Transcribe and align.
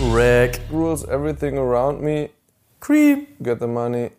Rack. 0.00 0.60
rules 0.70 1.04
everything 1.08 1.56
around 1.56 2.02
me. 2.02 2.30
Cream. 2.80 3.26
Get 3.42 3.60
the 3.60 3.66
money. 3.66 4.10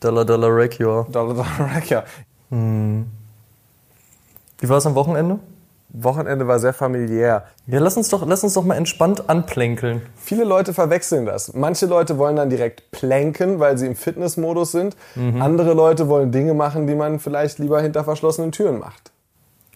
Dollar, 0.00 0.24
Dollar, 0.24 0.54
Rack, 0.54 0.78
ja. 0.78 1.04
Dollar, 1.10 1.34
dollar, 1.34 1.60
rack, 1.60 1.88
ja. 1.88 2.04
Wie 2.50 3.04
war 4.68 4.76
es 4.76 4.86
am 4.86 4.94
Wochenende? 4.94 5.38
Wochenende 5.88 6.46
war 6.48 6.58
sehr 6.58 6.72
familiär. 6.72 7.44
Ja, 7.66 7.78
lass 7.78 7.96
uns 7.96 8.08
doch, 8.08 8.26
lass 8.26 8.42
uns 8.44 8.54
doch 8.54 8.64
mal 8.64 8.76
entspannt 8.76 9.28
anplänkeln. 9.28 10.02
Viele 10.16 10.44
Leute 10.44 10.74
verwechseln 10.74 11.26
das. 11.26 11.54
Manche 11.54 11.86
Leute 11.86 12.18
wollen 12.18 12.36
dann 12.36 12.50
direkt 12.50 12.90
planken, 12.90 13.58
weil 13.60 13.78
sie 13.78 13.86
im 13.86 13.94
Fitnessmodus 13.96 14.72
sind. 14.72 14.96
Andere 15.38 15.74
Leute 15.74 16.08
wollen 16.08 16.32
Dinge 16.32 16.54
machen, 16.54 16.86
die 16.86 16.94
man 16.94 17.20
vielleicht 17.20 17.58
lieber 17.58 17.80
hinter 17.80 18.04
verschlossenen 18.04 18.52
Türen 18.52 18.78
macht. 18.78 19.12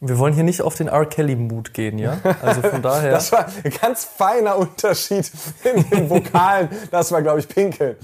Wir 0.00 0.18
wollen 0.18 0.34
hier 0.34 0.44
nicht 0.44 0.60
auf 0.60 0.74
den 0.74 0.88
R. 0.88 1.06
Kelly-Mut 1.06 1.72
gehen, 1.72 1.98
ja? 1.98 2.18
Also 2.42 2.60
von 2.62 2.82
daher. 2.82 3.12
Das 3.12 3.32
war 3.32 3.46
ein 3.46 3.72
ganz 3.80 4.04
feiner 4.04 4.56
Unterschied 4.58 5.30
in 5.64 5.88
den 5.88 6.10
Vokalen. 6.10 6.68
Das 6.90 7.10
war, 7.12 7.22
glaube 7.22 7.40
ich, 7.40 7.48
Pinkel. 7.48 7.96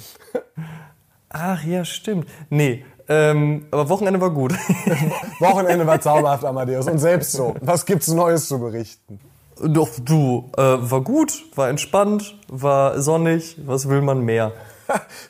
Ach 1.28 1.62
ja, 1.64 1.84
stimmt. 1.84 2.28
Nee, 2.48 2.84
ähm, 3.08 3.66
aber 3.70 3.88
Wochenende 3.88 4.20
war 4.20 4.30
gut. 4.30 4.52
Wochenende 5.38 5.86
war 5.86 6.00
zauberhaft, 6.00 6.44
Amadeus. 6.44 6.86
Und 6.88 6.98
selbst 6.98 7.32
so. 7.32 7.54
Was 7.60 7.84
gibt's 7.84 8.08
Neues 8.08 8.48
zu 8.48 8.58
berichten? 8.58 9.20
Doch, 9.62 9.90
du, 10.02 10.50
äh, 10.56 10.62
war 10.62 11.02
gut, 11.02 11.44
war 11.56 11.68
entspannt, 11.68 12.36
war 12.48 13.00
sonnig, 13.00 13.56
was 13.66 13.88
will 13.88 14.00
man 14.00 14.22
mehr? 14.22 14.52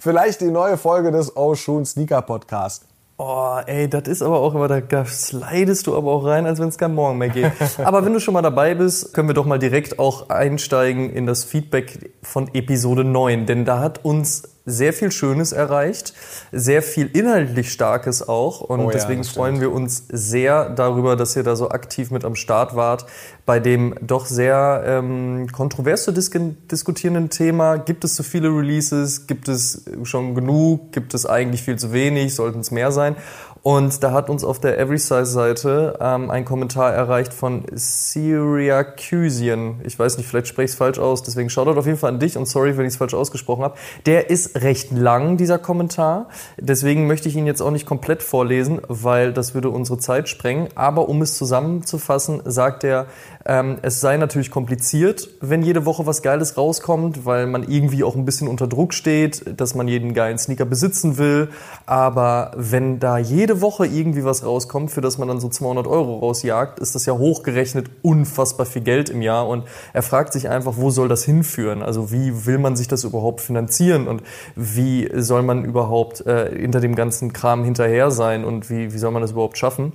Vielleicht 0.00 0.41
die 0.41 0.50
neue 0.50 0.76
Folge 0.76 1.10
des 1.10 1.36
Oh 1.36 1.54
Shoon 1.54 1.84
Sneaker 1.84 2.22
Podcast. 2.22 2.86
Oh, 3.25 3.61
ey, 3.67 3.89
das 3.89 4.09
ist 4.09 4.20
aber 4.20 4.41
auch 4.41 4.53
immer, 4.53 4.67
da, 4.67 4.81
da 4.81 5.05
slidest 5.05 5.87
du 5.87 5.97
aber 5.97 6.11
auch 6.11 6.25
rein, 6.25 6.45
als 6.45 6.59
wenn 6.59 6.67
es 6.67 6.77
kein 6.77 6.92
Morgen 6.92 7.19
mehr 7.19 7.28
geht. 7.28 7.53
aber 7.78 8.05
wenn 8.05 8.12
du 8.12 8.19
schon 8.19 8.34
mal 8.34 8.42
dabei 8.42 8.75
bist, 8.75 9.15
können 9.15 9.28
wir 9.28 9.34
doch 9.34 9.47
mal 9.47 9.61
direkt 9.61 10.01
auch 10.01 10.28
einsteigen 10.28 11.09
in 11.09 11.25
das 11.25 11.45
Feedback 11.45 12.11
von 12.25 12.53
Episode 12.53 13.05
9. 13.05 13.47
Denn 13.47 13.65
da 13.65 13.78
hat 13.78 14.05
uns 14.05 14.52
sehr 14.64 14.92
viel 14.92 15.10
Schönes 15.10 15.52
erreicht, 15.52 16.14
sehr 16.52 16.82
viel 16.82 17.10
inhaltlich 17.12 17.72
Starkes 17.72 18.28
auch. 18.28 18.60
Und 18.60 18.80
Oh 18.80 18.84
ja, 18.84 18.91
deswegen 18.92 19.24
freuen 19.24 19.60
wir 19.60 19.72
uns 19.72 20.04
sehr 20.08 20.70
darüber, 20.70 21.16
dass 21.16 21.34
ihr 21.36 21.42
da 21.42 21.56
so 21.56 21.70
aktiv 21.70 22.10
mit 22.10 22.24
am 22.24 22.34
Start 22.34 22.77
wart. 22.77 23.06
Bei 23.44 23.58
dem 23.58 23.94
doch 24.00 24.27
sehr 24.27 24.84
ähm, 24.86 25.48
kontrovers 25.50 26.04
zu 26.04 26.12
dis 26.12 26.30
diskutierenden 26.70 27.28
Thema, 27.28 27.77
gibt 27.77 28.04
es 28.04 28.14
zu 28.14 28.22
viele 28.22 28.48
Releases, 28.48 29.27
gibt 29.27 29.48
es 29.48 29.84
schon 30.04 30.34
genug, 30.34 30.92
gibt 30.92 31.14
es 31.14 31.26
eigentlich 31.26 31.62
viel 31.62 31.76
zu 31.76 31.92
wenig, 31.92 32.34
sollten 32.34 32.60
es 32.60 32.70
mehr 32.70 32.92
sein. 32.92 33.16
Und 33.62 34.02
da 34.02 34.10
hat 34.10 34.28
uns 34.28 34.42
auf 34.42 34.58
der 34.58 34.80
Everysize-Seite 34.80 35.96
ähm, 36.00 36.30
ein 36.30 36.44
Kommentar 36.44 36.92
erreicht 36.92 37.32
von 37.32 37.62
Syracusian. 37.72 39.81
Ich 39.84 39.97
weiß 39.97 40.19
nicht, 40.19 40.28
vielleicht 40.28 40.48
spreche 40.48 40.64
ich 40.64 40.70
es 40.72 40.76
falsch 40.76 40.98
aus, 40.98 41.22
deswegen 41.22 41.48
Shoutout 41.48 41.78
auf 41.78 41.87
jeden 41.87 41.98
Fall 41.98 42.10
an 42.10 42.19
dich 42.19 42.37
und 42.37 42.47
sorry, 42.47 42.76
wenn 42.76 42.87
ich 42.87 42.94
es 42.94 42.97
falsch 42.97 43.14
ausgesprochen 43.14 43.62
habe. 43.62 43.76
Der 44.04 44.31
ist 44.31 44.62
recht 44.62 44.91
lang, 44.91 45.37
dieser 45.37 45.60
Kommentar. 45.60 46.28
Deswegen 46.59 47.06
möchte 47.06 47.28
ich 47.28 47.37
ihn 47.37 47.47
jetzt 47.47 47.62
auch 47.62 47.70
nicht 47.70 47.87
komplett 47.87 48.25
vorlesen, 48.25 48.81
weil 48.88 49.32
das 49.32 49.54
würde 49.54 49.70
unsere 49.70 49.98
Zeit 49.98 50.28
sprengen. 50.28 50.66
Aber 50.75 51.08
um 51.08 51.22
es 51.22 51.38
zusammenzufassen, 51.38 52.42
sagt 52.44 52.82
er, 52.82 53.06
ähm, 53.44 53.78
es 53.82 54.00
sei 54.00 54.16
natürlich 54.16 54.50
kompliziert, 54.50 55.28
wenn 55.41 55.62
jede 55.62 55.84
Woche 55.84 56.06
was 56.06 56.22
Geiles 56.22 56.56
rauskommt, 56.56 57.26
weil 57.26 57.47
man 57.47 57.62
irgendwie 57.62 58.03
auch 58.03 58.16
ein 58.16 58.25
bisschen 58.25 58.48
unter 58.48 58.66
Druck 58.66 58.92
steht, 58.92 59.60
dass 59.60 59.76
man 59.76 59.87
jeden 59.87 60.14
geilen 60.14 60.38
Sneaker 60.38 60.64
besitzen 60.64 61.19
will. 61.19 61.48
Aber 61.87 62.53
wenn 62.56 62.98
da 62.98 63.19
jede 63.19 63.51
Woche 63.60 63.86
irgendwie 63.86 64.24
was 64.24 64.44
rauskommt, 64.44 64.90
für 64.90 65.00
das 65.00 65.18
man 65.18 65.28
dann 65.28 65.40
so 65.40 65.48
200 65.48 65.86
Euro 65.86 66.18
rausjagt, 66.18 66.78
ist 66.78 66.94
das 66.94 67.06
ja 67.06 67.12
hochgerechnet 67.12 67.90
unfassbar 68.02 68.66
viel 68.66 68.82
Geld 68.82 69.10
im 69.10 69.22
Jahr. 69.22 69.48
Und 69.48 69.64
er 69.92 70.02
fragt 70.02 70.32
sich 70.32 70.48
einfach, 70.48 70.74
wo 70.76 70.90
soll 70.90 71.08
das 71.08 71.24
hinführen? 71.24 71.82
Also 71.82 72.10
wie 72.10 72.46
will 72.46 72.58
man 72.58 72.76
sich 72.76 72.88
das 72.88 73.04
überhaupt 73.04 73.40
finanzieren? 73.40 74.08
Und 74.08 74.22
wie 74.56 75.10
soll 75.14 75.42
man 75.42 75.64
überhaupt 75.64 76.24
äh, 76.26 76.56
hinter 76.56 76.80
dem 76.80 76.94
ganzen 76.94 77.32
Kram 77.32 77.64
hinterher 77.64 78.10
sein? 78.10 78.44
Und 78.44 78.70
wie, 78.70 78.92
wie 78.92 78.98
soll 78.98 79.10
man 79.10 79.22
das 79.22 79.32
überhaupt 79.32 79.58
schaffen? 79.58 79.92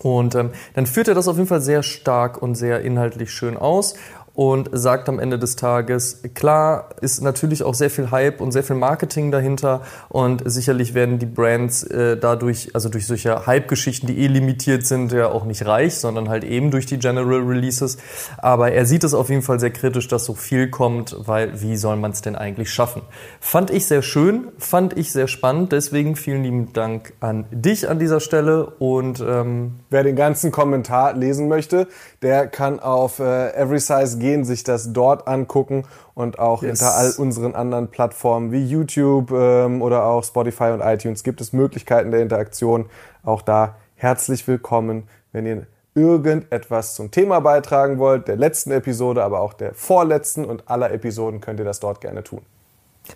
Und 0.00 0.34
ähm, 0.34 0.50
dann 0.74 0.86
führt 0.86 1.08
er 1.08 1.14
das 1.14 1.26
auf 1.26 1.36
jeden 1.36 1.48
Fall 1.48 1.60
sehr 1.60 1.82
stark 1.82 2.40
und 2.40 2.54
sehr 2.54 2.82
inhaltlich 2.82 3.30
schön 3.32 3.56
aus 3.56 3.94
und 4.38 4.70
sagt 4.70 5.08
am 5.08 5.18
Ende 5.18 5.36
des 5.36 5.56
Tages, 5.56 6.22
klar 6.32 6.90
ist 7.00 7.20
natürlich 7.22 7.64
auch 7.64 7.74
sehr 7.74 7.90
viel 7.90 8.12
Hype 8.12 8.40
und 8.40 8.52
sehr 8.52 8.62
viel 8.62 8.76
Marketing 8.76 9.32
dahinter 9.32 9.82
und 10.08 10.48
sicherlich 10.48 10.94
werden 10.94 11.18
die 11.18 11.26
Brands 11.26 11.82
äh, 11.82 12.16
dadurch, 12.16 12.70
also 12.72 12.88
durch 12.88 13.08
solche 13.08 13.48
Hype-Geschichten, 13.48 14.06
die 14.06 14.16
eh 14.18 14.28
limitiert 14.28 14.86
sind, 14.86 15.10
ja 15.10 15.26
auch 15.26 15.44
nicht 15.44 15.66
reich, 15.66 15.96
sondern 15.96 16.28
halt 16.28 16.44
eben 16.44 16.70
durch 16.70 16.86
die 16.86 17.00
General 17.00 17.40
Releases. 17.40 17.98
Aber 18.36 18.70
er 18.70 18.86
sieht 18.86 19.02
es 19.02 19.12
auf 19.12 19.28
jeden 19.28 19.42
Fall 19.42 19.58
sehr 19.58 19.72
kritisch, 19.72 20.06
dass 20.06 20.24
so 20.24 20.34
viel 20.34 20.70
kommt, 20.70 21.16
weil 21.18 21.60
wie 21.60 21.76
soll 21.76 21.96
man 21.96 22.12
es 22.12 22.22
denn 22.22 22.36
eigentlich 22.36 22.70
schaffen? 22.70 23.02
Fand 23.40 23.70
ich 23.70 23.86
sehr 23.86 24.02
schön, 24.02 24.52
fand 24.56 24.96
ich 24.96 25.10
sehr 25.10 25.26
spannend, 25.26 25.72
deswegen 25.72 26.14
vielen 26.14 26.44
lieben 26.44 26.72
Dank 26.72 27.12
an 27.18 27.46
dich 27.50 27.88
an 27.88 27.98
dieser 27.98 28.20
Stelle 28.20 28.66
und 28.78 29.18
ähm, 29.18 29.72
Wer 29.90 30.04
den 30.04 30.16
ganzen 30.16 30.52
Kommentar 30.52 31.14
lesen 31.14 31.48
möchte, 31.48 31.88
der 32.20 32.46
kann 32.46 32.78
auf 32.78 33.20
äh, 33.20 33.54
Everysize 33.54 34.18
gehen, 34.18 34.27
sich 34.44 34.64
das 34.64 34.92
dort 34.92 35.26
angucken 35.28 35.84
und 36.14 36.38
auch 36.38 36.62
Yes. 36.62 36.80
hinter 36.80 36.94
all 36.94 37.12
unseren 37.18 37.54
anderen 37.54 37.88
Plattformen 37.88 38.52
wie 38.52 38.64
YouTube 38.64 39.30
ähm, 39.32 39.82
oder 39.82 40.04
auch 40.04 40.24
Spotify 40.24 40.70
und 40.70 40.80
iTunes 40.80 41.22
gibt 41.22 41.40
es 41.40 41.52
Möglichkeiten 41.52 42.10
der 42.10 42.20
Interaktion. 42.20 42.86
Auch 43.24 43.42
da 43.42 43.76
herzlich 43.96 44.46
willkommen, 44.46 45.08
wenn 45.32 45.46
ihr 45.46 45.66
irgendetwas 45.94 46.94
zum 46.94 47.10
Thema 47.10 47.40
beitragen 47.40 47.98
wollt, 47.98 48.28
der 48.28 48.36
letzten 48.36 48.70
Episode, 48.70 49.24
aber 49.24 49.40
auch 49.40 49.52
der 49.52 49.74
vorletzten 49.74 50.44
und 50.44 50.68
aller 50.68 50.92
Episoden 50.92 51.40
könnt 51.40 51.58
ihr 51.58 51.64
das 51.64 51.80
dort 51.80 52.00
gerne 52.00 52.22
tun. 52.22 52.42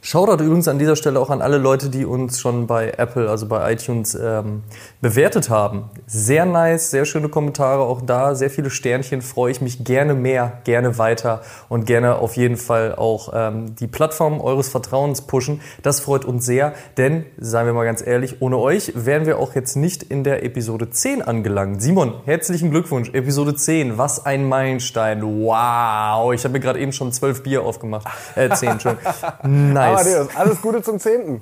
Shoutout 0.01 0.43
übrigens 0.43 0.69
an 0.69 0.79
dieser 0.79 0.97
Stelle 0.97 1.21
auch 1.21 1.31
an 1.31 1.43
alle 1.43 1.59
Leute, 1.59 1.89
die 1.89 2.05
uns 2.05 2.41
schon 2.41 2.67
bei 2.67 2.93
Apple, 2.97 3.29
also 3.29 3.47
bei 3.47 3.73
iTunes, 3.73 4.15
ähm, 4.15 4.63
bewertet 5.01 5.51
haben. 5.51 5.91
Sehr 6.07 6.47
nice, 6.47 6.91
sehr 6.91 7.05
schöne 7.05 7.29
Kommentare 7.29 7.83
auch 7.83 8.01
da, 8.01 8.35
sehr 8.35 8.51
viele 8.51 8.71
Sternchen, 8.71 9.23
freue 9.23 9.53
ich 9.53 9.61
mich 9.61 9.85
gerne 9.85 10.15
mehr, 10.15 10.61
gerne 10.65 10.99
weiter 10.99 11.43
und 11.69 11.87
gerne 11.87 12.17
auf 12.17 12.37
jeden 12.37 12.57
Fall 12.57 12.95
auch 12.95 13.33
ähm, 13.35 13.75
die 13.77 13.87
Plattform 13.87 14.41
eures 14.41 14.69
Vertrauens 14.69 15.23
pushen. 15.23 15.61
Das 15.83 16.01
freut 16.01 16.25
uns 16.25 16.47
sehr, 16.47 16.73
denn, 16.97 17.25
seien 17.39 17.67
wir 17.67 17.73
mal 17.73 17.85
ganz 17.85 18.05
ehrlich, 18.05 18.41
ohne 18.41 18.59
euch 18.59 18.93
wären 18.95 19.27
wir 19.27 19.39
auch 19.39 19.55
jetzt 19.55 19.77
nicht 19.77 20.03
in 20.03 20.25
der 20.25 20.45
Episode 20.45 20.91
10 20.91 21.23
angelangt. 21.23 21.83
Simon, 21.83 22.15
herzlichen 22.25 22.71
Glückwunsch, 22.71 23.11
Episode 23.13 23.55
10, 23.55 23.99
was 23.99 24.25
ein 24.25 24.49
Meilenstein. 24.49 25.23
Wow, 25.23 26.33
ich 26.33 26.45
habe 26.45 26.53
mir 26.53 26.61
gerade 26.61 26.81
eben 26.81 26.93
schon 26.93 27.13
zwölf 27.13 27.43
Bier 27.43 27.63
aufgemacht. 27.63 28.07
Äh, 28.37 28.51
10, 28.51 28.69
Entschuldigung. 28.71 29.13
Nice. 29.91 30.01
Amadeus, 30.07 30.37
alles 30.37 30.63
Gute 30.63 30.83
zum 30.83 30.99
10. 30.99 31.41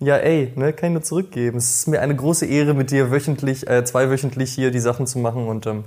Ja, 0.00 0.16
ey, 0.16 0.52
ne, 0.56 0.72
kann 0.72 0.88
ich 0.90 0.92
nur 0.94 1.02
zurückgeben. 1.02 1.58
Es 1.58 1.74
ist 1.74 1.88
mir 1.88 2.00
eine 2.00 2.16
große 2.16 2.46
Ehre, 2.46 2.74
mit 2.74 2.90
dir 2.90 3.10
wöchentlich, 3.10 3.68
äh, 3.68 3.84
zweiwöchentlich 3.84 4.52
hier 4.52 4.70
die 4.70 4.80
Sachen 4.80 5.06
zu 5.06 5.18
machen 5.20 5.46
und 5.46 5.66
ähm, 5.66 5.84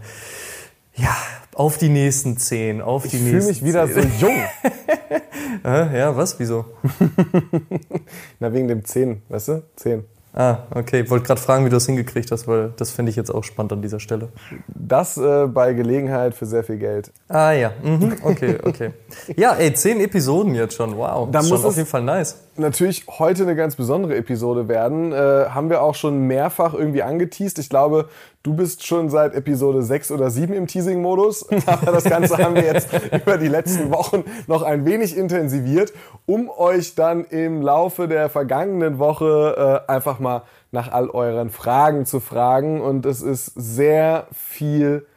ja, 0.96 1.14
auf 1.54 1.78
die 1.78 1.90
nächsten 1.90 2.38
zehn, 2.38 2.82
auf 2.82 3.04
die 3.04 3.18
Ich 3.18 3.24
fühle 3.24 3.34
nächsten 3.34 3.50
mich 3.50 3.64
wieder 3.66 3.88
so 3.88 4.00
zehn. 4.00 4.12
jung. 4.20 4.36
Ja, 5.64 6.16
was? 6.16 6.38
Wieso? 6.40 6.66
Na, 8.40 8.54
wegen 8.54 8.68
dem 8.68 8.84
10, 8.86 9.22
weißt 9.30 9.48
du? 9.48 9.64
10. 9.78 10.04
Ah, 10.38 10.64
okay. 10.76 11.02
Ich 11.02 11.10
wollte 11.10 11.26
gerade 11.26 11.40
fragen, 11.40 11.64
wie 11.64 11.70
du 11.70 11.78
das 11.78 11.86
hingekriegt 11.86 12.30
hast, 12.30 12.46
weil 12.46 12.74
das 12.76 12.92
finde 12.92 13.10
ich 13.10 13.16
jetzt 13.16 13.34
auch 13.34 13.46
spannend 13.46 13.72
an 13.72 13.82
dieser 13.82 14.02
Stelle. 14.02 14.28
Das 14.68 15.16
äh, 15.16 15.48
bei 15.48 15.72
Gelegenheit 15.72 16.34
für 16.36 16.46
sehr 16.46 16.66
viel 16.66 16.76
Geld. 16.78 17.14
Ah 17.30 17.52
ja, 17.52 17.72
mhm. 17.82 18.18
okay, 18.22 18.58
okay. 18.62 18.92
Ja, 19.38 19.54
ey, 19.54 19.74
zehn 19.74 20.02
Episoden 20.02 20.54
jetzt 20.54 20.76
schon. 20.76 20.98
Wow, 20.98 21.28
Da 21.32 21.40
das 21.40 21.46
ist 21.46 21.52
muss 21.52 21.62
schon 21.62 21.70
auf 21.70 21.78
jeden 21.78 21.88
Fall 21.88 22.04
nice. 22.04 22.38
natürlich 22.58 23.06
heute 23.08 23.44
eine 23.44 23.56
ganz 23.56 23.78
besondere 23.78 24.18
Episode 24.18 24.68
werden. 24.68 25.14
Äh, 25.14 25.16
haben 25.16 25.70
wir 25.70 25.82
auch 25.82 25.96
schon 25.96 26.28
mehrfach 26.28 26.74
irgendwie 26.74 27.02
angeteased. 27.02 27.58
Ich 27.60 27.70
glaube, 27.70 28.10
du 28.46 28.54
bist 28.54 28.86
schon 28.86 29.10
seit 29.10 29.34
Episode 29.34 29.82
6 29.82 30.12
oder 30.12 30.30
7 30.30 30.54
im 30.54 30.68
Teasing-Modus. 30.68 31.48
Aber 31.66 31.92
das 31.92 32.04
Ganze 32.04 32.38
haben 32.38 32.54
wir 32.54 32.64
jetzt 32.64 32.90
über 33.26 33.40
die 33.40 33.48
letzten 33.48 33.92
Wochen 33.92 34.24
noch 34.46 34.62
ein 34.62 34.86
wenig 34.86 35.18
intensiviert, 35.18 35.94
um 36.28 36.50
euch 36.50 36.94
dann 36.94 37.26
im 37.26 37.64
Laufe 37.64 38.08
der 38.08 38.30
vergangenen 38.30 39.00
Woche 39.00 39.84
äh, 39.88 39.92
einfach 39.92 40.20
mal 40.20 40.44
nach 40.72 40.92
all 40.92 41.10
euren 41.10 41.50
Fragen 41.50 42.06
zu 42.06 42.20
fragen. 42.20 42.82
Und 42.82 43.08
es 43.08 43.24
ist 43.24 43.48
sehr 43.56 44.28
viel 44.32 45.08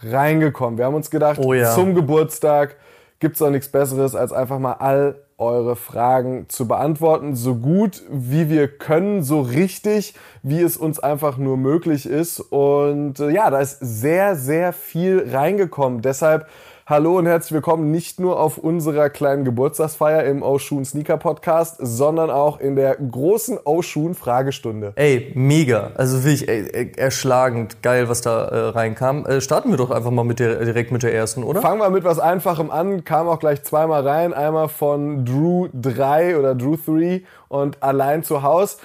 reingekommen. 0.00 0.76
Wir 0.76 0.84
haben 0.84 0.94
uns 0.94 1.10
gedacht, 1.10 1.40
Oh 1.42 1.54
ja. 1.54 1.74
zum 1.74 1.94
Geburtstag 1.94 2.76
gibt's 3.18 3.38
doch 3.38 3.50
nichts 3.50 3.68
Besseres, 3.68 4.14
als 4.14 4.32
einfach 4.32 4.58
mal 4.58 4.74
all 4.74 5.23
eure 5.38 5.76
Fragen 5.76 6.46
zu 6.48 6.68
beantworten, 6.68 7.34
so 7.34 7.56
gut 7.56 8.02
wie 8.08 8.48
wir 8.48 8.68
können, 8.68 9.22
so 9.22 9.40
richtig, 9.40 10.14
wie 10.42 10.60
es 10.60 10.76
uns 10.76 10.98
einfach 11.00 11.38
nur 11.38 11.56
möglich 11.56 12.06
ist. 12.06 12.40
Und 12.40 13.18
äh, 13.20 13.30
ja, 13.30 13.50
da 13.50 13.60
ist 13.60 13.78
sehr, 13.80 14.36
sehr 14.36 14.72
viel 14.72 15.28
reingekommen. 15.32 16.02
Deshalb 16.02 16.46
hallo 16.86 17.16
und 17.18 17.26
herzlich 17.26 17.52
willkommen 17.52 17.90
nicht 17.90 18.20
nur 18.20 18.38
auf 18.38 18.58
unserer 18.58 19.08
kleinen 19.08 19.44
Geburtstagsfeier 19.44 20.24
im 20.24 20.42
Oshun 20.42 20.84
Sneaker 20.84 21.16
Podcast, 21.16 21.76
sondern 21.78 22.30
auch 22.30 22.60
in 22.60 22.76
der 22.76 22.96
großen 22.96 23.58
Oshun 23.64 24.14
Fragestunde. 24.14 24.92
Ey, 24.96 25.32
mega. 25.34 25.92
Also 25.94 26.24
wirklich 26.24 26.46
ey, 26.46 26.92
erschlagend 26.96 27.82
geil, 27.82 28.08
was 28.08 28.20
da 28.20 28.44
äh, 28.44 28.58
reinkam. 28.68 29.24
Äh, 29.24 29.40
starten 29.40 29.70
wir 29.70 29.78
doch 29.78 29.90
einfach 29.90 30.10
mal 30.10 30.24
mit 30.24 30.40
der, 30.40 30.62
direkt 30.64 30.92
mit 30.92 31.02
der 31.02 31.14
ersten, 31.14 31.42
oder? 31.42 31.62
Fangen 31.62 31.80
wir 31.80 31.90
mit 31.90 32.04
was 32.04 32.18
Einfachem 32.18 32.70
an, 32.70 33.04
kam 33.04 33.28
auch 33.28 33.38
gleich 33.38 33.62
zweimal 33.62 34.06
rein. 34.06 34.34
Einmal 34.34 34.68
von 34.68 35.24
Drew 35.24 35.68
3 35.72 36.38
oder 36.38 36.54
Drew 36.54 36.76
3 36.76 37.22
und 37.48 37.82
allein 37.82 38.22
zu 38.22 38.42
Haus. 38.42 38.78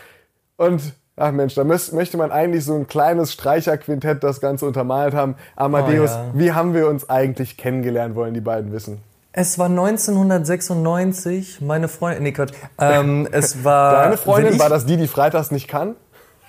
Und 0.55 0.93
ach 1.19 1.31
Mensch, 1.31 1.53
da 1.55 1.63
müß, 1.63 1.91
möchte 1.91 2.17
man 2.17 2.31
eigentlich 2.31 2.65
so 2.65 2.73
ein 2.75 2.87
kleines 2.87 3.33
Streicherquintett 3.33 4.23
das 4.23 4.41
Ganze 4.41 4.65
untermalt 4.65 5.13
haben. 5.13 5.35
Amadeus, 5.55 6.11
Oh 6.11 6.15
ja. 6.15 6.31
wie 6.33 6.51
haben 6.53 6.73
wir 6.73 6.87
uns 6.87 7.09
eigentlich 7.09 7.57
kennengelernt, 7.57 8.15
wollen 8.15 8.33
die 8.33 8.41
beiden 8.41 8.71
wissen. 8.71 9.01
Es 9.31 9.59
war 9.59 9.69
1996, 9.69 11.61
meine 11.61 11.87
Freundin, 11.87 12.23
nee, 12.23 12.31
Quatsch. 12.31 12.51
Ähm, 12.79 13.27
es 13.31 13.63
war. 13.63 13.93
Deine 14.03 14.17
Freundin, 14.17 14.53
ich- 14.53 14.59
war 14.59 14.69
das 14.69 14.85
die, 14.85 14.97
die 14.97 15.07
freitags 15.07 15.51
nicht 15.51 15.67
kann? 15.67 15.95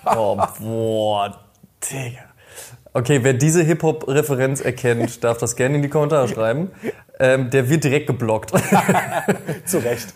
Oh, 0.05 0.35
boah, 0.59 1.35
Digga. 1.83 2.21
Okay, 2.93 3.19
wer 3.23 3.33
diese 3.33 3.61
Hip-Hop-Referenz 3.63 4.59
erkennt, 4.59 5.23
darf 5.23 5.37
das 5.37 5.55
gerne 5.55 5.75
in 5.77 5.81
die 5.81 5.87
Kommentare 5.89 6.27
schreiben. 6.27 6.71
Ähm, 7.19 7.49
der 7.49 7.69
wird 7.69 7.83
direkt 7.85 8.07
geblockt. 8.07 8.51
Zu 9.65 9.77
Recht. 9.77 10.13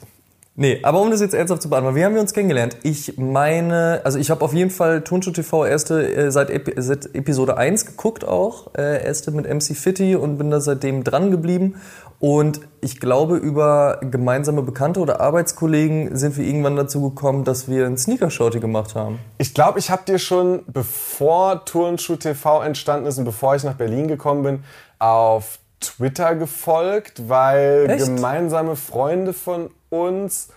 Nee, 0.57 0.79
aber 0.83 1.01
um 1.01 1.11
das 1.11 1.19
jetzt 1.19 1.33
ernsthaft 1.33 1.61
zu 1.61 1.69
beantworten, 1.69 1.97
wie 1.97 2.05
haben 2.05 2.13
wir 2.13 2.21
uns 2.21 2.33
kennengelernt? 2.33 2.77
Ich 2.83 3.17
meine, 3.17 3.99
also 4.05 4.17
ich 4.17 4.29
habe 4.31 4.43
auf 4.43 4.53
jeden 4.53 4.69
Fall 4.69 5.01
Turnschuh 5.01 5.31
TV 5.31 5.65
erste 5.65 6.15
äh, 6.15 6.31
seit, 6.31 6.49
Epi 6.49 6.73
seit 6.77 7.13
Episode 7.13 7.57
1 7.57 7.85
geguckt 7.85 8.25
auch, 8.25 8.73
äh, 8.77 9.05
erste 9.05 9.31
mit 9.31 9.45
MC 9.53 9.75
Fitty 9.75 10.15
und 10.15 10.37
bin 10.37 10.51
da 10.51 10.61
seitdem 10.61 11.03
dran 11.03 11.29
geblieben. 11.29 11.75
Und 12.19 12.61
ich 12.79 13.01
glaube, 13.01 13.35
über 13.35 13.99
gemeinsame 13.99 14.61
Bekannte 14.61 15.01
oder 15.01 15.19
Arbeitskollegen 15.19 16.15
sind 16.15 16.37
wir 16.37 16.45
irgendwann 16.45 16.77
dazu 16.77 17.01
gekommen, 17.01 17.43
dass 17.43 17.67
wir 17.67 17.85
ein 17.85 17.97
Sneaker-Shorty 17.97 18.61
gemacht 18.61 18.95
haben. 18.95 19.19
Ich 19.37 19.53
glaube, 19.53 19.79
ich 19.79 19.91
habe 19.91 20.03
dir 20.07 20.17
schon, 20.17 20.63
bevor 20.67 21.65
Turnschuh 21.65 22.15
TV 22.15 22.63
entstanden 22.63 23.07
ist 23.07 23.17
und 23.17 23.25
bevor 23.25 23.55
ich 23.55 23.65
nach 23.65 23.75
Berlin 23.75 24.07
gekommen 24.07 24.43
bin, 24.43 24.63
auf 24.99 25.59
Twitter 25.81 26.35
gefolgt, 26.35 27.27
weil 27.27 27.87
Echt? 27.89 28.05
gemeinsame 28.05 28.77
Freunde 28.77 29.33
von 29.33 29.69
uns 29.95 30.49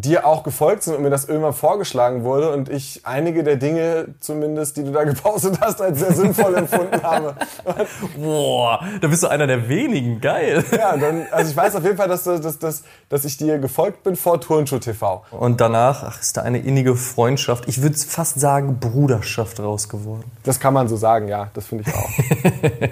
dir 0.00 0.26
auch 0.26 0.42
gefolgt 0.42 0.84
sind 0.84 0.96
und 0.96 1.02
mir 1.02 1.10
das 1.10 1.26
irgendwann 1.26 1.52
vorgeschlagen 1.52 2.24
wurde 2.24 2.52
und 2.52 2.70
ich 2.70 3.02
einige 3.04 3.44
der 3.44 3.56
Dinge 3.56 4.14
zumindest, 4.20 4.76
die 4.78 4.84
du 4.84 4.90
da 4.90 5.04
gepostet 5.04 5.60
hast, 5.60 5.82
als 5.82 5.98
sehr 5.98 6.12
sinnvoll 6.12 6.54
empfunden 6.54 7.02
habe. 7.02 7.34
Boah, 8.16 8.82
da 9.00 9.08
bist 9.08 9.22
du 9.22 9.28
einer 9.28 9.46
der 9.46 9.68
wenigen, 9.68 10.20
geil. 10.20 10.64
Ja, 10.72 10.96
dann, 10.96 11.26
also 11.30 11.50
ich 11.50 11.56
weiß 11.56 11.76
auf 11.76 11.84
jeden 11.84 11.96
Fall, 11.96 12.08
dass, 12.08 12.24
dass, 12.24 12.58
dass, 12.58 12.84
dass 13.08 13.24
ich 13.24 13.36
dir 13.36 13.58
gefolgt 13.58 14.02
bin 14.02 14.16
vor 14.16 14.40
Turnschuh 14.40 14.78
TV. 14.78 15.24
Und 15.30 15.60
danach 15.60 16.02
ach, 16.04 16.20
ist 16.20 16.38
da 16.38 16.42
eine 16.42 16.60
innige 16.60 16.96
Freundschaft, 16.96 17.68
ich 17.68 17.82
würde 17.82 17.96
fast 17.96 18.40
sagen 18.40 18.78
Bruderschaft 18.80 19.60
raus 19.60 19.88
geworden. 19.88 20.24
Das 20.44 20.58
kann 20.58 20.72
man 20.72 20.88
so 20.88 20.96
sagen, 20.96 21.28
ja, 21.28 21.50
das 21.52 21.66
finde 21.66 21.84
ich 21.86 21.94
auch. 21.94 22.08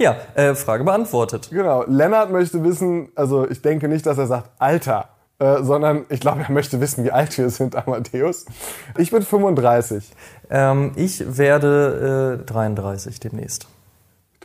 Ja, 0.00 0.16
äh, 0.34 0.54
Frage 0.54 0.82
beantwortet. 0.82 1.50
Genau, 1.50 1.84
Lennart 1.86 2.30
möchte 2.30 2.64
wissen, 2.64 3.10
also 3.14 3.46
ich 3.46 3.60
denke 3.60 3.86
nicht, 3.86 4.06
dass 4.06 4.16
er 4.16 4.26
sagt 4.26 4.48
Alter, 4.58 5.10
äh, 5.40 5.62
sondern 5.62 6.04
ich 6.08 6.20
glaube, 6.20 6.42
er 6.46 6.52
möchte 6.52 6.80
wissen, 6.80 7.02
wie 7.04 7.10
alt 7.10 7.36
wir 7.38 7.50
sind, 7.50 7.74
Amadeus. 7.74 8.44
Ich 8.96 9.10
bin 9.10 9.22
35, 9.22 10.12
Ähm, 10.50 10.92
ich 10.96 11.36
werde 11.38 12.40
äh, 12.42 12.46
33 12.46 13.18
demnächst. 13.20 13.66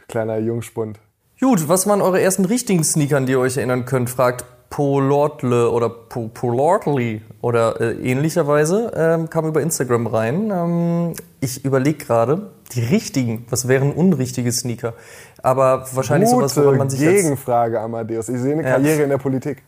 kleiner 0.07 0.37
Jungspund. 0.39 0.99
Gut, 1.39 1.67
was 1.67 1.85
waren 1.87 2.01
eure 2.01 2.21
ersten 2.21 2.45
richtigen 2.45 2.83
Sneaker, 2.83 3.17
an 3.17 3.25
die 3.25 3.33
ihr 3.33 3.39
euch 3.39 3.57
erinnern 3.57 3.85
könnt? 3.85 4.09
Fragt 4.09 4.45
Polortle 4.69 5.69
oder 5.69 5.89
Po- 5.89 6.29
Polortli 6.33 7.21
oder 7.41 7.79
äh, 7.81 7.91
ähnlicherweise. 8.11 8.91
Ähm, 8.95 9.29
kam 9.29 9.45
über 9.45 9.61
Instagram 9.61 10.07
rein. 10.07 10.51
Ähm, 10.51 11.13
ich 11.41 11.63
überlege 11.65 12.03
gerade, 12.03 12.51
die 12.73 12.81
richtigen, 12.81 13.45
was 13.49 13.67
wären 13.67 13.91
unrichtige 13.93 14.51
Sneaker? 14.51 14.93
Aber 15.43 15.85
wahrscheinlich 15.93 16.29
sowas, 16.29 16.55
woran 16.57 16.67
Gute 16.69 16.77
man 16.79 16.89
sich 16.89 16.99
jetzt... 17.01 17.21
Gegenfrage, 17.23 17.79
Amadeus. 17.79 18.29
Ich 18.29 18.39
sehe 18.39 18.53
eine 18.53 18.63
Karriere 18.63 19.03
in 19.03 19.09
der 19.09 19.17
Politik. 19.17 19.61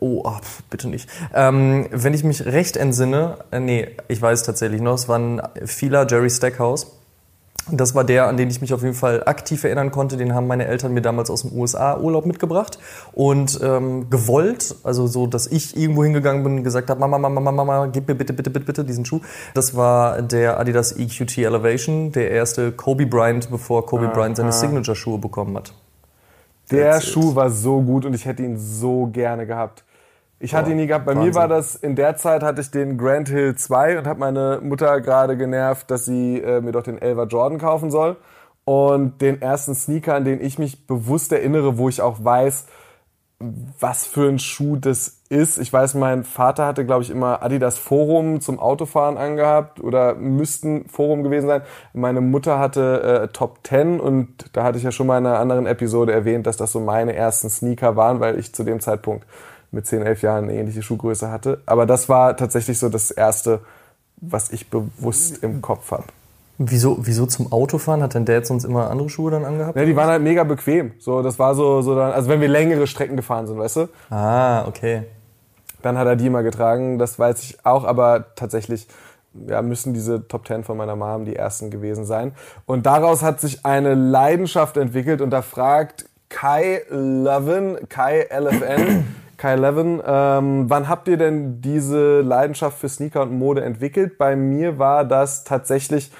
Oh, 0.00 0.22
ah, 0.24 0.40
pf, 0.40 0.62
bitte 0.70 0.88
nicht. 0.88 1.08
Ähm, 1.34 1.86
wenn 1.90 2.14
ich 2.14 2.24
mich 2.24 2.44
recht 2.44 2.76
entsinne, 2.76 3.38
äh, 3.50 3.60
nee, 3.60 3.88
ich 4.08 4.20
weiß 4.20 4.42
tatsächlich 4.42 4.80
noch, 4.82 4.94
es 4.94 5.08
war 5.08 5.18
ein 5.18 5.40
Fila 5.64 6.06
Jerry 6.06 6.30
Stackhouse. 6.30 6.98
Das 7.70 7.94
war 7.94 8.04
der, 8.04 8.28
an 8.28 8.38
den 8.38 8.48
ich 8.48 8.62
mich 8.62 8.72
auf 8.72 8.82
jeden 8.82 8.94
Fall 8.94 9.24
aktiv 9.24 9.62
erinnern 9.64 9.90
konnte. 9.90 10.16
Den 10.16 10.34
haben 10.34 10.46
meine 10.46 10.66
Eltern 10.66 10.94
mir 10.94 11.02
damals 11.02 11.28
aus 11.30 11.42
dem 11.42 11.52
USA 11.52 11.98
Urlaub 11.98 12.24
mitgebracht 12.24 12.78
und 13.12 13.60
ähm, 13.62 14.08
gewollt, 14.08 14.74
also 14.84 15.06
so, 15.06 15.26
dass 15.26 15.46
ich 15.46 15.76
irgendwo 15.76 16.02
hingegangen 16.04 16.42
bin 16.44 16.58
und 16.58 16.64
gesagt 16.64 16.88
habe, 16.88 16.98
Mama, 16.98 17.18
Mama, 17.18 17.40
Mama, 17.40 17.64
Mama, 17.64 17.86
gib 17.86 18.08
mir 18.08 18.14
bitte, 18.14 18.32
bitte, 18.32 18.48
bitte, 18.48 18.64
bitte 18.64 18.84
diesen 18.84 19.04
Schuh. 19.04 19.20
Das 19.52 19.76
war 19.76 20.22
der 20.22 20.58
Adidas 20.58 20.92
EQT 20.92 21.38
Elevation, 21.38 22.12
der 22.12 22.30
erste 22.30 22.72
Kobe 22.72 23.06
Bryant, 23.06 23.50
bevor 23.50 23.84
Kobe 23.84 24.08
Bryant 24.08 24.38
seine 24.38 24.52
Signature-Schuhe 24.52 25.18
bekommen 25.18 25.56
hat. 25.56 25.74
Der 26.70 26.92
That's 26.92 27.06
it. 27.06 27.12
Schuh 27.12 27.34
war 27.34 27.50
so 27.50 27.80
gut 27.82 28.04
und 28.04 28.14
ich 28.14 28.24
hätte 28.26 28.42
ihn 28.42 28.58
so 28.58 29.06
gerne 29.06 29.46
gehabt. 29.46 29.84
Ich 30.40 30.54
hatte 30.54 30.66
Boah, 30.66 30.70
ihn 30.72 30.76
nie 30.76 30.86
gehabt. 30.86 31.04
Bei 31.06 31.14
mir 31.14 31.20
Wahnsinn. 31.20 31.34
war 31.34 31.48
das, 31.48 31.74
in 31.74 31.96
der 31.96 32.16
Zeit 32.16 32.42
hatte 32.42 32.60
ich 32.60 32.70
den 32.70 32.96
Grand 32.96 33.28
Hill 33.28 33.56
2 33.56 33.98
und 33.98 34.06
habe 34.06 34.20
meine 34.20 34.60
Mutter 34.62 35.00
gerade 35.00 35.36
genervt, 35.36 35.90
dass 35.90 36.04
sie 36.04 36.40
äh, 36.40 36.60
mir 36.60 36.72
doch 36.72 36.82
den 36.84 36.98
11er 36.98 37.26
Jordan 37.26 37.58
kaufen 37.58 37.90
soll. 37.90 38.16
Und 38.64 39.20
den 39.22 39.40
ersten 39.40 39.74
Sneaker, 39.74 40.14
an 40.14 40.24
den 40.24 40.40
ich 40.44 40.58
mich 40.58 40.86
bewusst 40.86 41.32
erinnere, 41.32 41.78
wo 41.78 41.88
ich 41.88 42.02
auch 42.02 42.22
weiß, 42.22 42.66
was 43.40 44.04
für 44.04 44.28
ein 44.28 44.40
Schuh 44.40 44.76
das 44.76 45.20
ist. 45.28 45.58
Ich 45.58 45.72
weiß, 45.72 45.94
mein 45.94 46.24
Vater 46.24 46.66
hatte, 46.66 46.84
glaube 46.84 47.04
ich, 47.04 47.10
immer 47.10 47.42
Adidas 47.42 47.78
Forum 47.78 48.40
zum 48.40 48.58
Autofahren 48.58 49.16
angehabt 49.16 49.80
oder 49.80 50.16
müssten 50.16 50.88
Forum 50.88 51.22
gewesen 51.22 51.46
sein. 51.46 51.62
Meine 51.92 52.20
Mutter 52.20 52.58
hatte 52.58 53.02
äh, 53.02 53.28
Top 53.28 53.60
10 53.62 54.00
und 54.00 54.28
da 54.54 54.64
hatte 54.64 54.78
ich 54.78 54.84
ja 54.84 54.90
schon 54.90 55.06
mal 55.06 55.18
in 55.18 55.26
einer 55.26 55.38
anderen 55.38 55.66
Episode 55.66 56.12
erwähnt, 56.12 56.48
dass 56.48 56.56
das 56.56 56.72
so 56.72 56.80
meine 56.80 57.14
ersten 57.14 57.48
Sneaker 57.48 57.94
waren, 57.94 58.18
weil 58.18 58.38
ich 58.40 58.52
zu 58.52 58.64
dem 58.64 58.80
Zeitpunkt 58.80 59.24
mit 59.70 59.86
10, 59.86 60.02
11 60.02 60.22
Jahren 60.22 60.44
eine 60.44 60.54
ähnliche 60.54 60.82
Schuhgröße 60.82 61.30
hatte. 61.30 61.60
Aber 61.66 61.86
das 61.86 62.08
war 62.08 62.36
tatsächlich 62.36 62.80
so 62.80 62.88
das 62.88 63.12
erste, 63.12 63.60
was 64.16 64.50
ich 64.50 64.68
bewusst 64.68 65.44
im 65.44 65.62
Kopf 65.62 65.92
habe. 65.92 66.04
Wieso, 66.60 66.98
wieso 67.00 67.26
zum 67.26 67.52
Autofahren? 67.52 68.02
Hat 68.02 68.16
dein 68.16 68.24
Dad 68.24 68.44
sonst 68.44 68.64
immer 68.64 68.90
andere 68.90 69.08
Schuhe 69.08 69.30
dann 69.30 69.44
angehabt? 69.44 69.76
Ja, 69.76 69.84
die 69.84 69.94
waren 69.94 70.08
halt 70.08 70.22
mega 70.22 70.42
bequem. 70.42 70.92
So, 70.98 71.22
das 71.22 71.38
war 71.38 71.54
so, 71.54 71.82
so 71.82 71.94
dann, 71.94 72.10
also 72.10 72.28
wenn 72.28 72.40
wir 72.40 72.48
längere 72.48 72.88
Strecken 72.88 73.16
gefahren 73.16 73.46
sind, 73.46 73.58
weißt 73.58 73.76
du? 73.76 73.88
Ah, 74.10 74.66
okay. 74.66 75.04
Dann 75.82 75.96
hat 75.96 76.08
er 76.08 76.16
die 76.16 76.26
immer 76.26 76.42
getragen, 76.42 76.98
das 76.98 77.16
weiß 77.16 77.44
ich 77.44 77.64
auch, 77.64 77.84
aber 77.84 78.34
tatsächlich 78.34 78.88
ja, 79.46 79.62
müssen 79.62 79.94
diese 79.94 80.26
Top 80.26 80.44
Ten 80.46 80.64
von 80.64 80.76
meiner 80.76 80.96
Mom 80.96 81.24
die 81.24 81.36
ersten 81.36 81.70
gewesen 81.70 82.04
sein. 82.04 82.32
Und 82.66 82.86
daraus 82.86 83.22
hat 83.22 83.40
sich 83.40 83.64
eine 83.64 83.94
Leidenschaft 83.94 84.76
entwickelt 84.76 85.20
und 85.20 85.30
da 85.30 85.42
fragt 85.42 86.06
Kai 86.28 86.82
Levin, 86.90 87.78
Kai 87.88 88.26
LFN, 88.30 89.04
Kai 89.36 89.54
Levin, 89.54 90.02
ähm, 90.04 90.68
wann 90.68 90.88
habt 90.88 91.06
ihr 91.06 91.16
denn 91.16 91.60
diese 91.60 92.20
Leidenschaft 92.22 92.78
für 92.78 92.88
Sneaker 92.88 93.22
und 93.22 93.38
Mode 93.38 93.62
entwickelt? 93.62 94.18
Bei 94.18 94.34
mir 94.34 94.80
war 94.80 95.04
das 95.04 95.44
tatsächlich 95.44 96.10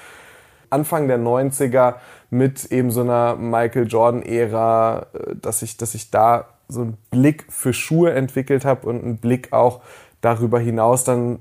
Anfang 0.69 1.07
der 1.07 1.19
90er 1.19 1.95
mit 2.29 2.65
eben 2.71 2.91
so 2.91 3.01
einer 3.01 3.35
Michael 3.35 3.87
Jordan-Ära, 3.87 5.07
äh, 5.13 5.35
dass 5.35 5.61
ich, 5.61 5.77
dass 5.77 5.95
ich 5.95 6.11
da 6.11 6.45
so 6.67 6.81
einen 6.81 6.97
Blick 7.09 7.45
für 7.49 7.73
Schuhe 7.73 8.13
entwickelt 8.13 8.63
habe 8.63 8.87
und 8.87 9.03
einen 9.03 9.17
Blick 9.17 9.51
auch 9.51 9.81
darüber 10.21 10.59
hinaus 10.59 11.03
dann, 11.03 11.39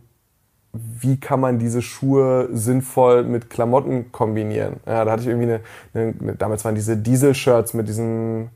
wie 0.73 1.19
kann 1.19 1.41
man 1.41 1.59
diese 1.59 1.83
Schuhe 1.83 2.49
sinnvoll 2.53 3.25
mit 3.25 3.51
Klamotten 3.51 4.13
kombinieren. 4.13 4.77
Ja, 4.87 5.05
da 5.05 5.13
hatte 5.13 5.23
ich 5.23 5.29
irgendwie 5.29 5.61
eine, 5.95 6.15
eine, 6.23 6.37
damals 6.37 6.65
waren 6.65 6.75
diese 6.75 6.97
Diesel-Shirts 6.97 7.75
mit 7.75 7.89
diesem 7.89 8.51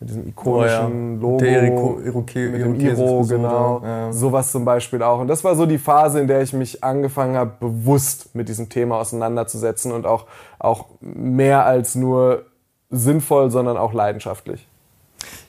mit 0.00 0.10
diesem 0.10 0.28
ikonischen 0.28 1.20
Logo, 1.20 1.38
Der 1.38 1.62
Iro- 1.64 1.98
Iroke- 2.04 2.50
mit 2.50 2.60
dem 2.60 2.74
Iro, 2.80 3.24
genau. 3.26 3.80
ja. 3.82 4.12
Sowas 4.12 4.52
zum 4.52 4.64
Beispiel 4.64 5.02
auch. 5.02 5.20
Und 5.20 5.28
das 5.28 5.42
war 5.42 5.54
so 5.56 5.64
die 5.64 5.78
Phase, 5.78 6.20
in 6.20 6.26
der 6.28 6.42
ich 6.42 6.52
mich 6.52 6.84
angefangen 6.84 7.36
habe, 7.36 7.52
bewusst 7.60 8.34
mit 8.34 8.48
diesem 8.48 8.68
Thema 8.68 8.98
auseinanderzusetzen 8.98 9.92
und 9.92 10.06
auch, 10.06 10.26
auch 10.58 10.84
mehr 11.00 11.64
als 11.64 11.94
nur 11.94 12.42
sinnvoll, 12.90 13.50
sondern 13.50 13.76
auch 13.78 13.92
leidenschaftlich. 13.94 14.66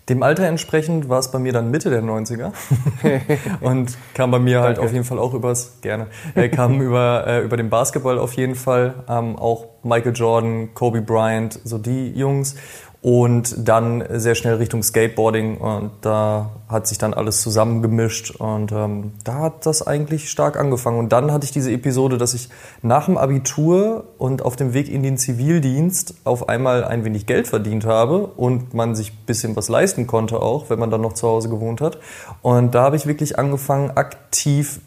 Dem 0.10 0.24
Alter 0.24 0.46
entsprechend 0.48 1.10
war 1.10 1.20
es 1.20 1.30
bei 1.32 1.38
mir 1.39 1.51
dann 1.51 1.70
Mitte 1.70 1.89
der 1.89 2.01
90er 2.01 2.54
und 3.62 3.98
kam 4.13 4.32
bei 4.32 4.39
mir 4.39 4.62
halt 4.62 4.77
Danke. 4.77 4.88
auf 4.88 4.94
jeden 4.94 5.04
Fall 5.04 5.20
auch 5.20 5.34
übers, 5.34 5.82
gerne, 5.82 6.08
äh, 6.36 6.48
kam 6.48 6.80
über, 6.82 7.25
äh, 7.27 7.42
über 7.44 7.58
den 7.58 7.70
Basketball 7.70 8.18
auf 8.18 8.32
jeden 8.34 8.56
Fall, 8.56 8.94
ähm, 9.10 9.36
auch 9.36 9.66
Michael 9.84 10.13
Jordan, 10.16 10.74
Kobe 10.74 11.01
Bryant, 11.01 11.60
so 11.66 11.77
die 11.77 12.12
Jungs 12.13 12.56
und 13.08 13.56
dann 13.58 14.04
sehr 14.20 14.36
schnell 14.36 14.56
Richtung 14.56 14.84
Skateboarding 14.84 15.60
und 15.60 15.92
da 16.02 16.50
hat 16.68 16.88
sich 16.88 16.98
dann 16.98 17.14
alles 17.14 17.42
zusammengemischt 17.42 18.32
und 18.32 18.74
ähm, 18.74 19.14
da 19.24 19.36
hat 19.44 19.66
das 19.66 19.88
eigentlich 19.88 20.30
stark 20.30 20.60
angefangen. 20.60 21.00
Und 21.00 21.14
dann 21.14 21.32
hatte 21.32 21.46
ich 21.46 21.54
diese 21.54 21.72
Episode, 21.72 22.18
dass 22.18 22.34
ich 22.34 22.50
nach 22.82 23.06
dem 23.06 23.18
Abitur 23.18 24.04
und 24.18 24.42
auf 24.42 24.58
dem 24.58 24.74
Weg 24.74 24.90
in 24.90 25.04
den 25.04 25.18
Zivildienst 25.18 26.16
auf 26.26 26.50
einmal 26.50 26.84
ein 26.84 27.06
wenig 27.06 27.26
Geld 27.28 27.48
verdient 27.48 27.86
habe 27.86 28.28
und 28.28 28.74
man 28.74 28.94
sich 28.94 29.14
ein 29.14 29.26
bisschen 29.26 29.56
was 29.56 29.70
leisten 29.70 30.06
konnte 30.06 30.42
auch, 30.42 30.70
wenn 30.70 30.78
man 30.78 30.92
dann 30.92 31.00
noch 31.00 31.14
zu 31.14 31.30
Hause 31.30 31.48
gewohnt 31.48 31.80
hat. 31.80 32.00
Und 32.42 32.76
da 32.76 32.82
habe 32.82 32.98
ich 32.98 33.08
wirklich 33.08 33.40
angefangen 33.40 33.92
aktiv 33.92 34.82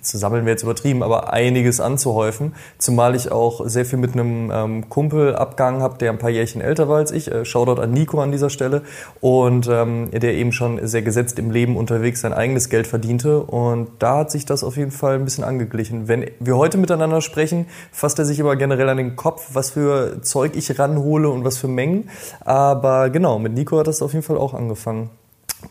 zu 0.00 0.18
sammeln 0.18 0.44
wäre 0.44 0.52
jetzt 0.52 0.62
übertrieben, 0.62 1.02
aber 1.02 1.32
einiges 1.32 1.80
anzuhäufen. 1.80 2.54
Zumal 2.78 3.14
ich 3.14 3.32
auch 3.32 3.66
sehr 3.66 3.84
viel 3.84 3.98
mit 3.98 4.12
einem 4.12 4.50
ähm, 4.52 4.88
Kumpel 4.90 5.34
abgegangen 5.34 5.82
habe, 5.82 5.98
der 5.98 6.10
ein 6.10 6.18
paar 6.18 6.30
Jährchen 6.30 6.60
älter 6.60 6.88
war 6.88 6.98
als 6.98 7.10
ich. 7.10 7.30
Äh, 7.30 7.44
Shoutout 7.44 7.80
an 7.80 7.92
Nico 7.92 8.20
an 8.20 8.32
dieser 8.32 8.50
Stelle. 8.50 8.82
Und 9.20 9.68
ähm, 9.70 10.10
der 10.12 10.34
eben 10.34 10.52
schon 10.52 10.86
sehr 10.86 11.02
gesetzt 11.02 11.38
im 11.38 11.50
Leben 11.50 11.76
unterwegs 11.76 12.20
sein 12.20 12.32
eigenes 12.32 12.68
Geld 12.68 12.86
verdiente. 12.86 13.42
Und 13.42 13.88
da 13.98 14.18
hat 14.18 14.30
sich 14.30 14.44
das 14.44 14.62
auf 14.62 14.76
jeden 14.76 14.90
Fall 14.90 15.14
ein 15.14 15.24
bisschen 15.24 15.44
angeglichen. 15.44 16.06
Wenn 16.06 16.30
wir 16.38 16.56
heute 16.56 16.78
miteinander 16.78 17.20
sprechen, 17.20 17.66
fasst 17.90 18.18
er 18.18 18.24
sich 18.24 18.38
immer 18.38 18.56
generell 18.56 18.88
an 18.88 18.98
den 18.98 19.16
Kopf, 19.16 19.50
was 19.52 19.70
für 19.70 20.20
Zeug 20.22 20.52
ich 20.54 20.78
ranhole 20.78 21.30
und 21.30 21.44
was 21.44 21.56
für 21.56 21.68
Mengen. 21.68 22.10
Aber 22.40 23.10
genau, 23.10 23.38
mit 23.38 23.54
Nico 23.54 23.78
hat 23.78 23.86
das 23.86 24.02
auf 24.02 24.12
jeden 24.12 24.24
Fall 24.24 24.36
auch 24.36 24.54
angefangen. 24.54 25.10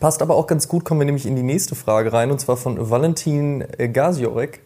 Passt 0.00 0.22
aber 0.22 0.34
auch 0.34 0.46
ganz 0.46 0.68
gut, 0.68 0.84
kommen 0.84 1.00
wir 1.00 1.04
nämlich 1.04 1.26
in 1.26 1.36
die 1.36 1.42
nächste 1.42 1.74
Frage 1.74 2.12
rein, 2.12 2.30
und 2.30 2.40
zwar 2.40 2.56
von 2.56 2.90
Valentin 2.90 3.64
Gaziorek. 3.92 4.60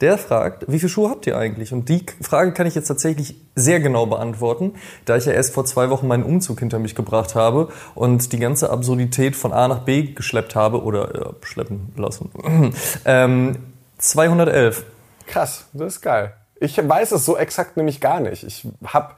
Der 0.00 0.16
fragt, 0.16 0.64
wie 0.66 0.78
viele 0.78 0.88
Schuhe 0.88 1.10
habt 1.10 1.26
ihr 1.26 1.36
eigentlich? 1.36 1.74
Und 1.74 1.90
die 1.90 2.06
Frage 2.22 2.52
kann 2.52 2.66
ich 2.66 2.74
jetzt 2.74 2.88
tatsächlich 2.88 3.36
sehr 3.54 3.80
genau 3.80 4.06
beantworten, 4.06 4.72
da 5.04 5.16
ich 5.16 5.26
ja 5.26 5.32
erst 5.32 5.52
vor 5.52 5.66
zwei 5.66 5.90
Wochen 5.90 6.06
meinen 6.06 6.24
Umzug 6.24 6.58
hinter 6.60 6.78
mich 6.78 6.94
gebracht 6.94 7.34
habe 7.34 7.68
und 7.94 8.32
die 8.32 8.38
ganze 8.38 8.70
Absurdität 8.70 9.36
von 9.36 9.52
A 9.52 9.68
nach 9.68 9.80
B 9.80 10.14
geschleppt 10.14 10.54
habe 10.54 10.82
oder 10.82 11.14
äh, 11.14 11.32
schleppen 11.42 11.92
lassen. 11.96 12.30
ähm, 13.04 13.56
211. 13.98 14.84
Krass, 15.26 15.66
das 15.74 15.96
ist 15.96 16.00
geil. 16.00 16.32
Ich 16.58 16.76
weiß 16.76 17.12
es 17.12 17.26
so 17.26 17.36
exakt 17.36 17.76
nämlich 17.76 18.00
gar 18.00 18.20
nicht. 18.20 18.42
Ich 18.44 18.66
habe 18.84 19.14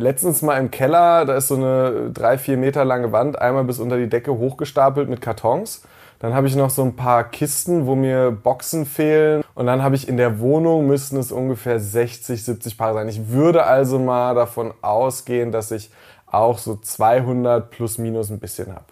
letztens 0.00 0.42
mal 0.42 0.58
im 0.58 0.70
Keller, 0.70 1.24
da 1.24 1.34
ist 1.36 1.48
so 1.48 1.56
eine 1.56 2.10
drei, 2.12 2.38
vier 2.38 2.56
Meter 2.56 2.84
lange 2.84 3.12
Wand, 3.12 3.40
einmal 3.40 3.64
bis 3.64 3.78
unter 3.78 3.96
die 3.96 4.08
Decke 4.08 4.36
hochgestapelt 4.36 5.08
mit 5.08 5.20
Kartons. 5.20 5.82
Dann 6.20 6.34
habe 6.34 6.46
ich 6.46 6.54
noch 6.54 6.68
so 6.68 6.82
ein 6.82 6.96
paar 6.96 7.24
Kisten, 7.24 7.86
wo 7.86 7.94
mir 7.94 8.30
Boxen 8.30 8.84
fehlen. 8.84 9.42
Und 9.54 9.66
dann 9.66 9.82
habe 9.82 9.96
ich 9.96 10.06
in 10.06 10.18
der 10.18 10.38
Wohnung, 10.38 10.86
müssten 10.86 11.16
es 11.16 11.32
ungefähr 11.32 11.80
60, 11.80 12.44
70 12.44 12.76
Paar 12.76 12.92
sein. 12.92 13.08
Ich 13.08 13.30
würde 13.30 13.64
also 13.64 13.98
mal 13.98 14.34
davon 14.34 14.74
ausgehen, 14.82 15.50
dass 15.50 15.70
ich 15.70 15.90
auch 16.26 16.58
so 16.58 16.76
200 16.76 17.70
plus 17.70 17.96
minus 17.96 18.30
ein 18.30 18.38
bisschen 18.38 18.74
habe. 18.74 18.84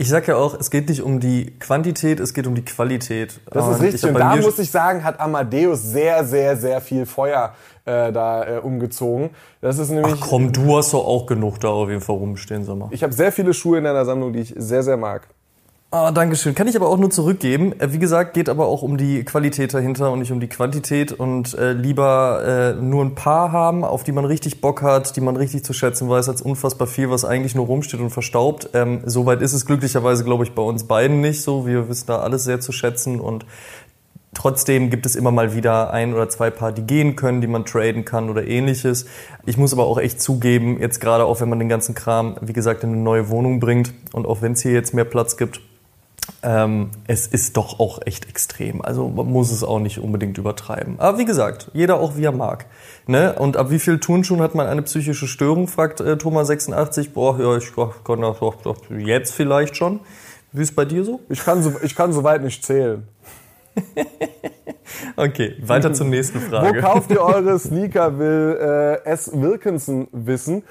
Ich 0.00 0.08
sag 0.08 0.26
ja 0.28 0.36
auch, 0.36 0.58
es 0.58 0.70
geht 0.70 0.88
nicht 0.88 1.02
um 1.02 1.20
die 1.20 1.52
Quantität, 1.58 2.20
es 2.20 2.32
geht 2.32 2.46
um 2.46 2.54
die 2.54 2.64
Qualität. 2.64 3.38
Das 3.50 3.68
ist 3.68 3.82
richtig. 3.82 4.08
Und 4.08 4.18
da 4.18 4.34
muss 4.34 4.58
ich 4.58 4.70
sagen, 4.70 5.04
hat 5.04 5.20
Amadeus 5.20 5.82
sehr, 5.82 6.24
sehr, 6.24 6.56
sehr 6.56 6.80
viel 6.80 7.04
Feuer 7.04 7.52
äh, 7.84 8.10
da 8.10 8.56
äh, 8.56 8.58
umgezogen. 8.60 9.28
Das 9.60 9.78
ist 9.78 9.90
nämlich. 9.90 10.14
Ach 10.16 10.26
komm, 10.26 10.54
du 10.54 10.74
hast 10.78 10.94
doch 10.94 11.04
auch 11.04 11.26
genug 11.26 11.60
da 11.60 11.68
auf 11.68 11.90
jeden 11.90 12.00
Fall 12.00 12.16
rumstehen, 12.16 12.64
sag 12.64 12.78
mal. 12.78 12.88
Ich 12.92 13.02
habe 13.02 13.12
sehr 13.12 13.30
viele 13.30 13.52
Schuhe 13.52 13.76
in 13.76 13.84
deiner 13.84 14.06
Sammlung, 14.06 14.32
die 14.32 14.40
ich 14.40 14.54
sehr, 14.56 14.82
sehr 14.82 14.96
mag. 14.96 15.28
Ah, 15.92 16.12
Dankeschön. 16.12 16.54
Kann 16.54 16.68
ich 16.68 16.76
aber 16.76 16.88
auch 16.88 16.98
nur 16.98 17.10
zurückgeben. 17.10 17.72
Äh, 17.80 17.92
Wie 17.92 17.98
gesagt, 17.98 18.32
geht 18.34 18.48
aber 18.48 18.66
auch 18.66 18.82
um 18.82 18.96
die 18.96 19.24
Qualität 19.24 19.74
dahinter 19.74 20.12
und 20.12 20.20
nicht 20.20 20.30
um 20.30 20.38
die 20.38 20.46
Quantität 20.46 21.10
und 21.10 21.54
äh, 21.54 21.72
lieber 21.72 22.76
äh, 22.78 22.80
nur 22.80 23.04
ein 23.04 23.16
paar 23.16 23.50
haben, 23.50 23.82
auf 23.82 24.04
die 24.04 24.12
man 24.12 24.24
richtig 24.24 24.60
Bock 24.60 24.82
hat, 24.82 25.16
die 25.16 25.20
man 25.20 25.36
richtig 25.36 25.64
zu 25.64 25.72
schätzen 25.72 26.08
weiß, 26.08 26.28
als 26.28 26.42
unfassbar 26.42 26.86
viel, 26.86 27.10
was 27.10 27.24
eigentlich 27.24 27.56
nur 27.56 27.66
rumsteht 27.66 27.98
und 27.98 28.10
verstaubt. 28.10 28.70
Ähm, 28.72 29.00
Soweit 29.04 29.42
ist 29.42 29.52
es 29.52 29.66
glücklicherweise, 29.66 30.22
glaube 30.22 30.44
ich, 30.44 30.52
bei 30.52 30.62
uns 30.62 30.84
beiden 30.84 31.20
nicht 31.20 31.42
so. 31.42 31.66
Wir 31.66 31.88
wissen 31.88 32.06
da 32.06 32.20
alles 32.20 32.44
sehr 32.44 32.60
zu 32.60 32.70
schätzen 32.70 33.18
und 33.18 33.44
Trotzdem 34.32 34.90
gibt 34.90 35.06
es 35.06 35.16
immer 35.16 35.32
mal 35.32 35.56
wieder 35.56 35.92
ein 35.92 36.14
oder 36.14 36.28
zwei 36.28 36.50
Paar, 36.50 36.70
die 36.70 36.82
gehen 36.82 37.16
können, 37.16 37.40
die 37.40 37.48
man 37.48 37.64
traden 37.64 38.04
kann 38.04 38.30
oder 38.30 38.46
ähnliches. 38.46 39.06
Ich 39.44 39.56
muss 39.56 39.72
aber 39.72 39.86
auch 39.86 39.98
echt 39.98 40.22
zugeben, 40.22 40.78
jetzt 40.78 41.00
gerade 41.00 41.24
auch 41.24 41.40
wenn 41.40 41.48
man 41.48 41.58
den 41.58 41.68
ganzen 41.68 41.96
Kram, 41.96 42.36
wie 42.40 42.52
gesagt, 42.52 42.84
in 42.84 42.90
eine 42.90 43.02
neue 43.02 43.28
Wohnung 43.28 43.58
bringt 43.58 43.92
und 44.12 44.26
auch 44.26 44.40
wenn 44.40 44.52
es 44.52 44.62
hier 44.62 44.70
jetzt 44.70 44.94
mehr 44.94 45.04
Platz 45.04 45.36
gibt, 45.36 45.60
ähm, 46.42 46.90
es 47.06 47.26
ist 47.26 47.56
doch 47.56 47.80
auch 47.80 48.00
echt 48.04 48.28
extrem. 48.28 48.82
Also 48.82 49.08
man 49.08 49.26
muss 49.26 49.50
es 49.50 49.62
auch 49.62 49.78
nicht 49.78 49.98
unbedingt 49.98 50.38
übertreiben. 50.38 50.98
Aber 50.98 51.18
wie 51.18 51.24
gesagt, 51.24 51.70
jeder 51.72 52.00
auch 52.00 52.16
wie 52.16 52.24
er 52.24 52.32
mag. 52.32 52.66
Ne? 53.06 53.34
Und 53.34 53.56
ab 53.56 53.70
wie 53.70 53.78
viel 53.78 53.98
Turnschuhen 53.98 54.40
hat 54.40 54.54
man 54.54 54.66
eine 54.66 54.82
psychische 54.82 55.26
Störung, 55.26 55.68
fragt 55.68 56.00
äh, 56.00 56.12
Thomas86. 56.12 57.10
Boah, 57.12 57.38
ja, 57.40 57.56
ich 57.56 57.74
kann 57.74 58.20
das 58.20 58.38
doch, 58.38 58.62
doch 58.62 58.76
jetzt 58.90 59.34
vielleicht 59.34 59.76
schon. 59.76 60.00
Wie 60.52 60.62
ist 60.62 60.74
bei 60.74 60.84
dir 60.84 61.04
so? 61.04 61.20
Ich 61.28 61.44
kann, 61.44 61.62
so, 61.62 61.72
ich 61.82 61.94
kann 61.94 62.12
soweit 62.12 62.42
nicht 62.42 62.64
zählen. 62.64 63.06
Okay, 65.16 65.56
weiter 65.60 65.92
zur 65.94 66.06
nächsten 66.06 66.42
Wo 66.42 66.48
Frage. 66.48 66.80
kauft 66.80 67.10
ihr 67.10 67.22
eure 67.22 67.58
Sneaker, 67.58 68.18
will 68.18 68.58
äh, 69.04 69.08
S. 69.08 69.30
Wilkinson 69.32 70.08
wissen. 70.12 70.62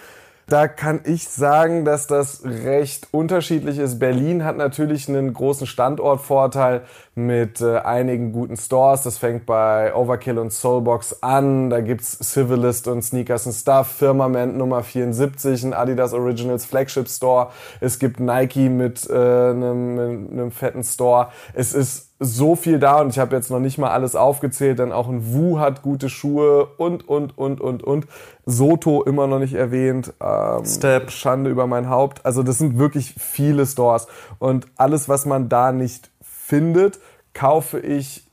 Da 0.50 0.68
kann 0.68 1.02
ich 1.04 1.30
sagen, 1.30 1.86
dass 1.86 2.08
das 2.08 2.44
recht 2.44 3.10
unterschiedlich 3.12 3.78
ist. 3.78 4.00
Berlin 4.00 4.44
hat 4.44 4.58
natürlich 4.58 5.08
einen 5.08 5.32
großen 5.32 5.68
Standortvorteil 5.68 6.82
mit 7.14 7.62
äh, 7.62 7.78
einigen 7.78 8.32
guten 8.32 8.58
Stores. 8.58 9.04
Das 9.04 9.20
fängt 9.20 9.46
bei 9.46 9.94
Overkill 9.94 10.40
und 10.40 10.52
Soulbox 10.52 11.22
an. 11.22 11.70
Da 11.70 11.82
gibt's 11.82 12.18
Civilist 12.18 12.88
und 12.88 13.04
Sneakers 13.04 13.46
and 13.46 13.56
Stuff, 13.56 13.88
Firmament 13.90 14.58
Nummer 14.58 14.82
74, 14.82 15.66
ein 15.66 15.74
Adidas 15.74 16.14
Originals 16.14 16.66
Flagship 16.66 17.08
Store. 17.10 17.50
Es 17.80 18.00
gibt 18.00 18.20
Nike 18.20 18.70
mit 18.70 19.08
äh, 19.08 19.14
einem, 19.14 20.30
einem 20.32 20.52
fetten 20.52 20.84
Store. 20.84 21.28
Es 21.54 21.74
ist 21.74 22.10
so 22.20 22.56
viel 22.58 22.80
da 22.80 23.00
und 23.00 23.10
ich 23.10 23.20
habe 23.20 23.36
jetzt 23.36 23.50
noch 23.50 23.60
nicht 23.60 23.78
mal 23.78 23.92
alles 23.92 24.16
aufgezählt, 24.16 24.80
denn 24.80 24.92
auch 24.92 25.08
ein 25.08 25.34
Wu 25.34 25.60
hat 25.60 25.82
gute 25.82 26.10
Schuhe 26.10 26.68
und, 26.78 27.08
und, 27.08 27.38
und, 27.38 27.62
und, 27.62 27.82
und. 27.82 28.08
Soto 28.50 29.04
immer 29.04 29.28
noch 29.28 29.40
nicht 29.40 29.54
erwähnt. 29.54 30.14
Ähm, 30.22 30.66
Step. 30.66 31.12
Schande 31.12 31.50
über 31.50 31.68
mein 31.68 31.90
Haupt. 31.90 32.26
Also 32.26 32.44
das 32.44 32.58
sind 32.58 32.78
wirklich 32.78 33.16
viele 33.18 33.66
Stores. 33.66 34.08
Und 34.40 34.68
alles, 34.76 35.08
was 35.08 35.26
man 35.26 35.50
da 35.50 35.72
nicht 35.72 36.10
findet, 36.22 37.00
kaufe 37.34 37.80
ich 37.80 38.28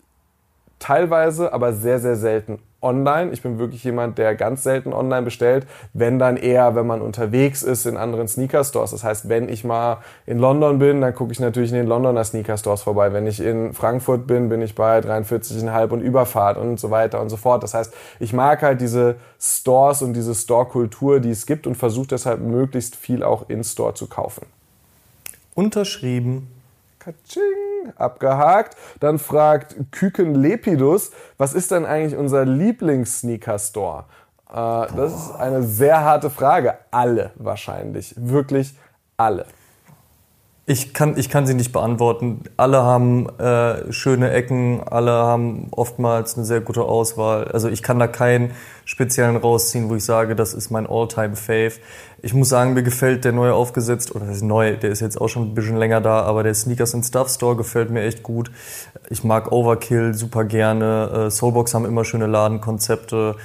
teilweise, 0.79 1.53
aber 1.53 1.73
sehr, 1.73 2.01
sehr 2.01 2.17
selten 2.17 2.59
online. 2.83 3.33
Ich 3.33 3.43
bin 3.43 3.59
wirklich 3.59 3.85
jemand, 3.85 4.19
der 4.19 4.35
ganz 4.35 4.63
selten 4.63 4.93
online 4.93 5.23
bestellt. 5.23 5.67
Wenn 5.93 6.19
dann 6.19 6.37
eher, 6.37 6.75
wenn 6.75 6.87
man 6.87 7.01
unterwegs 7.01 7.63
ist 7.63 7.87
in 7.87 7.97
anderen 7.97 8.29
Sneaker-Stores. 8.29 8.91
Das 8.91 9.03
heißt, 9.03 9.29
wenn 9.29 9.49
ich 9.49 9.65
mal 9.65 9.99
in 10.27 10.39
London 10.39 10.79
bin, 10.79 11.01
dann 11.01 11.15
gucke 11.15 11.33
ich 11.33 11.41
natürlich 11.41 11.71
in 11.71 11.77
den 11.77 11.87
Londoner 11.87 12.25
Sneaker-Stores 12.25 12.83
vorbei. 12.83 13.13
Wenn 13.13 13.27
ich 13.27 13.41
in 13.41 13.73
Frankfurt 13.73 14.27
bin, 14.27 14.49
bin 14.49 14.63
ich 14.63 14.75
bei 14.75 14.99
43,5 14.99 15.91
und 15.91 16.01
Überfahrt 16.01 16.59
und 16.59 16.79
so 16.79 16.91
weiter 16.91 17.21
und 17.21 17.29
so 17.29 17.37
fort. 17.37 17.63
Das 17.63 17.75
heißt, 17.75 17.93
ich 18.21 18.33
mag 18.33 18.63
halt 18.63 18.81
diese 18.81 19.17
Stores 19.41 20.03
und 20.03 20.13
diese 20.15 20.35
Store-Kultur, 20.35 21.21
die 21.21 21.31
es 21.31 21.47
gibt 21.47 21.67
und 21.67 21.77
versuche 21.77 22.09
deshalb 22.09 22.41
möglichst 22.41 22.97
viel 22.97 23.23
auch 23.23 23.49
in 23.49 23.65
Store 23.65 23.95
zu 23.95 24.07
kaufen. 24.07 24.47
Unterschrieben. 25.55 26.56
Katsching, 27.07 27.93
abgehakt. 27.95 28.77
Dann 28.99 29.21
fragt 29.21 29.77
Küken 29.93 30.35
Lepidus, 30.35 31.13
was 31.39 31.55
ist 31.55 31.71
denn 31.71 31.87
eigentlich 31.87 32.17
unser 32.19 32.45
Lieblings-Sneaker-Store? 32.45 34.07
Äh, 34.51 34.53
das 34.53 35.15
ist 35.15 35.31
eine 35.37 35.63
sehr 35.63 36.01
harte 36.03 36.31
Frage. 36.31 36.79
Alle 36.91 37.31
wahrscheinlich. 37.37 38.13
Wirklich 38.17 38.77
alle. 39.17 39.47
Ich 40.69 40.93
kann, 40.93 41.17
ich 41.17 41.29
kann 41.29 41.47
sie 41.47 41.55
nicht 41.55 41.71
beantworten. 41.71 42.43
Alle 42.57 42.83
haben 42.83 43.29
äh, 43.39 43.93
schöne 43.93 44.33
Ecken, 44.33 44.83
alle 44.85 45.13
haben 45.13 45.69
oftmals 45.71 46.37
eine 46.37 46.45
sehr 46.45 46.61
gute 46.61 46.83
Auswahl. 46.83 47.45
Also 47.45 47.69
ich 47.69 47.85
kann 47.85 48.01
da 48.01 48.09
keinen 48.09 48.51
speziellen 48.85 49.37
rausziehen, 49.37 49.89
wo 49.89 49.95
ich 49.95 50.05
sage, 50.05 50.35
das 50.35 50.55
ist 50.55 50.71
mein 50.71 50.89
All-Time-Fave. 50.89 51.75
Ich 52.21 52.35
muss 52.35 52.49
sagen, 52.49 52.75
mir 52.75 52.83
gefällt 52.83 53.25
der 53.25 53.31
neue 53.31 53.55
aufgesetzt, 53.55 54.13
oder 54.13 54.27
das 54.27 54.39
ist 54.39 54.43
neu, 54.43 54.77
der 54.77 54.91
ist 54.91 54.99
jetzt 54.99 55.21
auch 55.21 55.29
schon 55.29 55.45
ein 55.45 55.55
bisschen 55.55 55.77
länger 55.77 56.01
da, 56.01 56.23
aber 56.23 56.43
der 56.43 56.55
Sneakers 56.55 56.97
and 56.97 57.05
Stuff 57.05 57.29
Store 57.29 57.55
gefällt 57.55 57.91
mir 57.91 58.03
echt 58.03 58.25
gut. 58.25 58.51
Ich 59.09 59.23
mag 59.23 59.53
Overkill 59.53 60.15
super 60.15 60.45
gerne. 60.45 61.27
Äh, 61.27 61.31
Soulbox 61.31 61.75
haben 61.75 61.85
immer 61.85 62.05
schöne 62.05 62.27
Ladenkonzepte. 62.27 63.37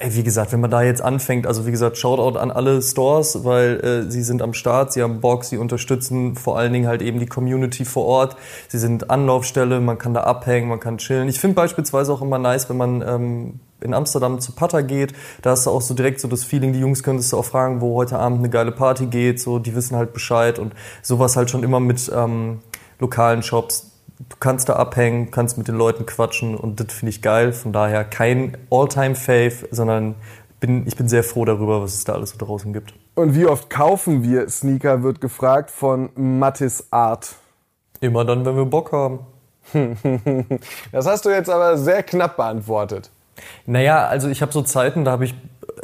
Wie 0.00 0.22
gesagt, 0.22 0.52
wenn 0.52 0.60
man 0.60 0.70
da 0.70 0.82
jetzt 0.82 1.02
anfängt, 1.02 1.44
also 1.44 1.66
wie 1.66 1.72
gesagt, 1.72 1.98
Shoutout 1.98 2.38
an 2.38 2.52
alle 2.52 2.80
Stores, 2.80 3.44
weil 3.44 3.80
äh, 3.80 4.10
sie 4.10 4.22
sind 4.22 4.40
am 4.40 4.54
Start, 4.54 4.92
sie 4.92 5.02
haben 5.02 5.20
Bock, 5.20 5.42
sie 5.42 5.58
unterstützen 5.58 6.36
vor 6.36 6.56
allen 6.56 6.72
Dingen 6.72 6.86
halt 6.86 7.02
eben 7.02 7.18
die 7.18 7.26
Community 7.26 7.84
vor 7.84 8.04
Ort. 8.04 8.36
Sie 8.68 8.78
sind 8.78 9.10
Anlaufstelle, 9.10 9.80
man 9.80 9.98
kann 9.98 10.14
da 10.14 10.22
abhängen, 10.22 10.68
man 10.68 10.78
kann 10.78 10.98
chillen. 10.98 11.28
Ich 11.28 11.40
finde 11.40 11.56
beispielsweise 11.56 12.12
auch 12.12 12.22
immer 12.22 12.38
nice, 12.38 12.68
wenn 12.68 12.76
man 12.76 13.02
ähm, 13.02 13.60
in 13.80 13.92
Amsterdam 13.92 14.40
zu 14.40 14.52
Pata 14.52 14.82
geht, 14.82 15.12
da 15.42 15.50
hast 15.50 15.66
du 15.66 15.70
auch 15.70 15.82
so 15.82 15.94
direkt 15.94 16.20
so 16.20 16.28
das 16.28 16.44
Feeling, 16.44 16.72
die 16.72 16.80
Jungs 16.80 17.02
könntest 17.02 17.32
du 17.32 17.36
auch 17.36 17.44
fragen, 17.44 17.80
wo 17.80 17.96
heute 17.96 18.20
Abend 18.20 18.38
eine 18.38 18.50
geile 18.50 18.70
Party 18.70 19.06
geht, 19.06 19.40
so, 19.40 19.58
die 19.58 19.74
wissen 19.74 19.96
halt 19.96 20.12
Bescheid 20.12 20.60
und 20.60 20.74
sowas 21.02 21.34
halt 21.36 21.50
schon 21.50 21.64
immer 21.64 21.80
mit 21.80 22.08
ähm, 22.14 22.60
lokalen 23.00 23.42
Shops. 23.42 23.95
Du 24.18 24.36
kannst 24.40 24.68
da 24.68 24.74
abhängen, 24.74 25.30
kannst 25.30 25.58
mit 25.58 25.68
den 25.68 25.76
Leuten 25.76 26.06
quatschen 26.06 26.56
und 26.56 26.80
das 26.80 26.94
finde 26.94 27.10
ich 27.10 27.22
geil. 27.22 27.52
Von 27.52 27.72
daher 27.72 28.04
kein 28.04 28.56
All-Time-Fave, 28.70 29.68
sondern 29.70 30.14
bin, 30.58 30.86
ich 30.86 30.96
bin 30.96 31.08
sehr 31.08 31.22
froh 31.22 31.44
darüber, 31.44 31.82
was 31.82 31.94
es 31.94 32.04
da 32.04 32.14
alles 32.14 32.30
so 32.30 32.38
draußen 32.38 32.72
gibt. 32.72 32.94
Und 33.14 33.34
wie 33.34 33.46
oft 33.46 33.68
kaufen 33.70 34.22
wir 34.22 34.48
Sneaker, 34.48 35.02
wird 35.02 35.20
gefragt 35.20 35.70
von 35.70 36.10
Mattis 36.14 36.86
Art. 36.90 37.34
Immer 38.00 38.24
dann, 38.24 38.44
wenn 38.44 38.56
wir 38.56 38.64
Bock 38.66 38.92
haben. 38.92 39.20
das 40.92 41.06
hast 41.06 41.24
du 41.24 41.30
jetzt 41.30 41.50
aber 41.50 41.76
sehr 41.76 42.02
knapp 42.02 42.36
beantwortet. 42.36 43.10
Naja, 43.66 44.06
also 44.06 44.28
ich 44.28 44.40
habe 44.40 44.52
so 44.52 44.62
Zeiten, 44.62 45.04
da 45.04 45.10
habe 45.10 45.24
ich 45.24 45.34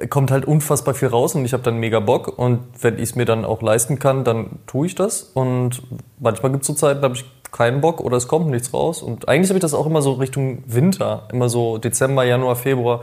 kommt 0.08 0.30
halt 0.30 0.46
unfassbar 0.46 0.94
viel 0.94 1.08
raus 1.08 1.34
und 1.34 1.44
ich 1.44 1.52
habe 1.52 1.62
dann 1.62 1.76
mega 1.76 2.00
Bock 2.00 2.38
und 2.38 2.60
wenn 2.80 2.94
ich 2.96 3.10
es 3.10 3.14
mir 3.14 3.24
dann 3.24 3.44
auch 3.44 3.60
leisten 3.60 3.98
kann, 3.98 4.24
dann 4.24 4.58
tue 4.66 4.86
ich 4.86 4.94
das 4.94 5.22
und 5.22 5.82
manchmal 6.18 6.52
gibt 6.52 6.62
es 6.62 6.68
so 6.68 6.74
Zeiten, 6.74 7.02
da 7.02 7.08
habe 7.08 7.16
ich 7.16 7.24
keinen 7.52 7.80
Bock 7.80 8.00
oder 8.00 8.16
es 8.16 8.26
kommt 8.26 8.48
nichts 8.48 8.72
raus 8.74 9.02
und 9.02 9.28
eigentlich 9.28 9.50
habe 9.50 9.58
ich 9.58 9.62
das 9.62 9.74
auch 9.74 9.86
immer 9.86 10.02
so 10.02 10.14
Richtung 10.14 10.64
Winter, 10.66 11.28
immer 11.32 11.48
so 11.48 11.78
Dezember, 11.78 12.24
Januar, 12.24 12.56
Februar. 12.56 13.02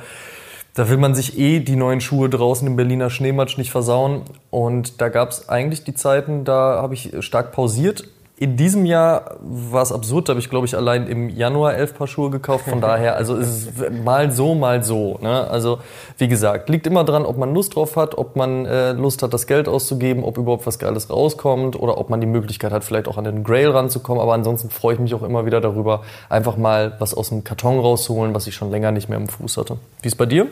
Da 0.76 0.90
will 0.90 0.98
man 0.98 1.16
sich 1.16 1.38
eh 1.38 1.60
die 1.60 1.76
neuen 1.76 2.00
Schuhe 2.00 2.30
draußen 2.30 2.68
im 2.68 2.76
Berliner 2.76 3.10
Schneematsch 3.10 3.58
nicht 3.58 3.72
versauen. 3.72 4.22
Und 4.50 5.02
da 5.02 5.10
gab 5.10 5.30
es 5.30 5.50
eigentlich 5.50 5.84
die 5.84 5.94
Zeiten, 5.94 6.46
da 6.46 6.82
habe 6.82 6.94
ich 6.94 7.12
stark 7.20 7.52
pausiert 7.52 8.08
in 8.40 8.56
diesem 8.56 8.86
Jahr 8.86 9.36
war 9.42 9.82
es 9.82 9.92
absurd, 9.92 10.30
da 10.30 10.32
habe 10.32 10.40
ich, 10.40 10.50
glaube 10.50 10.66
ich, 10.66 10.78
allein 10.78 11.08
im 11.08 11.28
Januar 11.28 11.76
elf 11.76 11.94
Paar 11.94 12.08
Schuhe 12.08 12.30
gekauft. 12.30 12.70
Von 12.70 12.80
daher, 12.82 13.18
also 13.18 13.36
es 13.36 13.66
ist 13.66 14.04
mal 14.06 14.32
so, 14.32 14.56
mal 14.56 14.82
so. 14.82 15.20
Ne? 15.22 15.46
Also 15.50 15.80
wie 16.18 16.30
gesagt, 16.30 16.70
liegt 16.70 16.88
immer 16.88 17.04
dran, 17.04 17.26
ob 17.26 17.38
man 17.38 17.54
Lust 17.54 17.76
drauf 17.76 17.98
hat, 17.98 18.18
ob 18.18 18.38
man 18.38 18.66
äh, 18.66 18.94
Lust 18.94 19.24
hat, 19.24 19.34
das 19.34 19.46
Geld 19.46 19.68
auszugeben, 19.68 20.24
ob 20.24 20.38
überhaupt 20.38 20.66
was 20.66 20.80
Geiles 20.80 21.10
rauskommt 21.10 21.78
oder 21.78 21.98
ob 21.98 22.10
man 22.10 22.22
die 22.22 22.28
Möglichkeit 22.28 22.72
hat, 22.72 22.86
vielleicht 22.86 23.10
auch 23.10 23.18
an 23.18 23.26
den 23.26 23.44
Grail 23.44 23.72
ranzukommen. 23.72 24.22
Aber 24.24 24.36
ansonsten 24.36 24.70
freue 24.70 24.94
ich 24.94 25.02
mich 25.02 25.14
auch 25.14 25.24
immer 25.24 25.46
wieder 25.46 25.60
darüber, 25.60 26.04
einfach 26.30 26.56
mal 26.56 26.94
was 27.00 27.14
aus 27.14 27.30
dem 27.30 27.44
Karton 27.44 27.78
rauszuholen, 27.78 28.34
was 28.34 28.48
ich 28.48 28.56
schon 28.56 28.72
länger 28.72 28.94
nicht 28.94 29.10
mehr 29.10 29.18
im 29.18 29.28
Fuß 29.28 29.58
hatte. 29.58 29.76
Wie 30.02 30.08
ist 30.08 30.16
bei 30.16 30.26
dir? 30.26 30.48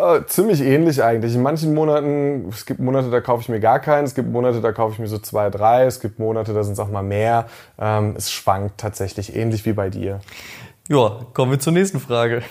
Äh, 0.00 0.26
ziemlich 0.26 0.62
ähnlich 0.62 1.02
eigentlich. 1.02 1.34
In 1.34 1.42
manchen 1.42 1.74
Monaten, 1.74 2.48
es 2.48 2.64
gibt 2.64 2.80
Monate, 2.80 3.10
da 3.10 3.20
kaufe 3.20 3.42
ich 3.42 3.48
mir 3.48 3.60
gar 3.60 3.80
keinen, 3.80 4.04
es 4.04 4.14
gibt 4.14 4.30
Monate, 4.30 4.60
da 4.60 4.72
kaufe 4.72 4.94
ich 4.94 4.98
mir 4.98 5.08
so 5.08 5.18
zwei, 5.18 5.50
drei, 5.50 5.84
es 5.84 6.00
gibt 6.00 6.18
Monate, 6.18 6.54
da 6.54 6.62
sind 6.62 6.72
es 6.72 6.78
auch 6.78 6.90
mal 6.90 7.02
mehr. 7.02 7.46
Ähm, 7.78 8.14
es 8.16 8.30
schwankt 8.30 8.78
tatsächlich 8.78 9.36
ähnlich 9.36 9.66
wie 9.66 9.74
bei 9.74 9.90
dir. 9.90 10.20
Ja, 10.88 11.20
kommen 11.34 11.52
wir 11.52 11.58
zur 11.60 11.72
nächsten 11.72 12.00
Frage. 12.00 12.42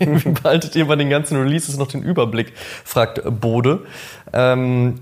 Wie 0.00 0.28
behaltet 0.42 0.74
ihr 0.74 0.88
bei 0.88 0.96
den 0.96 1.08
ganzen 1.08 1.40
Releases 1.40 1.76
noch 1.76 1.86
den 1.86 2.02
Überblick? 2.02 2.52
fragt 2.84 3.22
Bode. 3.40 3.84
Ähm, 4.32 5.00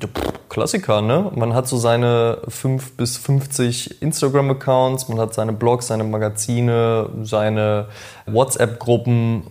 Klassiker, 0.50 1.00
ne? 1.00 1.30
Man 1.34 1.54
hat 1.54 1.66
so 1.66 1.78
seine 1.78 2.42
5 2.46 2.96
bis 2.96 3.16
50 3.16 4.02
Instagram-Accounts, 4.02 5.08
man 5.08 5.18
hat 5.18 5.32
seine 5.32 5.54
Blogs, 5.54 5.86
seine 5.86 6.04
Magazine, 6.04 7.08
seine 7.22 7.86
WhatsApp-Gruppen 8.26 9.44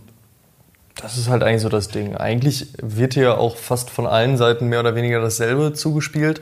das 1.01 1.17
ist 1.17 1.29
halt 1.29 1.43
eigentlich 1.43 1.61
so 1.61 1.69
das 1.69 1.89
Ding. 1.89 2.15
Eigentlich 2.15 2.67
wird 2.81 3.13
hier 3.13 3.37
auch 3.37 3.55
fast 3.55 3.89
von 3.89 4.07
allen 4.07 4.37
Seiten 4.37 4.67
mehr 4.67 4.79
oder 4.79 4.95
weniger 4.95 5.21
dasselbe 5.21 5.73
zugespielt. 5.73 6.41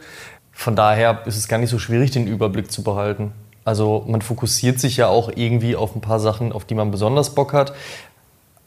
Von 0.52 0.76
daher 0.76 1.24
ist 1.26 1.38
es 1.38 1.48
gar 1.48 1.58
nicht 1.58 1.70
so 1.70 1.80
schwierig, 1.80 2.12
den 2.12 2.28
Überblick 2.28 2.72
zu 2.72 2.82
behalten. 2.84 3.34
Also 3.66 4.06
man 4.08 4.22
fokussiert 4.22 4.80
sich 4.80 4.98
ja 4.98 5.08
auch 5.08 5.32
irgendwie 5.36 5.76
auf 5.76 5.96
ein 5.96 6.02
paar 6.02 6.20
Sachen, 6.20 6.54
auf 6.54 6.66
die 6.66 6.76
man 6.76 6.92
besonders 6.92 7.36
Bock 7.36 7.52
hat. 7.52 7.74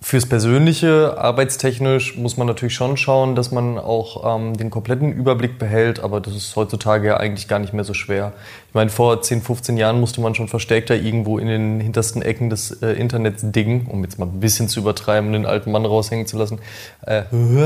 Fürs 0.00 0.26
Persönliche, 0.26 1.18
arbeitstechnisch 1.18 2.16
muss 2.16 2.36
man 2.36 2.46
natürlich 2.46 2.74
schon 2.74 2.96
schauen, 2.96 3.34
dass 3.34 3.50
man 3.50 3.78
auch 3.78 4.36
ähm, 4.36 4.56
den 4.56 4.70
kompletten 4.70 5.12
Überblick 5.12 5.58
behält, 5.58 5.98
aber 5.98 6.20
das 6.20 6.36
ist 6.36 6.54
heutzutage 6.54 7.08
ja 7.08 7.16
eigentlich 7.16 7.48
gar 7.48 7.58
nicht 7.58 7.72
mehr 7.72 7.82
so 7.82 7.94
schwer. 7.94 8.32
Ich 8.68 8.74
meine, 8.74 8.90
vor 8.90 9.20
10, 9.20 9.42
15 9.42 9.76
Jahren 9.76 9.98
musste 9.98 10.20
man 10.20 10.36
schon 10.36 10.46
verstärkter 10.46 10.94
irgendwo 10.94 11.38
in 11.38 11.48
den 11.48 11.80
hintersten 11.80 12.22
Ecken 12.22 12.48
des 12.48 12.80
äh, 12.80 12.92
Internets 12.92 13.42
diggen, 13.42 13.86
um 13.90 14.04
jetzt 14.04 14.20
mal 14.20 14.26
ein 14.26 14.38
bisschen 14.38 14.68
zu 14.68 14.78
übertreiben, 14.80 15.32
den 15.32 15.46
alten 15.46 15.72
Mann 15.72 15.84
raushängen 15.84 16.26
zu 16.26 16.38
lassen. 16.38 16.60
Äh, 17.04 17.24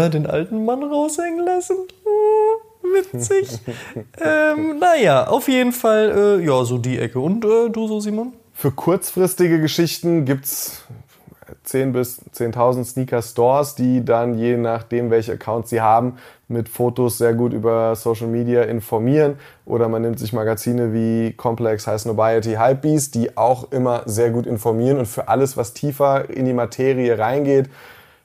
den 0.09 0.27
alten 0.27 0.65
Mann 0.65 0.83
raushängen 0.83 1.45
lassen? 1.45 1.77
Hm, 2.83 2.95
witzig. 2.95 3.59
ähm, 4.25 4.79
naja, 4.79 5.27
auf 5.27 5.49
jeden 5.49 5.73
Fall, 5.73 6.41
äh, 6.41 6.47
ja, 6.47 6.65
so 6.65 6.79
die 6.79 6.99
Ecke. 6.99 7.21
Und 7.21 7.45
äh, 7.45 7.69
du 7.69 7.89
so, 7.89 8.01
Simon? 8.01 8.33
Für 8.55 8.71
kurzfristige 8.71 9.61
Geschichten 9.61 10.25
gibt's 10.25 10.85
10 11.65 11.93
bis 11.93 12.21
10.000 12.35 12.85
Sneaker-Stores, 12.85 13.75
die 13.75 14.05
dann 14.05 14.35
je 14.39 14.57
nachdem, 14.57 15.11
welche 15.11 15.33
Accounts 15.33 15.71
sie 15.71 15.81
haben, 15.81 16.17
mit 16.49 16.69
Fotos 16.69 17.19
sehr 17.19 17.35
gut 17.35 17.53
über 17.53 17.95
Social 17.97 18.27
Media 18.27 18.63
informieren. 18.63 19.37
Oder 19.65 19.89
man 19.89 20.03
nimmt 20.03 20.19
sich 20.19 20.33
Magazine 20.33 20.93
wie 20.93 21.33
Complex, 21.33 21.87
High 21.87 22.01
Snobiety, 22.01 22.55
Hypebeast, 22.55 23.15
die 23.15 23.37
auch 23.37 23.71
immer 23.73 24.03
sehr 24.07 24.31
gut 24.31 24.47
informieren 24.47 24.99
und 24.99 25.07
für 25.07 25.29
alles, 25.29 25.57
was 25.57 25.73
tiefer 25.73 26.29
in 26.31 26.45
die 26.45 26.53
Materie 26.53 27.19
reingeht. 27.19 27.71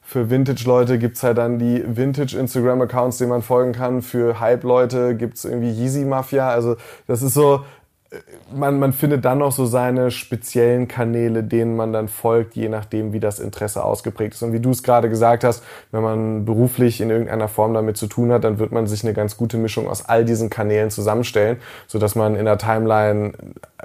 Für 0.02 0.30
Vintage-Leute 0.30 1.00
gibt's 1.00 1.22
halt 1.22 1.38
dann 1.38 1.60
die 1.60 1.84
Vintage-Instagram-Accounts, 1.86 3.18
denen 3.18 3.30
man 3.30 3.42
folgen 3.42 3.74
kann. 3.74 4.02
Für 4.02 4.40
Hype-Leute 4.40 5.16
gibt's 5.16 5.44
irgendwie 5.44 5.70
Yeezy 5.70 6.06
Mafia. 6.06 6.50
Also 6.50 6.78
das 7.08 7.22
ist 7.22 7.34
so, 7.34 7.66
man, 8.54 8.80
man 8.80 8.94
findet 8.94 9.26
dann 9.26 9.40
noch 9.40 9.52
so 9.52 9.66
seine 9.66 10.12
speziellen 10.12 10.88
Kanäle, 10.88 11.44
denen 11.44 11.76
man 11.76 11.92
dann 11.92 12.08
folgt, 12.08 12.56
je 12.56 12.70
nachdem, 12.70 13.12
wie 13.14 13.20
das 13.20 13.40
Interesse 13.40 13.84
ausgeprägt 13.84 14.34
ist. 14.34 14.44
Und 14.44 14.54
wie 14.54 14.60
du 14.60 14.72
es 14.72 14.84
gerade 14.84 15.10
gesagt 15.10 15.44
hast, 15.44 15.64
wenn 15.92 16.02
man 16.02 16.46
beruflich 16.46 17.02
in 17.02 17.10
irgendeiner 17.10 17.48
Form 17.48 17.74
damit 17.74 17.98
zu 17.98 18.08
tun 18.08 18.32
hat, 18.32 18.44
dann 18.44 18.60
wird 18.60 18.72
man 18.72 18.88
sich 18.88 19.04
eine 19.04 19.14
ganz 19.14 19.36
gute 19.36 19.58
Mischung 19.58 19.88
aus 19.88 20.06
all 20.06 20.24
diesen 20.24 20.50
Kanälen 20.50 20.90
zusammenstellen, 20.90 21.58
sodass 21.88 22.16
man 22.16 22.36
in 22.36 22.46
der 22.46 22.58
Timeline 22.58 23.34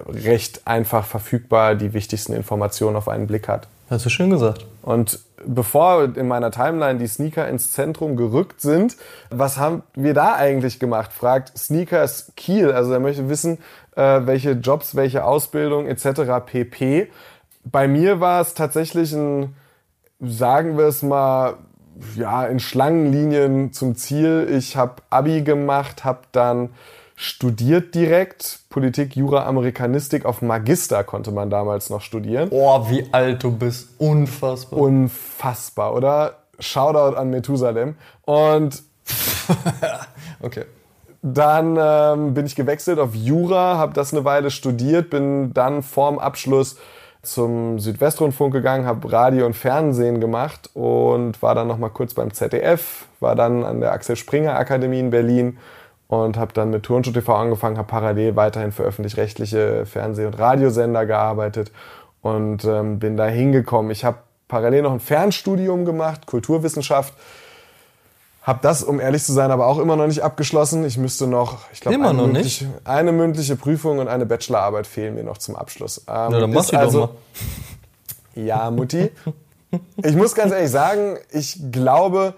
recht 0.08 0.62
einfach 0.66 1.04
verfügbar 1.04 1.74
die 1.74 1.92
wichtigsten 1.92 2.32
Informationen 2.32 2.96
auf 2.96 3.08
einen 3.08 3.26
Blick 3.26 3.48
hat. 3.48 3.66
Hast 3.90 4.06
du 4.06 4.10
schön 4.10 4.30
gesagt. 4.30 4.66
Und 4.82 5.18
bevor 5.46 6.16
in 6.16 6.28
meiner 6.28 6.50
Timeline 6.50 6.98
die 6.98 7.06
Sneaker 7.06 7.48
ins 7.48 7.72
Zentrum 7.72 8.16
gerückt 8.16 8.60
sind, 8.60 8.96
was 9.30 9.58
haben 9.58 9.82
wir 9.94 10.14
da 10.14 10.34
eigentlich 10.34 10.78
gemacht? 10.78 11.12
Fragt 11.12 11.56
Sneakers 11.56 12.32
Kiel. 12.36 12.72
Also 12.72 12.92
er 12.92 13.00
möchte 13.00 13.28
wissen, 13.28 13.58
äh, 13.96 14.20
welche 14.24 14.52
Jobs, 14.52 14.94
welche 14.94 15.24
Ausbildung 15.24 15.86
etc. 15.86 16.44
pp. 16.44 17.10
Bei 17.64 17.88
mir 17.88 18.20
war 18.20 18.40
es 18.40 18.54
tatsächlich 18.54 19.12
ein, 19.12 19.54
sagen 20.20 20.78
wir 20.78 20.86
es 20.86 21.02
mal, 21.02 21.54
ja, 22.16 22.46
in 22.46 22.58
Schlangenlinien 22.58 23.72
zum 23.72 23.96
Ziel. 23.96 24.48
Ich 24.50 24.76
habe 24.76 25.02
Abi 25.10 25.42
gemacht, 25.42 26.04
habe 26.04 26.20
dann 26.32 26.70
studiert 27.22 27.94
direkt. 27.94 28.60
Politik, 28.68 29.14
Jura, 29.14 29.46
Amerikanistik 29.46 30.24
auf 30.24 30.42
Magister 30.42 31.04
konnte 31.04 31.30
man 31.30 31.50
damals 31.50 31.88
noch 31.88 32.00
studieren. 32.00 32.48
Oh, 32.50 32.90
wie 32.90 33.06
alt 33.12 33.44
du 33.44 33.52
bist. 33.52 33.90
Unfassbar. 33.98 34.80
Unfassbar, 34.80 35.94
oder? 35.94 36.38
Shoutout 36.58 37.16
an 37.16 37.30
Methusalem. 37.30 37.94
Und 38.22 38.82
okay. 40.42 40.64
Dann 41.22 41.78
ähm, 41.80 42.34
bin 42.34 42.46
ich 42.46 42.56
gewechselt 42.56 42.98
auf 42.98 43.14
Jura, 43.14 43.76
habe 43.76 43.92
das 43.94 44.12
eine 44.12 44.24
Weile 44.24 44.50
studiert, 44.50 45.10
bin 45.10 45.54
dann 45.54 45.84
vorm 45.84 46.18
Abschluss 46.18 46.76
zum 47.22 47.78
Südwestrundfunk 47.78 48.52
gegangen, 48.52 48.84
habe 48.84 49.12
Radio 49.12 49.46
und 49.46 49.54
Fernsehen 49.54 50.20
gemacht 50.20 50.70
und 50.74 51.40
war 51.40 51.54
dann 51.54 51.68
noch 51.68 51.78
mal 51.78 51.90
kurz 51.90 52.14
beim 52.14 52.32
ZDF, 52.32 53.06
war 53.20 53.36
dann 53.36 53.64
an 53.64 53.80
der 53.80 53.92
Axel 53.92 54.16
Springer 54.16 54.56
Akademie 54.58 54.98
in 54.98 55.10
Berlin 55.10 55.58
und 56.12 56.36
habe 56.36 56.52
dann 56.52 56.68
mit 56.68 56.82
Turnschuh 56.82 57.10
TV 57.10 57.34
angefangen, 57.34 57.78
habe 57.78 57.88
parallel 57.88 58.36
weiterhin 58.36 58.70
für 58.70 58.82
öffentlich-rechtliche 58.82 59.86
Fernseh- 59.86 60.26
und 60.26 60.38
Radiosender 60.38 61.06
gearbeitet 61.06 61.72
und 62.20 62.66
ähm, 62.66 62.98
bin 62.98 63.16
da 63.16 63.26
hingekommen. 63.26 63.90
Ich 63.90 64.04
habe 64.04 64.18
parallel 64.46 64.82
noch 64.82 64.92
ein 64.92 65.00
Fernstudium 65.00 65.86
gemacht, 65.86 66.26
Kulturwissenschaft 66.26 67.14
hab 68.42 68.60
das, 68.60 68.82
um 68.82 69.00
ehrlich 69.00 69.22
zu 69.24 69.32
sein, 69.32 69.50
aber 69.50 69.68
auch 69.68 69.78
immer 69.78 69.96
noch 69.96 70.06
nicht 70.06 70.22
abgeschlossen. 70.22 70.84
Ich 70.84 70.98
müsste 70.98 71.26
noch, 71.28 71.60
ich 71.72 71.80
glaube, 71.80 71.96
eine, 71.96 72.12
mündliche, 72.12 72.66
eine 72.84 73.12
mündliche 73.12 73.56
Prüfung 73.56 73.98
und 73.98 74.08
eine 74.08 74.26
Bachelorarbeit 74.26 74.86
fehlen 74.86 75.14
mir 75.14 75.22
noch 75.22 75.38
zum 75.38 75.56
Abschluss. 75.56 76.04
Ähm, 76.08 76.14
ja, 76.14 76.40
dann 76.40 76.52
mach 76.52 76.66
die 76.66 76.76
also, 76.76 77.00
doch 77.00 77.12
mal. 78.34 78.44
Ja, 78.44 78.70
Mutti. 78.70 79.10
Ich 80.04 80.14
muss 80.16 80.34
ganz 80.34 80.52
ehrlich 80.52 80.70
sagen, 80.70 81.16
ich 81.30 81.58
glaube, 81.70 82.34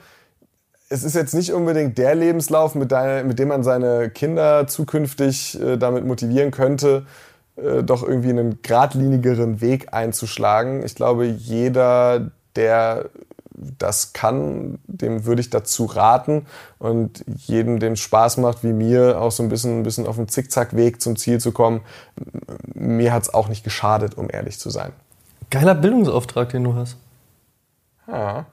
es 0.94 1.02
ist 1.02 1.14
jetzt 1.14 1.34
nicht 1.34 1.52
unbedingt 1.52 1.98
der 1.98 2.14
Lebenslauf, 2.14 2.76
mit, 2.76 2.92
dein, 2.92 3.26
mit 3.26 3.40
dem 3.40 3.48
man 3.48 3.64
seine 3.64 4.10
Kinder 4.10 4.68
zukünftig 4.68 5.60
äh, 5.60 5.76
damit 5.76 6.06
motivieren 6.06 6.52
könnte, 6.52 7.04
äh, 7.56 7.82
doch 7.82 8.04
irgendwie 8.04 8.30
einen 8.30 8.62
geradlinigeren 8.62 9.60
Weg 9.60 9.92
einzuschlagen. 9.92 10.84
Ich 10.84 10.94
glaube, 10.94 11.26
jeder, 11.26 12.30
der 12.54 13.10
das 13.78 14.12
kann, 14.12 14.78
dem 14.86 15.24
würde 15.26 15.40
ich 15.40 15.50
dazu 15.50 15.86
raten. 15.86 16.46
Und 16.78 17.24
jedem, 17.26 17.80
dem 17.80 17.96
Spaß 17.96 18.36
macht, 18.36 18.62
wie 18.62 18.72
mir, 18.72 19.20
auch 19.20 19.32
so 19.32 19.42
ein 19.42 19.48
bisschen, 19.48 19.80
ein 19.80 19.82
bisschen 19.82 20.06
auf 20.06 20.16
dem 20.16 20.28
Zickzackweg 20.28 21.02
zum 21.02 21.16
Ziel 21.16 21.40
zu 21.40 21.50
kommen, 21.50 21.80
mir 22.72 23.12
hat 23.12 23.24
es 23.24 23.34
auch 23.34 23.48
nicht 23.48 23.64
geschadet, 23.64 24.16
um 24.16 24.28
ehrlich 24.30 24.60
zu 24.60 24.70
sein. 24.70 24.92
Geiler 25.50 25.74
Bildungsauftrag, 25.74 26.50
den 26.50 26.62
du 26.62 26.74
hast. 26.74 26.96
Ja. 28.06 28.46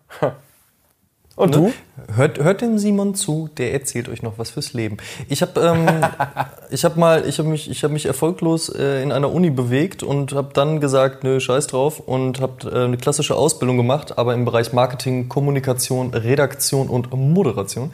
Und 1.36 1.56
du? 1.56 1.72
Hört, 2.14 2.40
hört 2.40 2.62
dem 2.62 2.78
Simon 2.78 3.16
zu, 3.16 3.50
der 3.58 3.74
erzählt 3.74 4.10
euch 4.10 4.22
noch 4.22 4.38
was 4.38 4.50
fürs 4.50 4.74
Leben. 4.74 4.98
Ich 5.30 5.42
habe 5.42 5.62
ähm, 5.62 5.88
ich 6.72 6.84
hab 6.84 6.98
mal, 6.98 7.26
ich 7.28 7.40
habe 7.40 7.48
mich, 7.48 7.70
ich 7.70 7.84
habe 7.84 7.94
mich 7.94 8.06
erfolglos 8.06 8.70
äh, 8.70 9.02
in 9.02 9.12
einer 9.12 9.32
Uni 9.32 9.50
bewegt 9.50 10.04
und 10.04 10.34
habe 10.34 10.50
dann 10.54 10.82
gesagt, 10.82 11.24
nö, 11.24 11.40
scheiß 11.40 11.68
drauf 11.68 12.00
und 12.00 12.42
habe 12.42 12.70
äh, 12.70 12.84
eine 12.84 12.98
klassische 12.98 13.36
Ausbildung 13.36 13.78
gemacht, 13.78 14.18
aber 14.18 14.34
im 14.34 14.44
Bereich 14.44 14.74
Marketing, 14.74 15.30
Kommunikation, 15.30 16.14
Redaktion 16.14 16.90
und 16.90 17.14
Moderation 17.14 17.94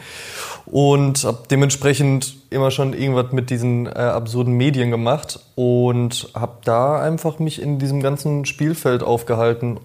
und 0.65 1.23
habe 1.23 1.39
dementsprechend 1.49 2.35
immer 2.49 2.71
schon 2.71 2.93
irgendwas 2.93 3.31
mit 3.31 3.49
diesen 3.49 3.85
äh, 3.85 3.91
absurden 3.91 4.53
Medien 4.53 4.89
gemacht 4.89 5.39
und 5.55 6.29
habe 6.33 6.57
da 6.63 6.99
einfach 7.01 7.39
mich 7.39 7.61
in 7.61 7.77
diesem 7.77 8.01
ganzen 8.01 8.45
Spielfeld 8.45 9.03
aufgehalten 9.03 9.79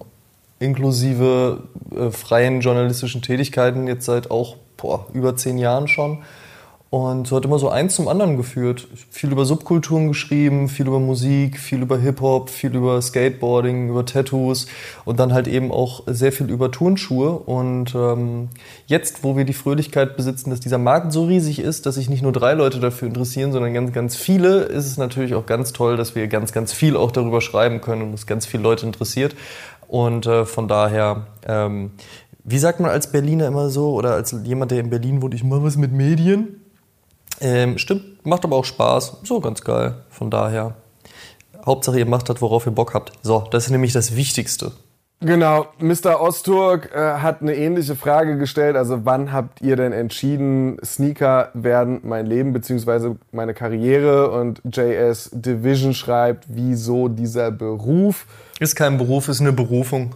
inklusive 0.62 1.64
äh, 1.94 2.10
freien 2.10 2.60
journalistischen 2.60 3.22
Tätigkeiten 3.22 3.86
jetzt 3.86 4.06
seit 4.06 4.30
auch 4.30 4.56
boah, 4.76 5.06
über 5.12 5.36
zehn 5.36 5.58
Jahren 5.58 5.88
schon. 5.88 6.18
Und 6.92 7.26
so 7.26 7.36
hat 7.36 7.46
immer 7.46 7.58
so 7.58 7.70
eins 7.70 7.94
zum 7.94 8.06
anderen 8.06 8.36
geführt. 8.36 8.86
Viel 9.10 9.32
über 9.32 9.46
Subkulturen 9.46 10.08
geschrieben, 10.08 10.68
viel 10.68 10.86
über 10.86 11.00
Musik, 11.00 11.58
viel 11.58 11.80
über 11.80 11.96
Hip-Hop, 11.96 12.50
viel 12.50 12.76
über 12.76 13.00
Skateboarding, 13.00 13.88
über 13.88 14.04
Tattoos 14.04 14.66
und 15.06 15.18
dann 15.18 15.32
halt 15.32 15.48
eben 15.48 15.72
auch 15.72 16.02
sehr 16.06 16.32
viel 16.32 16.50
über 16.50 16.70
Turnschuhe. 16.70 17.30
Und 17.30 17.94
ähm, 17.94 18.50
jetzt, 18.84 19.24
wo 19.24 19.38
wir 19.38 19.46
die 19.46 19.54
Fröhlichkeit 19.54 20.18
besitzen, 20.18 20.50
dass 20.50 20.60
dieser 20.60 20.76
Markt 20.76 21.14
so 21.14 21.24
riesig 21.24 21.60
ist, 21.60 21.86
dass 21.86 21.94
sich 21.94 22.10
nicht 22.10 22.22
nur 22.22 22.32
drei 22.32 22.52
Leute 22.52 22.78
dafür 22.78 23.08
interessieren, 23.08 23.52
sondern 23.52 23.72
ganz, 23.72 23.94
ganz 23.94 24.14
viele, 24.14 24.58
ist 24.64 24.84
es 24.84 24.98
natürlich 24.98 25.34
auch 25.34 25.46
ganz 25.46 25.72
toll, 25.72 25.96
dass 25.96 26.14
wir 26.14 26.28
ganz, 26.28 26.52
ganz 26.52 26.74
viel 26.74 26.98
auch 26.98 27.10
darüber 27.10 27.40
schreiben 27.40 27.80
können 27.80 28.02
und 28.02 28.12
es 28.12 28.26
ganz 28.26 28.44
viele 28.44 28.64
Leute 28.64 28.84
interessiert. 28.84 29.34
Und 29.92 30.24
äh, 30.24 30.46
von 30.46 30.68
daher, 30.68 31.26
ähm, 31.46 31.90
wie 32.44 32.56
sagt 32.56 32.80
man 32.80 32.90
als 32.90 33.12
Berliner 33.12 33.46
immer 33.46 33.68
so 33.68 33.92
oder 33.92 34.14
als 34.14 34.34
jemand, 34.42 34.70
der 34.70 34.80
in 34.80 34.88
Berlin 34.88 35.20
wohnt, 35.20 35.34
ich 35.34 35.44
mache 35.44 35.64
was 35.64 35.76
mit 35.76 35.92
Medien? 35.92 36.62
Ähm, 37.42 37.76
stimmt, 37.76 38.24
macht 38.24 38.42
aber 38.42 38.56
auch 38.56 38.64
Spaß. 38.64 39.18
So 39.22 39.40
ganz 39.40 39.60
geil. 39.60 39.96
Von 40.08 40.30
daher, 40.30 40.76
Hauptsache 41.66 41.98
ihr 41.98 42.06
macht 42.06 42.30
das, 42.30 42.40
worauf 42.40 42.64
ihr 42.64 42.72
Bock 42.72 42.94
habt. 42.94 43.12
So, 43.20 43.44
das 43.50 43.66
ist 43.66 43.70
nämlich 43.70 43.92
das 43.92 44.16
Wichtigste. 44.16 44.72
Genau, 45.20 45.66
Mr. 45.78 46.22
Osturk 46.22 46.90
äh, 46.94 46.98
hat 46.98 47.42
eine 47.42 47.54
ähnliche 47.54 47.94
Frage 47.94 48.38
gestellt. 48.38 48.76
Also 48.76 49.04
wann 49.04 49.30
habt 49.30 49.60
ihr 49.60 49.76
denn 49.76 49.92
entschieden, 49.92 50.78
Sneaker 50.82 51.50
werden 51.52 52.00
mein 52.02 52.24
Leben 52.24 52.54
bzw. 52.54 53.16
meine 53.30 53.52
Karriere? 53.52 54.30
Und 54.30 54.62
JS 54.64 55.30
Division 55.34 55.92
schreibt, 55.92 56.46
wieso 56.48 57.08
dieser 57.08 57.50
Beruf? 57.50 58.26
Ist 58.62 58.76
kein 58.76 58.96
Beruf, 58.96 59.26
ist 59.26 59.40
eine 59.40 59.52
Berufung. 59.52 60.14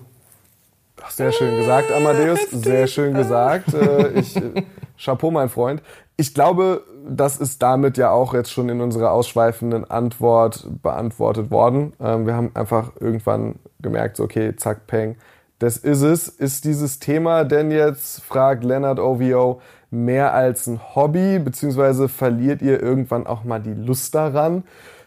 Ach, 1.03 1.11
sehr 1.11 1.33
schön 1.33 1.57
gesagt, 1.57 1.91
Amadeus. 1.91 2.39
Sehr 2.53 2.87
schön 2.87 3.13
gesagt. 3.13 3.75
Äh, 3.75 4.21
ich, 4.21 4.37
äh, 4.37 4.63
Chapeau, 4.97 5.33
mein 5.33 5.49
Freund. 5.49 5.83
Ich 6.17 6.33
glaube, 6.33 6.85
das 7.09 7.39
ist 7.39 7.61
damit 7.61 7.99
ja 7.99 8.13
auch 8.13 8.35
jetzt 8.35 8.53
schon 8.53 8.69
in 8.69 8.81
unserer 8.81 9.11
ausschweifenden 9.11 9.91
Antwort 9.91 10.65
beantwortet 10.81 11.51
worden. 11.51 11.95
Ähm, 11.99 12.29
wir 12.29 12.35
haben 12.35 12.53
einfach 12.55 12.93
irgendwann 13.01 13.57
gemerkt, 13.81 14.21
okay, 14.21 14.55
zack, 14.55 14.87
peng, 14.87 15.17
das 15.59 15.77
ist 15.77 16.03
es. 16.03 16.29
Ist 16.29 16.67
dieses 16.67 17.01
Thema 17.01 17.43
denn 17.43 17.73
jetzt, 17.73 18.23
fragt 18.23 18.63
Leonard 18.63 19.01
OVO, 19.01 19.61
mehr 19.91 20.35
als 20.35 20.69
ein 20.69 20.81
Hobby, 20.95 21.41
beziehungsweise 21.41 22.09
verliert 22.09 22.63
ihr 22.63 22.81
irgendwann 22.81 23.27
auch 23.27 23.43
mal 23.43 23.59
die 23.59 23.75
Lust 23.75 24.15
daran? 24.15 24.63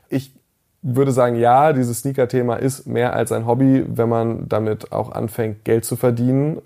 Ich 0.10 0.34
würde 0.82 1.12
sagen, 1.12 1.36
ja, 1.36 1.74
dieses 1.74 2.00
Sneaker-Thema 2.00 2.56
ist 2.56 2.88
mehr 2.88 3.14
als 3.14 3.32
ein 3.32 3.46
Hobby, 3.46 3.86
wenn 3.88 4.10
man 4.10 4.48
damit 4.48 4.92
auch 4.92 5.12
anfängt, 5.12 5.66
Geld 5.66 5.86
zu 5.86 5.96
verdienen. 5.96 6.62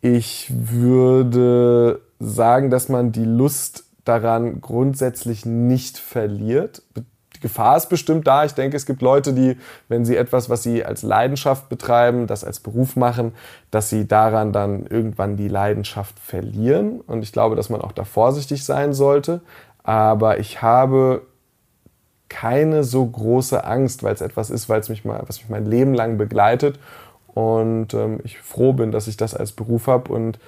Ich 0.00 0.52
würde 0.52 2.00
sagen, 2.18 2.70
dass 2.70 2.88
man 2.88 3.12
die 3.12 3.24
Lust 3.24 3.84
daran 4.04 4.60
grundsätzlich 4.60 5.46
nicht 5.46 5.98
verliert. 5.98 6.82
Die 7.36 7.40
Gefahr 7.40 7.76
ist 7.76 7.88
bestimmt 7.88 8.26
da. 8.26 8.44
Ich 8.44 8.54
denke, 8.54 8.76
es 8.76 8.86
gibt 8.86 9.00
Leute, 9.00 9.32
die, 9.32 9.56
wenn 9.88 10.04
sie 10.04 10.16
etwas, 10.16 10.50
was 10.50 10.64
sie 10.64 10.84
als 10.84 11.02
Leidenschaft 11.02 11.68
betreiben, 11.68 12.26
das 12.26 12.42
als 12.44 12.58
Beruf 12.58 12.96
machen, 12.96 13.32
dass 13.70 13.90
sie 13.90 14.08
daran 14.08 14.52
dann 14.52 14.86
irgendwann 14.86 15.36
die 15.36 15.48
Leidenschaft 15.48 16.18
verlieren. 16.18 17.00
Und 17.00 17.22
ich 17.22 17.32
glaube, 17.32 17.54
dass 17.54 17.70
man 17.70 17.80
auch 17.80 17.92
da 17.92 18.04
vorsichtig 18.04 18.64
sein 18.64 18.92
sollte. 18.92 19.40
Aber 19.84 20.38
ich 20.40 20.62
habe 20.62 21.22
keine 22.32 22.82
so 22.82 23.04
große 23.04 23.64
Angst, 23.64 24.02
weil 24.02 24.14
es 24.14 24.22
etwas 24.22 24.48
ist, 24.48 24.68
weil 24.70 24.80
es 24.80 24.88
mich 24.88 25.04
mal, 25.04 25.22
was 25.26 25.40
mich 25.40 25.50
mein 25.50 25.66
Leben 25.66 25.92
lang 25.92 26.16
begleitet 26.16 26.78
und 27.34 27.92
ähm, 27.92 28.20
ich 28.24 28.38
froh 28.40 28.72
bin, 28.72 28.90
dass 28.90 29.06
ich 29.06 29.18
das 29.18 29.34
als 29.34 29.52
Beruf 29.52 29.86
habe 29.86 30.10
und 30.12 30.38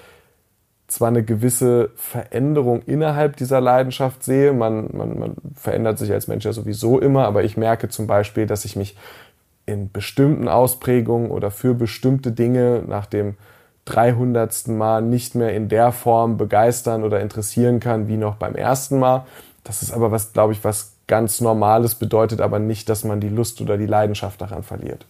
zwar 0.87 1.09
eine 1.09 1.23
gewisse 1.23 1.91
Veränderung 1.97 2.83
innerhalb 2.83 3.37
dieser 3.37 3.61
Leidenschaft 3.61 4.23
sehe. 4.23 4.53
Man, 4.53 4.89
man, 4.93 5.19
man 5.19 5.35
verändert 5.55 5.99
sich 5.99 6.13
als 6.13 6.27
Mensch 6.27 6.45
ja 6.45 6.53
sowieso 6.53 6.99
immer, 6.99 7.27
aber 7.27 7.45
ich 7.45 7.57
merke 7.57 7.89
zum 7.89 8.07
Beispiel, 8.07 8.47
dass 8.47 8.65
ich 8.65 8.77
mich 8.77 8.97
in 9.67 9.91
bestimmten 9.91 10.49
Ausprägungen 10.49 11.31
oder 11.31 11.51
für 11.51 11.75
bestimmte 11.75 12.33
Dinge 12.33 12.83
nach 12.87 13.07
dem 13.07 13.35
300. 13.87 14.69
Mal 14.69 15.03
nicht 15.03 15.35
mehr 15.35 15.55
in 15.55 15.69
der 15.69 15.93
Form 15.93 16.37
begeistern 16.37 17.03
oder 17.03 17.21
interessieren 17.21 17.81
kann 17.81 18.09
wie 18.09 18.17
noch 18.17 18.37
beim 18.37 18.55
ersten 18.55 18.99
Mal. 18.99 19.27
Das 19.63 19.83
ist 19.83 19.93
aber 19.93 20.11
was, 20.11 20.33
glaube 20.33 20.53
ich, 20.53 20.65
was 20.65 20.94
ganz 21.07 21.41
Normales 21.41 21.95
bedeutet 21.95 22.41
aber 22.41 22.59
nicht, 22.59 22.89
dass 22.89 23.05
man 23.05 23.21
die 23.21 23.29
Lust 23.29 23.61
oder 23.61 23.77
die 23.77 23.87
Leidenschaft 23.87 24.41
daran 24.41 24.63
verliert. 24.63 25.07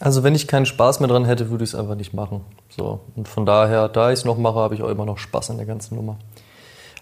Also 0.00 0.22
wenn 0.22 0.34
ich 0.34 0.46
keinen 0.46 0.66
Spaß 0.66 1.00
mehr 1.00 1.08
dran 1.08 1.24
hätte, 1.24 1.50
würde 1.50 1.64
ich 1.64 1.70
es 1.70 1.74
einfach 1.74 1.96
nicht 1.96 2.14
machen. 2.14 2.42
So. 2.68 3.00
Und 3.16 3.26
von 3.26 3.46
daher, 3.46 3.88
da 3.88 4.12
ich 4.12 4.20
es 4.20 4.24
noch 4.24 4.38
mache, 4.38 4.56
habe 4.56 4.74
ich 4.74 4.82
auch 4.82 4.88
immer 4.88 5.04
noch 5.04 5.18
Spaß 5.18 5.50
an 5.50 5.56
der 5.56 5.66
ganzen 5.66 5.96
Nummer. 5.96 6.16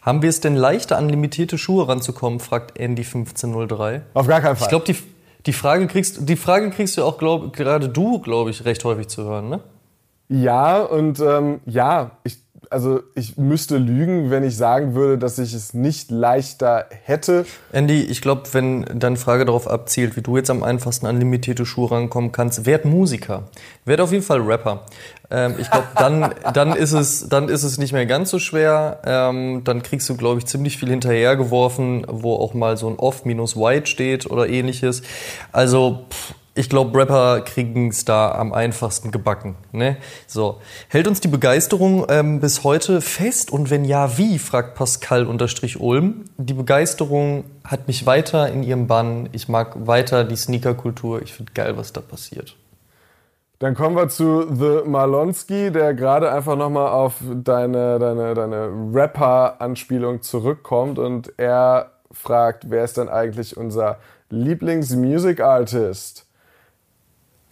Haben 0.00 0.22
wir 0.22 0.30
es 0.30 0.40
denn 0.40 0.54
leichter, 0.54 0.96
an 0.96 1.08
limitierte 1.08 1.58
Schuhe 1.58 1.88
ranzukommen, 1.88 2.40
fragt 2.40 2.78
Andy1503. 2.80 4.02
Auf 4.14 4.26
gar 4.26 4.40
keinen 4.40 4.56
Fall. 4.56 4.64
Ich 4.64 4.68
glaube, 4.68 4.84
die, 4.86 4.96
die, 5.44 5.52
Frage 5.52 5.86
kriegst, 5.88 6.28
die 6.28 6.36
Frage 6.36 6.70
kriegst 6.70 6.96
du 6.96 7.04
auch, 7.04 7.18
glaub, 7.18 7.52
gerade 7.52 7.88
du, 7.88 8.20
glaube 8.20 8.50
ich, 8.50 8.64
recht 8.64 8.84
häufig 8.84 9.08
zu 9.08 9.24
hören, 9.24 9.48
ne? 9.48 9.60
Ja, 10.28 10.82
und 10.82 11.20
ähm, 11.20 11.60
ja, 11.66 12.12
ich 12.24 12.38
also 12.70 13.00
ich 13.14 13.36
müsste 13.36 13.78
lügen, 13.78 14.30
wenn 14.30 14.44
ich 14.44 14.56
sagen 14.56 14.94
würde, 14.94 15.18
dass 15.18 15.38
ich 15.38 15.54
es 15.54 15.74
nicht 15.74 16.10
leichter 16.10 16.86
hätte. 17.04 17.46
Andy, 17.72 18.02
ich 18.02 18.20
glaube, 18.20 18.42
wenn 18.52 18.84
deine 18.94 19.16
Frage 19.16 19.44
darauf 19.44 19.68
abzielt, 19.68 20.16
wie 20.16 20.22
du 20.22 20.36
jetzt 20.36 20.50
am 20.50 20.62
einfachsten 20.62 21.06
an 21.06 21.18
limitierte 21.18 21.66
Schuhe 21.66 21.90
rankommen 21.90 22.32
kannst, 22.32 22.66
werd 22.66 22.84
Musiker. 22.84 23.44
Werd 23.84 24.00
auf 24.00 24.12
jeden 24.12 24.24
Fall 24.24 24.40
Rapper. 24.40 24.86
Ähm, 25.30 25.54
ich 25.58 25.70
glaube, 25.70 25.86
dann, 25.96 26.34
dann, 26.54 26.72
ist 26.72 26.92
es, 26.92 27.28
dann 27.28 27.48
ist 27.48 27.62
es 27.62 27.78
nicht 27.78 27.92
mehr 27.92 28.06
ganz 28.06 28.30
so 28.30 28.38
schwer. 28.38 29.00
Ähm, 29.04 29.62
dann 29.64 29.82
kriegst 29.82 30.08
du, 30.08 30.16
glaube 30.16 30.38
ich, 30.38 30.46
ziemlich 30.46 30.78
viel 30.78 30.88
hinterhergeworfen, 30.88 32.06
wo 32.08 32.34
auch 32.34 32.54
mal 32.54 32.76
so 32.76 32.88
ein 32.88 32.96
Off 32.96 33.24
minus 33.24 33.56
White 33.56 33.86
steht 33.86 34.30
oder 34.30 34.48
ähnliches. 34.48 35.02
Also, 35.52 36.04
pff, 36.10 36.34
ich 36.56 36.70
glaube, 36.70 36.98
Rapper 36.98 37.42
kriegen 37.42 37.88
es 37.88 38.06
da 38.06 38.32
am 38.32 38.52
einfachsten 38.54 39.10
gebacken. 39.10 39.56
Ne? 39.72 39.98
So. 40.26 40.60
Hält 40.88 41.06
uns 41.06 41.20
die 41.20 41.28
Begeisterung 41.28 42.06
ähm, 42.08 42.40
bis 42.40 42.64
heute 42.64 43.02
fest? 43.02 43.52
Und 43.52 43.68
wenn 43.70 43.84
ja, 43.84 44.16
wie? 44.16 44.38
fragt 44.38 44.74
Pascal 44.74 45.26
unterstrich 45.26 45.78
Ulm. 45.78 46.24
Die 46.38 46.54
Begeisterung 46.54 47.44
hat 47.62 47.86
mich 47.86 48.06
weiter 48.06 48.48
in 48.48 48.62
ihrem 48.62 48.86
Bann. 48.86 49.28
Ich 49.32 49.48
mag 49.48 49.86
weiter 49.86 50.24
die 50.24 50.36
Sneakerkultur. 50.36 51.20
Ich 51.20 51.34
finde 51.34 51.52
geil, 51.52 51.76
was 51.76 51.92
da 51.92 52.00
passiert. 52.00 52.56
Dann 53.58 53.74
kommen 53.74 53.94
wir 53.96 54.08
zu 54.08 54.46
The 54.54 54.88
Malonski, 54.88 55.70
der 55.70 55.92
gerade 55.92 56.32
einfach 56.32 56.56
nochmal 56.56 56.88
auf 56.88 57.16
deine, 57.22 57.98
deine, 57.98 58.32
deine 58.34 58.70
Rapper-Anspielung 58.92 60.22
zurückkommt 60.22 60.98
und 60.98 61.32
er 61.38 61.92
fragt, 62.12 62.70
wer 62.70 62.84
ist 62.84 62.96
denn 62.96 63.08
eigentlich 63.08 63.56
unser 63.56 63.98
Lieblings-Music-Artist? 64.30 66.25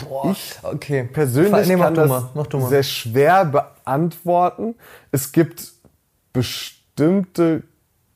Boah, 0.09 0.31
ich 0.33 0.55
okay. 0.62 1.05
persönlich 1.05 1.69
nee, 1.69 1.77
kann 1.77 1.95
das 1.95 2.11
sehr 2.69 2.83
schwer 2.83 3.45
beantworten. 3.45 4.75
Es 5.11 5.33
gibt 5.33 5.73
bestimmte 6.33 7.62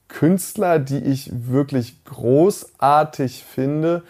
Künstler, 0.09 0.79
die 0.79 0.99
ich 0.99 1.31
wirklich 1.33 2.05
großartig 2.05 3.45
finde. 3.45 4.03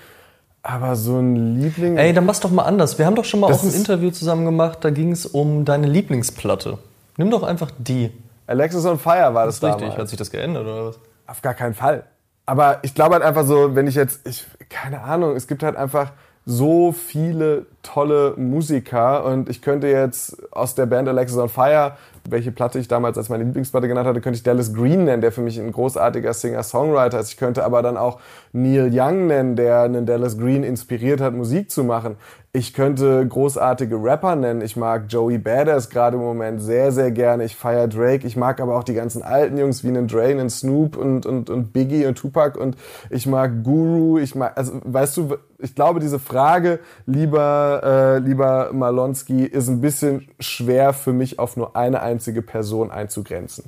Aber 0.62 0.96
so 0.96 1.18
ein 1.18 1.60
Liebling. 1.60 1.96
Ey, 1.96 2.12
dann 2.12 2.26
mach's 2.26 2.40
doch 2.40 2.50
mal 2.50 2.64
anders. 2.64 2.98
Wir 2.98 3.06
haben 3.06 3.14
doch 3.14 3.24
schon 3.24 3.40
mal 3.40 3.52
auch 3.52 3.62
ein 3.62 3.72
Interview 3.72 4.10
zusammen 4.10 4.44
gemacht, 4.44 4.78
da 4.82 4.90
ging 4.90 5.12
es 5.12 5.24
um 5.24 5.64
deine 5.64 5.86
Lieblingsplatte. 5.86 6.78
Nimm 7.16 7.30
doch 7.30 7.42
einfach 7.42 7.70
die. 7.78 8.12
Alexis 8.46 8.84
on 8.84 8.98
Fire 8.98 9.34
war 9.34 9.46
das, 9.46 9.60
das 9.60 9.76
richtig. 9.76 9.96
Hat 9.96 10.08
sich 10.08 10.18
das 10.18 10.30
geändert 10.30 10.64
oder 10.64 10.86
was? 10.86 10.98
Auf 11.26 11.42
gar 11.42 11.54
keinen 11.54 11.74
Fall. 11.74 12.04
Aber 12.46 12.78
ich 12.82 12.94
glaube 12.94 13.14
halt 13.14 13.22
einfach 13.22 13.46
so, 13.46 13.74
wenn 13.74 13.86
ich 13.86 13.94
jetzt, 13.94 14.26
ich, 14.26 14.46
keine 14.70 15.02
Ahnung, 15.02 15.36
es 15.36 15.46
gibt 15.46 15.62
halt 15.62 15.76
einfach 15.76 16.12
so 16.50 16.92
viele 16.92 17.66
tolle 17.82 18.32
Musiker 18.38 19.22
und 19.26 19.50
ich 19.50 19.60
könnte 19.60 19.86
jetzt 19.86 20.50
aus 20.50 20.74
der 20.74 20.86
Band 20.86 21.06
Alexis 21.06 21.36
on 21.36 21.50
Fire, 21.50 21.98
welche 22.26 22.52
Platte 22.52 22.78
ich 22.78 22.88
damals 22.88 23.18
als 23.18 23.28
meine 23.28 23.44
Lieblingsplatte 23.44 23.86
genannt 23.86 24.08
hatte, 24.08 24.22
könnte 24.22 24.38
ich 24.38 24.44
Dallas 24.44 24.72
Green 24.72 25.04
nennen, 25.04 25.20
der 25.20 25.30
für 25.30 25.42
mich 25.42 25.60
ein 25.60 25.70
großartiger 25.70 26.32
Singer-Songwriter 26.32 27.20
ist. 27.20 27.32
Ich 27.32 27.36
könnte 27.36 27.64
aber 27.66 27.82
dann 27.82 27.98
auch 27.98 28.18
Neil 28.62 28.90
Young 28.92 29.26
nennen, 29.26 29.56
der 29.56 29.82
einen 29.82 30.06
Dallas 30.06 30.38
Green 30.38 30.62
inspiriert 30.62 31.20
hat, 31.20 31.34
Musik 31.34 31.70
zu 31.70 31.84
machen. 31.84 32.16
Ich 32.52 32.72
könnte 32.72 33.26
großartige 33.26 34.02
Rapper 34.02 34.34
nennen. 34.34 34.62
Ich 34.62 34.76
mag 34.76 35.04
Joey 35.08 35.38
Badass 35.38 35.90
gerade 35.90 36.16
im 36.16 36.22
Moment 36.22 36.62
sehr, 36.62 36.92
sehr 36.92 37.10
gerne. 37.10 37.44
Ich 37.44 37.56
feiere 37.56 37.88
Drake. 37.88 38.26
Ich 38.26 38.36
mag 38.36 38.60
aber 38.60 38.76
auch 38.76 38.84
die 38.84 38.94
ganzen 38.94 39.22
alten 39.22 39.58
Jungs 39.58 39.84
wie 39.84 39.88
einen 39.88 40.08
Dre, 40.08 40.24
einen 40.24 40.48
Snoop 40.48 40.96
und, 40.96 41.26
und, 41.26 41.50
und 41.50 41.72
Biggie 41.72 42.06
und 42.06 42.16
Tupac. 42.16 42.58
Und 42.58 42.76
ich 43.10 43.26
mag 43.26 43.62
Guru. 43.62 44.18
Ich 44.18 44.34
mag, 44.34 44.56
also 44.56 44.80
weißt 44.82 45.16
du, 45.18 45.36
ich 45.58 45.74
glaube, 45.74 46.00
diese 46.00 46.18
Frage, 46.18 46.80
lieber, 47.04 47.82
äh, 47.84 48.18
lieber 48.18 48.70
Malonski, 48.72 49.44
ist 49.44 49.68
ein 49.68 49.80
bisschen 49.80 50.28
schwer 50.40 50.94
für 50.94 51.12
mich 51.12 51.38
auf 51.38 51.56
nur 51.56 51.76
eine 51.76 52.00
einzige 52.00 52.42
Person 52.42 52.90
einzugrenzen. 52.90 53.64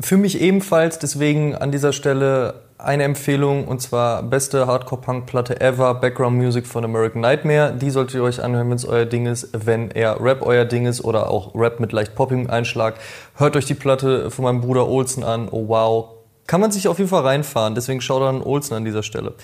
Für 0.00 0.16
mich 0.16 0.40
ebenfalls, 0.40 0.98
deswegen 0.98 1.54
an 1.54 1.70
dieser 1.70 1.92
Stelle 1.92 2.62
eine 2.78 3.04
Empfehlung 3.04 3.68
und 3.68 3.80
zwar 3.80 4.22
beste 4.22 4.66
Hardcore-Punk-Platte 4.66 5.60
ever, 5.60 5.94
Background 5.94 6.36
Music 6.36 6.66
von 6.66 6.84
American 6.84 7.20
Nightmare. 7.22 7.72
Die 7.72 7.90
solltet 7.90 8.16
ihr 8.16 8.22
euch 8.22 8.42
anhören, 8.42 8.68
wenn 8.68 8.76
es 8.76 8.84
euer 8.84 9.06
Ding 9.06 9.26
ist. 9.26 9.48
Wenn 9.52 9.90
eher 9.90 10.20
Rap 10.20 10.42
euer 10.42 10.64
Ding 10.64 10.86
ist 10.86 11.04
oder 11.04 11.30
auch 11.30 11.54
Rap 11.54 11.78
mit 11.78 11.92
leicht 11.92 12.14
poppigem 12.16 12.50
Einschlag, 12.50 12.96
hört 13.36 13.56
euch 13.56 13.64
die 13.64 13.74
Platte 13.74 14.30
von 14.30 14.44
meinem 14.44 14.60
Bruder 14.60 14.88
Olsen 14.88 15.22
an. 15.22 15.48
Oh 15.50 15.68
wow. 15.68 16.08
Kann 16.46 16.60
man 16.60 16.70
sich 16.70 16.86
auf 16.88 16.98
jeden 16.98 17.10
Fall 17.10 17.22
reinfahren, 17.22 17.74
deswegen 17.74 18.00
schau 18.00 18.20
dann 18.20 18.40
Olsen 18.40 18.74
an 18.74 18.84
dieser 18.84 19.02
Stelle. 19.02 19.34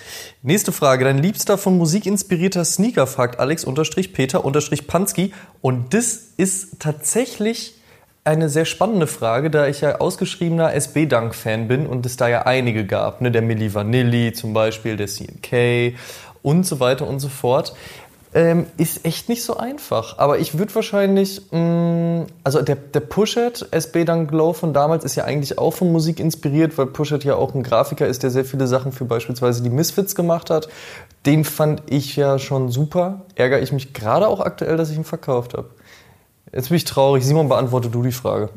Nächste 0.41 0.71
Frage. 0.71 1.03
Dein 1.03 1.17
liebster 1.17 1.57
von 1.57 1.77
Musik 1.77 2.05
inspirierter 2.05 2.63
Sneaker, 2.63 3.07
fragt 3.07 3.39
Alex 3.39 3.65
Peter 4.13 4.41
Panski. 4.87 5.33
Und 5.61 5.93
das 5.93 6.33
ist 6.37 6.79
tatsächlich 6.79 7.75
eine 8.25 8.49
sehr 8.49 8.65
spannende 8.65 9.07
Frage, 9.07 9.49
da 9.49 9.67
ich 9.67 9.81
ja 9.81 9.99
ausgeschriebener 9.99 10.73
SB-Dunk-Fan 10.73 11.67
bin 11.67 11.85
und 11.85 12.05
es 12.05 12.15
da 12.15 12.29
ja 12.29 12.43
einige 12.43 12.85
gab. 12.85 13.21
Ne? 13.21 13.31
Der 13.31 13.41
Milli 13.41 13.73
Vanilli 13.73 14.33
zum 14.33 14.53
Beispiel, 14.53 14.95
der 14.95 15.07
CNK 15.07 15.97
und 16.41 16.65
so 16.65 16.79
weiter 16.79 17.07
und 17.07 17.19
so 17.19 17.29
fort. 17.29 17.75
Ähm, 18.35 18.65
ist 18.77 19.05
echt 19.05 19.29
nicht 19.29 19.43
so 19.43 19.57
einfach. 19.57 20.17
Aber 20.17 20.39
ich 20.39 20.57
würde 20.57 20.73
wahrscheinlich, 20.73 21.41
mh, 21.51 21.59
mm, 21.59 22.25
also 22.43 22.63
der, 22.63 22.77
der 22.77 23.01
Pushet, 23.01 23.67
SB 23.69 24.05
Dunk 24.05 24.31
Glow 24.31 24.53
von 24.53 24.73
damals, 24.73 25.03
ist 25.03 25.15
ja 25.15 25.25
eigentlich 25.25 25.59
auch 25.59 25.71
von 25.71 25.91
Musik 25.91 26.19
inspiriert, 26.19 26.75
weil 26.79 26.87
Pushet 26.87 27.23
ja 27.25 27.35
auch 27.35 27.53
ein 27.53 27.61
Grafiker 27.61 28.07
ist, 28.07 28.23
der 28.23 28.31
sehr 28.31 28.43
viele 28.43 28.65
Sachen 28.65 28.91
für 28.91 29.05
beispielsweise 29.05 29.61
die 29.61 29.69
Misfits 29.69 30.15
gemacht 30.15 30.49
hat. 30.49 30.67
Den 31.27 31.43
fand 31.43 31.83
ich 31.91 32.15
ja 32.15 32.39
schon 32.39 32.69
super. 32.69 33.21
Ärgere 33.35 33.61
ich 33.61 33.71
mich 33.71 33.93
gerade 33.93 34.27
auch 34.27 34.39
aktuell, 34.39 34.77
dass 34.77 34.89
ich 34.89 34.97
ihn 34.97 35.03
verkauft 35.03 35.53
habe. 35.53 35.69
Jetzt 36.53 36.69
bin 36.69 36.77
ich 36.77 36.85
traurig. 36.85 37.25
Simon, 37.25 37.49
beantworte 37.49 37.89
du 37.89 38.03
die 38.03 38.11
Frage. 38.11 38.49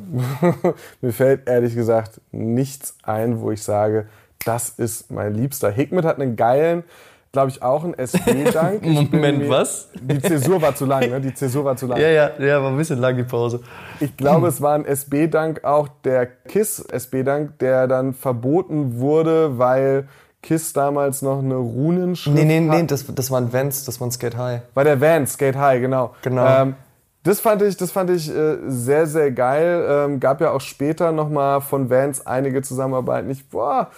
Mir 1.00 1.12
fällt 1.12 1.48
ehrlich 1.48 1.74
gesagt 1.74 2.20
nichts 2.30 2.94
ein, 3.02 3.40
wo 3.40 3.50
ich 3.50 3.62
sage, 3.62 4.06
das 4.44 4.68
ist 4.68 5.10
mein 5.10 5.34
Liebster. 5.34 5.70
Hikmet 5.70 6.04
hat 6.04 6.20
einen 6.20 6.36
geilen, 6.36 6.84
glaube 7.32 7.50
ich, 7.50 7.62
auch 7.62 7.84
einen 7.84 7.94
SB-Dank. 7.94 8.84
Moment, 9.12 9.48
was? 9.48 9.88
Die 9.94 10.20
Zäsur 10.20 10.60
war 10.60 10.74
zu 10.74 10.84
lang, 10.84 11.08
ne? 11.08 11.20
Die 11.22 11.32
Zäsur 11.32 11.64
war 11.64 11.76
zu 11.76 11.86
lang. 11.86 11.98
Ja, 11.98 12.08
ja, 12.08 12.30
ja, 12.38 12.62
war 12.62 12.70
ein 12.70 12.76
bisschen 12.76 12.98
lang 12.98 13.16
die 13.16 13.24
Pause. 13.24 13.60
Ich 13.98 14.14
glaube, 14.16 14.46
es 14.48 14.60
war 14.60 14.74
ein 14.74 14.84
SB-Dank 14.84 15.64
auch 15.64 15.88
der 16.04 16.26
KISS 16.26 16.80
SB-Dank, 16.80 17.58
der 17.60 17.86
dann 17.88 18.12
verboten 18.12 18.98
wurde, 18.98 19.58
weil 19.58 20.06
KISS 20.42 20.74
damals 20.74 21.22
noch 21.22 21.38
eine 21.38 21.56
Runenschrift 21.56 22.36
Nee, 22.36 22.44
nee, 22.44 22.60
nee, 22.60 22.84
das, 22.86 23.06
das 23.06 23.30
war 23.30 23.40
ein 23.40 23.54
Vans, 23.54 23.86
das 23.86 24.00
war 24.00 24.06
ein 24.06 24.12
Skate 24.12 24.36
High. 24.36 24.60
War 24.74 24.84
der 24.84 25.00
Vans, 25.00 25.32
Skate 25.32 25.56
High, 25.56 25.80
genau. 25.80 26.14
Genau. 26.22 26.46
Ähm, 26.46 26.74
das 27.26 27.40
fand 27.40 27.62
ich, 27.62 27.76
das 27.76 27.90
fand 27.90 28.10
ich 28.10 28.28
äh, 28.28 28.56
sehr, 28.68 29.06
sehr 29.06 29.32
geil. 29.32 29.84
Ähm, 29.88 30.20
gab 30.20 30.40
ja 30.40 30.52
auch 30.52 30.60
später 30.60 31.10
nochmal 31.12 31.60
von 31.60 31.90
Vans 31.90 32.26
einige 32.26 32.62
Zusammenarbeiten. 32.62 33.28
Ich, 33.30 33.48
boah, 33.48 33.90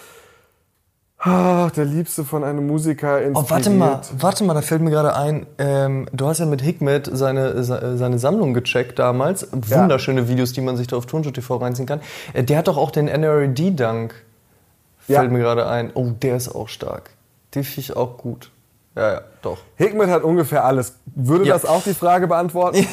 oh, 1.23 1.67
der 1.75 1.85
Liebste 1.85 2.23
von 2.23 2.43
einem 2.43 2.65
Musiker 2.65 3.21
inspiriert. 3.21 3.45
Oh, 3.45 3.49
warte 3.49 3.69
mal, 3.69 4.01
warte 4.17 4.43
mal, 4.43 4.55
da 4.55 4.61
fällt 4.61 4.81
mir 4.81 4.89
gerade 4.89 5.15
ein, 5.15 5.45
ähm, 5.59 6.07
du 6.11 6.27
hast 6.27 6.39
ja 6.39 6.47
mit 6.47 6.61
Hikmet 6.61 7.07
seine, 7.11 7.63
seine 7.63 8.17
Sammlung 8.17 8.55
gecheckt 8.55 8.97
damals. 8.97 9.47
Wunderschöne 9.51 10.21
ja. 10.21 10.27
Videos, 10.27 10.53
die 10.53 10.61
man 10.61 10.75
sich 10.75 10.87
da 10.87 10.97
auf 10.97 11.05
Turnshow 11.05 11.31
TV 11.31 11.57
reinziehen 11.57 11.87
kann. 11.87 12.01
Äh, 12.33 12.43
der 12.43 12.57
hat 12.57 12.67
doch 12.67 12.77
auch 12.77 12.91
den 12.91 13.07
NRD-Dunk. 13.07 14.15
Fällt 14.97 15.23
ja. 15.23 15.29
mir 15.29 15.39
gerade 15.39 15.67
ein. 15.67 15.91
Oh, 15.93 16.11
der 16.21 16.35
ist 16.35 16.49
auch 16.49 16.67
stark. 16.67 17.11
Den 17.53 17.63
finde 17.63 17.81
ich 17.81 17.95
auch 17.95 18.17
gut. 18.17 18.51
Ja, 18.95 19.13
ja, 19.13 19.21
doch. 19.41 19.59
Hickman 19.75 20.09
hat 20.09 20.23
ungefähr 20.23 20.65
alles. 20.65 20.95
Würde 21.05 21.45
ja. 21.45 21.53
das 21.53 21.65
auch 21.65 21.83
die 21.83 21.93
Frage 21.93 22.27
beantworten? 22.27 22.85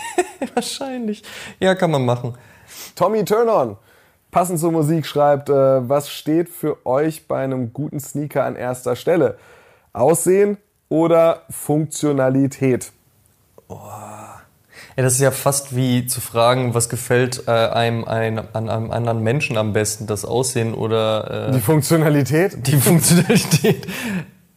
Wahrscheinlich. 0.54 1.22
Ja, 1.58 1.74
kann 1.74 1.90
man 1.90 2.04
machen. 2.04 2.34
Tommy 2.96 3.24
Turn-On, 3.24 3.76
passend 4.30 4.58
zur 4.58 4.72
Musik, 4.72 5.06
schreibt, 5.06 5.48
äh, 5.48 5.88
was 5.88 6.10
steht 6.10 6.48
für 6.48 6.84
euch 6.86 7.26
bei 7.28 7.42
einem 7.42 7.72
guten 7.72 8.00
Sneaker 8.00 8.44
an 8.44 8.56
erster 8.56 8.96
Stelle? 8.96 9.38
Aussehen 9.92 10.58
oder 10.88 11.42
Funktionalität? 11.50 12.92
Oh. 13.68 13.78
Ja, 14.96 15.02
das 15.02 15.14
ist 15.14 15.20
ja 15.20 15.32
fast 15.32 15.74
wie 15.74 16.06
zu 16.06 16.20
fragen, 16.20 16.74
was 16.74 16.88
gefällt 16.88 17.44
äh, 17.48 17.50
einem, 17.50 18.04
einem, 18.04 18.44
an 18.52 18.68
einem 18.68 18.90
anderen 18.92 19.22
Menschen 19.22 19.56
am 19.56 19.72
besten, 19.72 20.06
das 20.06 20.24
Aussehen 20.24 20.72
oder... 20.74 21.48
Äh, 21.48 21.52
die 21.52 21.60
Funktionalität? 21.60 22.66
Die 22.66 22.76
Funktionalität 22.76 23.88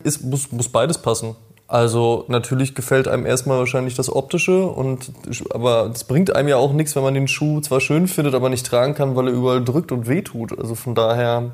ist, 0.03 0.23
muss, 0.23 0.51
muss 0.51 0.69
beides 0.69 0.99
passen. 0.99 1.35
Also 1.67 2.23
natürlich 2.29 2.75
gefällt 2.75 3.09
einem 3.09 3.25
erstmal 3.25 3.59
wahrscheinlich 3.59 3.95
das 3.95 4.13
Optische, 4.13 4.65
und, 4.65 5.11
aber 5.49 5.91
es 5.93 6.05
bringt 6.05 6.33
einem 6.33 6.47
ja 6.47 6.55
auch 6.55 6.71
nichts, 6.71 6.95
wenn 6.95 7.03
man 7.03 7.13
den 7.13 7.27
Schuh 7.27 7.59
zwar 7.59 7.81
schön 7.81 8.07
findet, 8.07 8.35
aber 8.35 8.49
nicht 8.49 8.65
tragen 8.65 8.93
kann, 8.93 9.17
weil 9.17 9.27
er 9.27 9.33
überall 9.33 9.63
drückt 9.63 9.91
und 9.91 10.07
wehtut. 10.07 10.57
Also 10.57 10.75
von 10.75 10.95
daher 10.95 11.51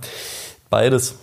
beides. 0.69 1.15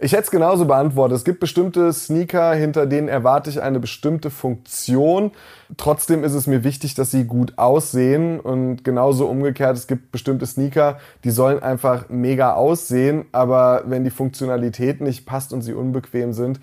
Ich 0.00 0.12
hätte 0.12 0.22
es 0.22 0.30
genauso 0.30 0.64
beantwortet. 0.64 1.16
Es 1.16 1.24
gibt 1.24 1.40
bestimmte 1.40 1.92
Sneaker, 1.92 2.54
hinter 2.54 2.86
denen 2.86 3.08
erwarte 3.08 3.50
ich 3.50 3.60
eine 3.60 3.80
bestimmte 3.80 4.30
Funktion. 4.30 5.32
Trotzdem 5.76 6.22
ist 6.22 6.34
es 6.34 6.46
mir 6.46 6.62
wichtig, 6.62 6.94
dass 6.94 7.10
sie 7.10 7.24
gut 7.24 7.54
aussehen. 7.56 8.38
Und 8.38 8.84
genauso 8.84 9.26
umgekehrt, 9.26 9.76
es 9.76 9.88
gibt 9.88 10.12
bestimmte 10.12 10.46
Sneaker, 10.46 10.98
die 11.24 11.32
sollen 11.32 11.60
einfach 11.60 12.08
mega 12.10 12.52
aussehen. 12.52 13.24
Aber 13.32 13.82
wenn 13.86 14.04
die 14.04 14.10
Funktionalität 14.10 15.00
nicht 15.00 15.26
passt 15.26 15.52
und 15.52 15.62
sie 15.62 15.74
unbequem 15.74 16.32
sind, 16.32 16.60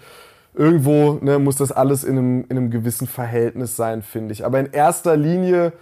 irgendwo 0.54 1.20
ne, 1.22 1.38
muss 1.38 1.58
das 1.58 1.74
alles 1.74 2.06
in 2.06 2.18
einem, 2.18 2.46
in 2.48 2.58
einem 2.58 2.72
gewissen 2.72 3.06
Verhältnis 3.06 3.76
sein, 3.76 4.02
finde 4.02 4.32
ich. 4.32 4.46
Aber 4.46 4.62
in 4.62 4.72
erster 4.72 5.18
Linie 5.18 5.74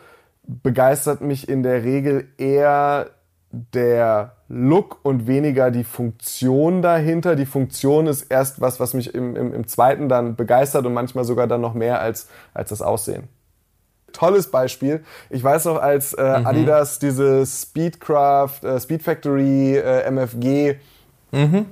begeistert 0.48 1.22
mich 1.22 1.48
in 1.48 1.62
der 1.62 1.84
Regel 1.84 2.26
eher 2.39 3.12
der 3.54 4.32
Look 4.50 4.98
und 5.04 5.28
weniger 5.28 5.70
die 5.70 5.84
Funktion 5.84 6.82
dahinter. 6.82 7.36
Die 7.36 7.46
Funktion 7.46 8.08
ist 8.08 8.24
erst 8.24 8.60
was, 8.62 8.80
was 8.80 8.96
mich 8.96 9.13
im, 9.13 9.36
im, 9.36 9.54
im 9.54 9.68
zweiten 9.68 10.10
dann 10.10 10.36
begeistert 10.36 10.88
und 10.88 10.94
manchmal 10.94 11.24
sogar 11.24 11.46
dann 11.46 11.62
noch 11.62 11.76
mehr 11.76 12.02
als, 12.02 12.28
als 12.56 12.70
das 12.70 12.82
Aussehen. 12.82 13.30
Tolles 14.12 14.50
Beispiel. 14.50 15.04
Ich 15.30 15.44
weiß 15.44 15.66
noch, 15.66 15.80
als 15.80 16.13
äh, 16.13 16.39
mhm. 16.39 16.48
Adidas 16.48 16.98
diese 16.98 17.46
Speedcraft, 17.46 18.63
äh, 18.63 18.80
Speed 18.80 19.04
Factory 19.04 19.76
äh, 19.78 20.10
MFG 20.10 20.76
mhm. 21.32 21.66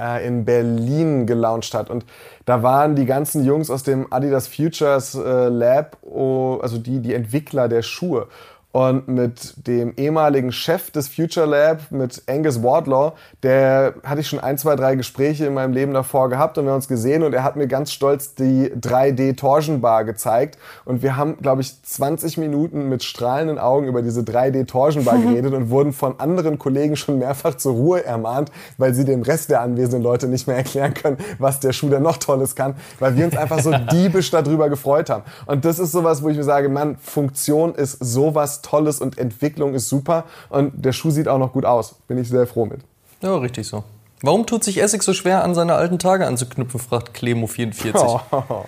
äh, 0.00 0.26
in 0.26 0.44
Berlin 0.44 1.26
gelauncht 1.26 1.74
hat. 1.74 1.90
Und 1.90 2.04
da 2.44 2.64
waren 2.64 2.96
die 2.96 3.06
ganzen 3.06 3.44
Jungs 3.44 3.70
aus 3.70 3.84
dem 3.84 4.12
Adidas 4.12 4.48
Futures 4.48 5.14
äh, 5.14 5.48
Lab, 5.48 5.96
oh, 6.02 6.58
also 6.60 6.78
die, 6.78 7.00
die 7.00 7.14
Entwickler 7.14 7.68
der 7.68 7.82
Schuhe 7.82 8.26
und 8.72 9.08
mit 9.08 9.66
dem 9.66 9.94
ehemaligen 9.96 10.52
Chef 10.52 10.92
des 10.92 11.08
Future 11.08 11.46
Lab, 11.46 11.90
mit 11.90 12.22
Angus 12.28 12.62
Wardlaw, 12.62 13.12
der 13.42 13.94
hatte 14.04 14.20
ich 14.20 14.28
schon 14.28 14.38
ein, 14.38 14.58
zwei, 14.58 14.76
drei 14.76 14.94
Gespräche 14.94 15.46
in 15.46 15.54
meinem 15.54 15.72
Leben 15.72 15.92
davor 15.92 16.28
gehabt 16.28 16.56
und 16.56 16.64
wir 16.64 16.70
haben 16.70 16.76
uns 16.76 16.86
gesehen 16.86 17.24
und 17.24 17.32
er 17.32 17.42
hat 17.42 17.56
mir 17.56 17.66
ganz 17.66 17.90
stolz 17.90 18.36
die 18.36 18.70
3D 18.70 19.36
Torsion 19.36 19.80
Bar 19.80 20.04
gezeigt 20.04 20.56
und 20.84 21.02
wir 21.02 21.16
haben, 21.16 21.38
glaube 21.38 21.62
ich, 21.62 21.82
20 21.82 22.38
Minuten 22.38 22.88
mit 22.88 23.02
strahlenden 23.02 23.58
Augen 23.58 23.88
über 23.88 24.02
diese 24.02 24.20
3D 24.20 24.66
Torsion 24.66 25.04
Bar 25.04 25.18
geredet 25.22 25.52
und 25.52 25.70
wurden 25.70 25.92
von 25.92 26.20
anderen 26.20 26.58
Kollegen 26.58 26.94
schon 26.94 27.18
mehrfach 27.18 27.56
zur 27.56 27.72
Ruhe 27.72 28.04
ermahnt, 28.04 28.52
weil 28.78 28.94
sie 28.94 29.04
dem 29.04 29.22
Rest 29.22 29.50
der 29.50 29.62
anwesenden 29.62 30.02
Leute 30.02 30.28
nicht 30.28 30.46
mehr 30.46 30.56
erklären 30.56 30.94
können, 30.94 31.18
was 31.38 31.58
der 31.58 31.72
Schuh 31.72 31.88
denn 31.88 32.04
noch 32.04 32.18
Tolles 32.18 32.54
kann, 32.54 32.74
weil 33.00 33.16
wir 33.16 33.24
uns 33.24 33.36
einfach 33.36 33.58
so 33.58 33.72
diebisch 33.90 34.30
darüber 34.30 34.68
gefreut 34.68 35.10
haben. 35.10 35.24
Und 35.46 35.64
das 35.64 35.80
ist 35.80 35.90
sowas, 35.90 36.22
wo 36.22 36.28
ich 36.28 36.36
mir 36.36 36.44
sage, 36.44 36.68
Mann, 36.68 36.96
Funktion 36.98 37.74
ist 37.74 37.98
sowas 37.98 38.59
Tolles 38.62 39.00
und 39.00 39.18
Entwicklung 39.18 39.74
ist 39.74 39.88
super 39.88 40.24
und 40.48 40.72
der 40.84 40.92
Schuh 40.92 41.10
sieht 41.10 41.28
auch 41.28 41.38
noch 41.38 41.52
gut 41.52 41.64
aus. 41.64 41.96
Bin 42.08 42.18
ich 42.18 42.28
sehr 42.28 42.46
froh 42.46 42.66
mit. 42.66 42.80
Ja, 43.22 43.36
richtig 43.36 43.66
so. 43.66 43.84
Warum 44.22 44.46
tut 44.46 44.64
sich 44.64 44.82
Essex 44.82 45.04
so 45.04 45.14
schwer, 45.14 45.44
an 45.44 45.54
seine 45.54 45.74
alten 45.74 45.98
Tage 45.98 46.26
anzuknüpfen, 46.26 46.78
fragt 46.78 47.16
Clemo44. 47.16 48.20
Oh. 48.30 48.64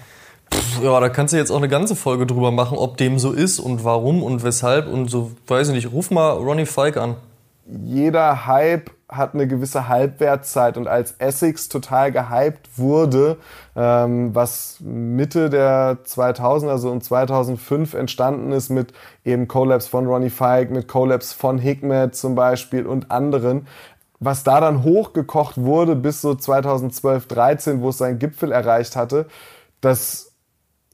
ja, 0.83 1.01
da 1.01 1.09
kannst 1.11 1.35
du 1.35 1.39
jetzt 1.39 1.51
auch 1.51 1.59
eine 1.59 1.69
ganze 1.69 1.95
Folge 1.95 2.27
drüber 2.27 2.51
machen, 2.51 2.79
ob 2.79 2.97
dem 2.97 3.19
so 3.19 3.33
ist 3.33 3.61
und 3.61 3.85
warum 3.85 4.23
und 4.23 4.43
weshalb 4.43 4.89
und 4.89 5.09
so, 5.09 5.33
weiß 5.47 5.69
ich 5.69 5.75
nicht. 5.75 5.93
Ruf 5.93 6.11
mal 6.11 6.31
Ronnie 6.33 6.67
Fike 6.67 7.01
an. 7.01 7.17
Jeder 7.67 8.47
Hype 8.47 8.91
hat 9.09 9.35
eine 9.35 9.47
gewisse 9.47 9.89
Halbwertszeit 9.89 10.77
und 10.77 10.89
als 10.89 11.13
Essex 11.19 11.69
total 11.69 12.11
gehypt 12.11 12.77
wurde, 12.77 13.37
ähm, 13.77 14.35
was 14.35 14.79
Mitte 14.81 15.51
der 15.51 15.99
2000er, 16.05 16.71
also 16.71 16.91
um 16.91 17.01
2005 17.01 17.95
entstanden 17.95 18.53
ist 18.53 18.71
mit 18.71 18.93
eben 19.25 19.49
Collabs 19.49 19.87
von 19.87 20.07
Ronnie 20.07 20.31
Fike, 20.31 20.73
mit 20.73 20.89
Collabs 20.89 21.33
von 21.33 21.59
Hikmet 21.59 22.17
zum 22.17 22.35
Beispiel 22.35 22.87
und 22.87 23.11
anderen, 23.11 23.67
was 24.19 24.45
da 24.45 24.61
dann 24.61 24.83
hochgekocht 24.83 25.59
wurde 25.59 25.95
bis 25.95 26.21
so 26.21 26.35
2012, 26.35 27.27
13, 27.27 27.81
wo 27.83 27.91
es 27.91 27.99
seinen 27.99 28.19
Gipfel 28.19 28.51
erreicht 28.51 28.97
hatte, 28.97 29.27
das 29.81 30.32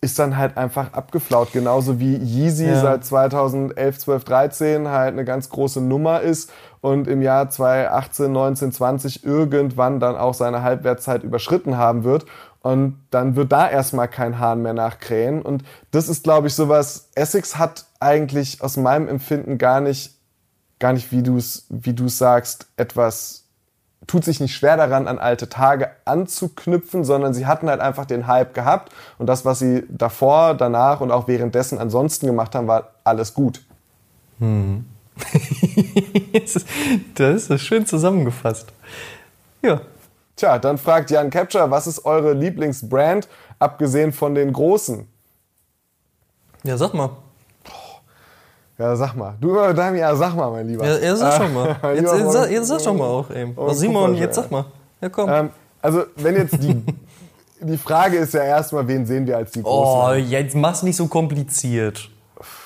ist 0.00 0.18
dann 0.18 0.36
halt 0.36 0.56
einfach 0.56 0.92
abgeflaut. 0.92 1.52
Genauso 1.52 1.98
wie 1.98 2.16
Yeezy 2.16 2.66
Ja. 2.66 2.80
seit 2.80 3.04
2011, 3.04 3.98
12, 3.98 4.24
13 4.24 4.88
halt 4.88 5.12
eine 5.12 5.24
ganz 5.24 5.48
große 5.48 5.80
Nummer 5.80 6.20
ist 6.20 6.50
und 6.80 7.08
im 7.08 7.22
Jahr 7.22 7.50
2018, 7.50 8.30
19, 8.30 8.72
20 8.72 9.24
irgendwann 9.24 10.00
dann 10.00 10.16
auch 10.16 10.34
seine 10.34 10.62
Halbwertszeit 10.62 11.24
überschritten 11.24 11.76
haben 11.76 12.04
wird. 12.04 12.26
Und 12.60 13.00
dann 13.10 13.36
wird 13.36 13.52
da 13.52 13.68
erstmal 13.68 14.08
kein 14.08 14.38
Hahn 14.38 14.62
mehr 14.62 14.74
nachkrähen. 14.74 15.42
Und 15.42 15.62
das 15.90 16.08
ist, 16.08 16.24
glaube 16.24 16.48
ich, 16.48 16.54
sowas, 16.54 17.08
Essex 17.14 17.56
hat 17.56 17.86
eigentlich 18.00 18.62
aus 18.62 18.76
meinem 18.76 19.08
Empfinden 19.08 19.58
gar 19.58 19.80
nicht, 19.80 20.16
gar 20.78 20.92
nicht, 20.92 21.10
wie 21.12 21.22
du 21.22 21.36
es, 21.36 21.66
wie 21.70 21.94
du 21.94 22.08
sagst, 22.08 22.66
etwas 22.76 23.47
tut 24.08 24.24
sich 24.24 24.40
nicht 24.40 24.56
schwer 24.56 24.76
daran, 24.76 25.06
an 25.06 25.20
alte 25.20 25.48
Tage 25.48 25.90
anzuknüpfen, 26.04 27.04
sondern 27.04 27.34
sie 27.34 27.46
hatten 27.46 27.68
halt 27.68 27.80
einfach 27.80 28.06
den 28.06 28.26
Hype 28.26 28.54
gehabt 28.54 28.92
und 29.18 29.28
das, 29.28 29.44
was 29.44 29.60
sie 29.60 29.84
davor, 29.88 30.54
danach 30.54 31.00
und 31.00 31.12
auch 31.12 31.28
währenddessen 31.28 31.78
ansonsten 31.78 32.26
gemacht 32.26 32.56
haben, 32.56 32.66
war 32.66 32.94
alles 33.04 33.34
gut. 33.34 33.62
das 37.14 37.50
ist 37.50 37.62
schön 37.62 37.86
zusammengefasst. 37.86 38.72
Ja. 39.62 39.82
Tja, 40.36 40.58
dann 40.58 40.78
fragt 40.78 41.10
Jan 41.10 41.30
Capture, 41.30 41.70
was 41.70 41.88
ist 41.88 42.04
eure 42.04 42.32
Lieblingsbrand, 42.32 43.28
abgesehen 43.58 44.12
von 44.12 44.36
den 44.36 44.52
großen? 44.52 45.08
Ja, 46.62 46.76
sag 46.76 46.94
mal. 46.94 47.10
Ja, 48.78 48.94
sag 48.94 49.14
mal. 49.14 49.34
Du, 49.40 49.54
Dami, 49.72 49.98
ja, 49.98 50.14
sag 50.14 50.34
mal, 50.36 50.50
mein 50.50 50.68
Lieber. 50.68 50.86
Ja, 50.86 50.98
ja 50.98 51.16
sag 51.16 51.34
schon 51.34 51.52
mal. 51.52 51.76
Äh, 51.82 51.96
Jetzt, 51.96 52.14
jetzt, 52.14 52.32
sag, 52.32 52.50
jetzt 52.50 52.68
sag 52.68 52.82
doch 52.82 52.94
mal 52.94 53.06
auch 53.06 53.30
eben. 53.30 53.52
Oh, 53.56 53.66
Oh, 53.68 53.72
Simon, 53.72 54.14
jetzt 54.14 54.36
sag 54.36 54.50
mal. 54.50 54.66
Ja, 55.00 55.08
komm. 55.08 55.28
Ähm, 55.30 55.50
also, 55.82 56.04
wenn 56.16 56.36
jetzt 56.36 56.62
die, 56.62 56.80
die 57.60 57.76
Frage 57.78 58.18
ist 58.18 58.34
ja 58.34 58.42
erstmal, 58.44 58.86
wen 58.86 59.04
sehen 59.04 59.26
wir 59.26 59.36
als 59.36 59.50
die 59.52 59.62
Großen? 59.62 60.10
oh, 60.10 60.12
jetzt 60.14 60.54
mach's 60.54 60.82
nicht 60.82 60.96
so 60.96 61.06
kompliziert. 61.08 62.08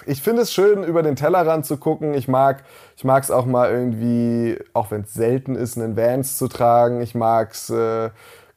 ich 0.06 0.20
finde 0.20 0.42
es 0.42 0.52
schön, 0.52 0.84
über 0.84 1.02
den 1.02 1.16
Tellerrand 1.16 1.64
zu 1.64 1.78
gucken. 1.78 2.12
Ich 2.14 2.28
mag 2.28 2.62
ich 2.96 3.04
mag's 3.04 3.30
auch 3.30 3.46
mal 3.46 3.70
irgendwie, 3.70 4.58
auch 4.74 4.90
wenn 4.90 5.00
es 5.02 5.14
selten 5.14 5.56
ist, 5.56 5.78
einen 5.78 5.96
Vans 5.96 6.36
zu 6.36 6.46
tragen. 6.46 7.00
Ich 7.00 7.14
mag's 7.14 7.70
äh, 7.70 8.10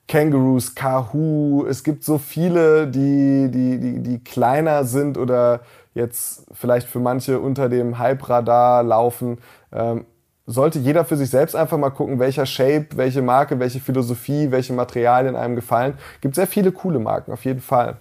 Kangaroos, 0.08 0.76
Kahoo. 0.76 1.66
Es 1.68 1.84
gibt 1.84 2.04
so 2.04 2.18
viele, 2.18 2.88
die, 2.88 3.50
die, 3.50 3.80
die, 3.80 4.00
die 4.04 4.24
kleiner 4.24 4.84
sind 4.84 5.18
oder 5.18 5.62
jetzt 5.96 6.46
vielleicht 6.52 6.88
für 6.88 7.00
manche 7.00 7.40
unter 7.40 7.70
dem 7.70 7.98
Hype-Radar 7.98 8.84
laufen. 8.84 9.40
Ähm, 9.74 10.06
sollte 10.46 10.78
jeder 10.78 11.06
für 11.06 11.18
sich 11.18 11.32
selbst 11.32 11.56
einfach 11.56 11.78
mal 11.78 11.90
gucken, 11.90 12.20
welcher 12.20 12.46
Shape, 12.46 12.88
welche 12.96 13.24
Marke, 13.24 13.60
welche 13.60 13.80
Philosophie, 13.80 14.52
welche 14.52 14.74
Materialien 14.74 15.36
einem 15.36 15.56
gefallen. 15.56 15.96
Gibt 16.22 16.36
sehr 16.36 16.46
viele 16.46 16.72
coole 16.72 17.00
Marken, 17.00 17.32
auf 17.32 17.46
jeden 17.46 17.62
Fall. 17.62 17.98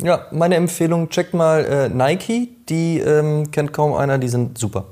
Ja, 0.00 0.26
meine 0.30 0.56
Empfehlung, 0.56 1.08
checkt 1.08 1.34
mal 1.34 1.64
äh, 1.64 1.88
Nike. 1.88 2.50
Die 2.68 3.00
ähm, 3.00 3.50
kennt 3.50 3.72
kaum 3.72 3.94
einer, 3.94 4.18
die 4.18 4.28
sind 4.28 4.58
super. 4.58 4.84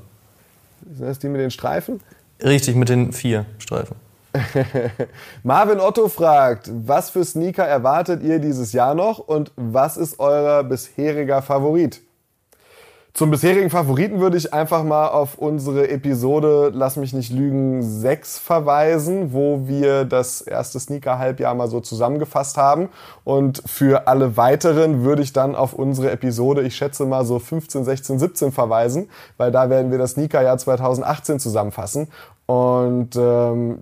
Sind 0.93 1.07
das 1.07 1.19
die 1.19 1.29
mit 1.29 1.39
den 1.39 1.51
Streifen? 1.51 2.01
Richtig, 2.41 2.75
mit 2.75 2.89
den 2.89 3.13
vier 3.13 3.45
Streifen. 3.59 3.95
Marvin 5.43 5.79
Otto 5.79 6.09
fragt, 6.09 6.69
was 6.73 7.11
für 7.11 7.23
Sneaker 7.23 7.65
erwartet 7.65 8.23
ihr 8.23 8.39
dieses 8.39 8.73
Jahr 8.73 8.95
noch 8.95 9.19
und 9.19 9.51
was 9.55 9.95
ist 9.95 10.19
euer 10.19 10.63
bisheriger 10.63 11.41
Favorit? 11.41 12.01
Zum 13.15 13.29
bisherigen 13.29 13.69
Favoriten 13.69 14.21
würde 14.21 14.37
ich 14.37 14.55
einfach 14.55 14.83
mal 14.83 15.09
auf 15.09 15.37
unsere 15.37 15.87
Episode 15.87 16.71
Lass 16.73 16.95
mich 16.95 17.13
nicht 17.13 17.31
lügen 17.31 17.83
6 17.83 18.39
verweisen, 18.39 19.33
wo 19.33 19.67
wir 19.67 20.03
das 20.03 20.41
erste 20.41 20.79
Sneaker-Halbjahr 20.79 21.53
mal 21.53 21.67
so 21.67 21.79
zusammengefasst 21.79 22.57
haben. 22.57 22.89
Und 23.23 23.61
für 23.67 24.07
alle 24.07 24.35
weiteren 24.35 25.03
würde 25.03 25.21
ich 25.21 25.31
dann 25.31 25.53
auf 25.53 25.73
unsere 25.73 26.09
Episode, 26.09 26.63
ich 26.63 26.75
schätze 26.75 27.05
mal 27.05 27.23
so 27.23 27.37
15, 27.37 27.83
16, 27.83 28.17
17 28.17 28.51
verweisen, 28.51 29.11
weil 29.37 29.51
da 29.51 29.69
werden 29.69 29.91
wir 29.91 29.99
das 29.99 30.13
Sneaker-Jahr 30.13 30.57
2018 30.57 31.39
zusammenfassen. 31.39 32.07
Und 32.47 33.15
ähm, 33.15 33.77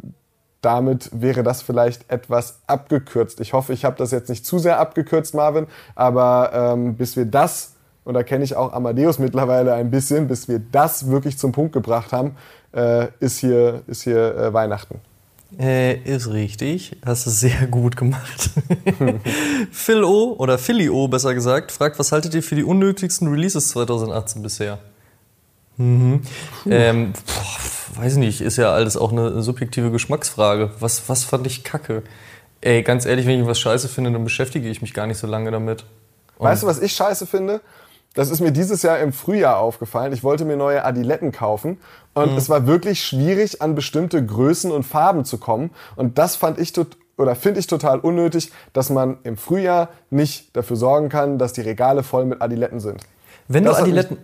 damit 0.62 1.10
wäre 1.14 1.44
das 1.44 1.62
vielleicht 1.62 2.12
etwas 2.12 2.60
abgekürzt. 2.68 3.40
Ich 3.40 3.54
hoffe, 3.54 3.72
ich 3.72 3.86
habe 3.86 3.96
das 3.96 4.12
jetzt 4.12 4.28
nicht 4.28 4.46
zu 4.46 4.60
sehr 4.60 4.78
abgekürzt, 4.78 5.34
Marvin, 5.34 5.68
aber 5.96 6.52
ähm, 6.54 6.96
bis 6.98 7.16
wir 7.16 7.26
das, 7.26 7.76
und 8.04 8.14
da 8.14 8.24
kenne 8.24 8.44
ich 8.44 8.56
auch 8.56 8.74
Amadeus 8.74 9.20
mittlerweile 9.20 9.74
ein 9.74 9.92
bisschen, 9.92 10.28
bis 10.28 10.48
wir 10.48 10.60
das 10.60 11.08
wirklich 11.08 11.38
zum 11.38 11.52
Punkt 11.52 11.74
gebracht 11.74 12.12
haben, 12.12 12.36
äh, 12.74 13.08
ist 13.20 13.40
hier, 13.40 13.84
ist 13.88 14.04
hier 14.04 14.36
äh, 14.36 14.54
Weihnachten. 14.54 15.00
Äh, 15.60 15.98
ist 16.04 16.30
richtig. 16.30 16.96
Hast 17.06 17.26
du 17.26 17.30
sehr 17.30 17.68
gut 17.68 17.98
gemacht. 17.98 18.52
Phil 19.72 20.04
O. 20.04 20.36
oder 20.38 20.58
Philly 20.58 20.90
O 20.90 21.08
besser 21.10 21.34
gesagt, 21.34 21.72
fragt, 21.72 22.00
was 22.00 22.12
haltet 22.12 22.34
ihr 22.34 22.44
für 22.44 22.56
die 22.56 22.64
unnötigsten 22.64 23.28
Releases 23.28 23.70
2018 23.70 24.42
bisher? 24.42 24.80
Mhm. 25.78 26.22
Ähm, 26.70 27.14
boah, 27.14 28.02
weiß 28.02 28.16
nicht, 28.18 28.42
ist 28.42 28.58
ja 28.58 28.72
alles 28.72 28.96
auch 28.96 29.12
eine 29.12 29.42
subjektive 29.42 29.92
Geschmacksfrage. 29.92 30.72
Was, 30.80 31.10
was 31.10 31.24
fand 31.24 31.48
ich 31.48 31.64
kacke? 31.64 32.04
Ey, 32.62 32.84
ganz 32.84 33.06
ehrlich, 33.06 33.26
wenn 33.26 33.42
ich 33.42 33.48
was 33.48 33.60
scheiße 33.60 33.90
finde, 33.90 34.12
dann 34.12 34.24
beschäftige 34.24 34.70
ich 34.70 34.82
mich 34.82 34.94
gar 34.94 35.08
nicht 35.08 35.18
so 35.18 35.28
lange 35.28 35.52
damit. 35.52 35.86
Und 36.38 36.48
Weißt 36.48 36.64
du, 36.64 36.68
was 36.68 36.80
ich 36.80 36.94
scheiße 36.94 37.26
finde? 37.28 37.62
Das 38.14 38.30
ist 38.30 38.42
mir 38.42 38.52
dieses 38.52 38.82
Jahr 38.82 39.00
im 39.00 39.14
Frühjahr 39.14 39.58
aufgefallen. 39.58 40.12
Ich 40.12 40.24
wollte 40.24 40.44
mir 40.44 40.58
neue 40.58 40.84
Adiletten 40.84 41.32
kaufen 41.32 41.78
und 42.14 42.36
es 42.38 42.50
war 42.50 42.68
wirklich 42.68 43.02
schwierig, 43.04 43.62
an 43.62 43.74
bestimmte 43.74 44.26
Größen 44.26 44.70
und 44.72 44.84
Farben 44.84 45.24
zu 45.24 45.38
kommen. 45.38 45.72
Und 45.96 46.18
das 46.18 46.36
fand 46.36 46.60
ich 46.60 46.74
oder 47.18 47.36
finde 47.36 47.60
ich 47.62 47.68
total 47.68 48.00
unnötig, 48.00 48.52
dass 48.74 48.90
man 48.90 49.20
im 49.24 49.38
Frühjahr 49.38 49.90
nicht 50.10 50.56
dafür 50.58 50.76
sorgen 50.76 51.08
kann, 51.08 51.38
dass 51.38 51.54
die 51.54 51.62
Regale 51.62 52.04
voll 52.04 52.26
mit 52.26 52.42
Adiletten 52.42 52.80
sind. 52.82 53.02
wenn, 53.48 53.64
du 53.64 53.70
das 53.70 53.78
mich- 53.80 53.88
Adiletten, 53.92 54.18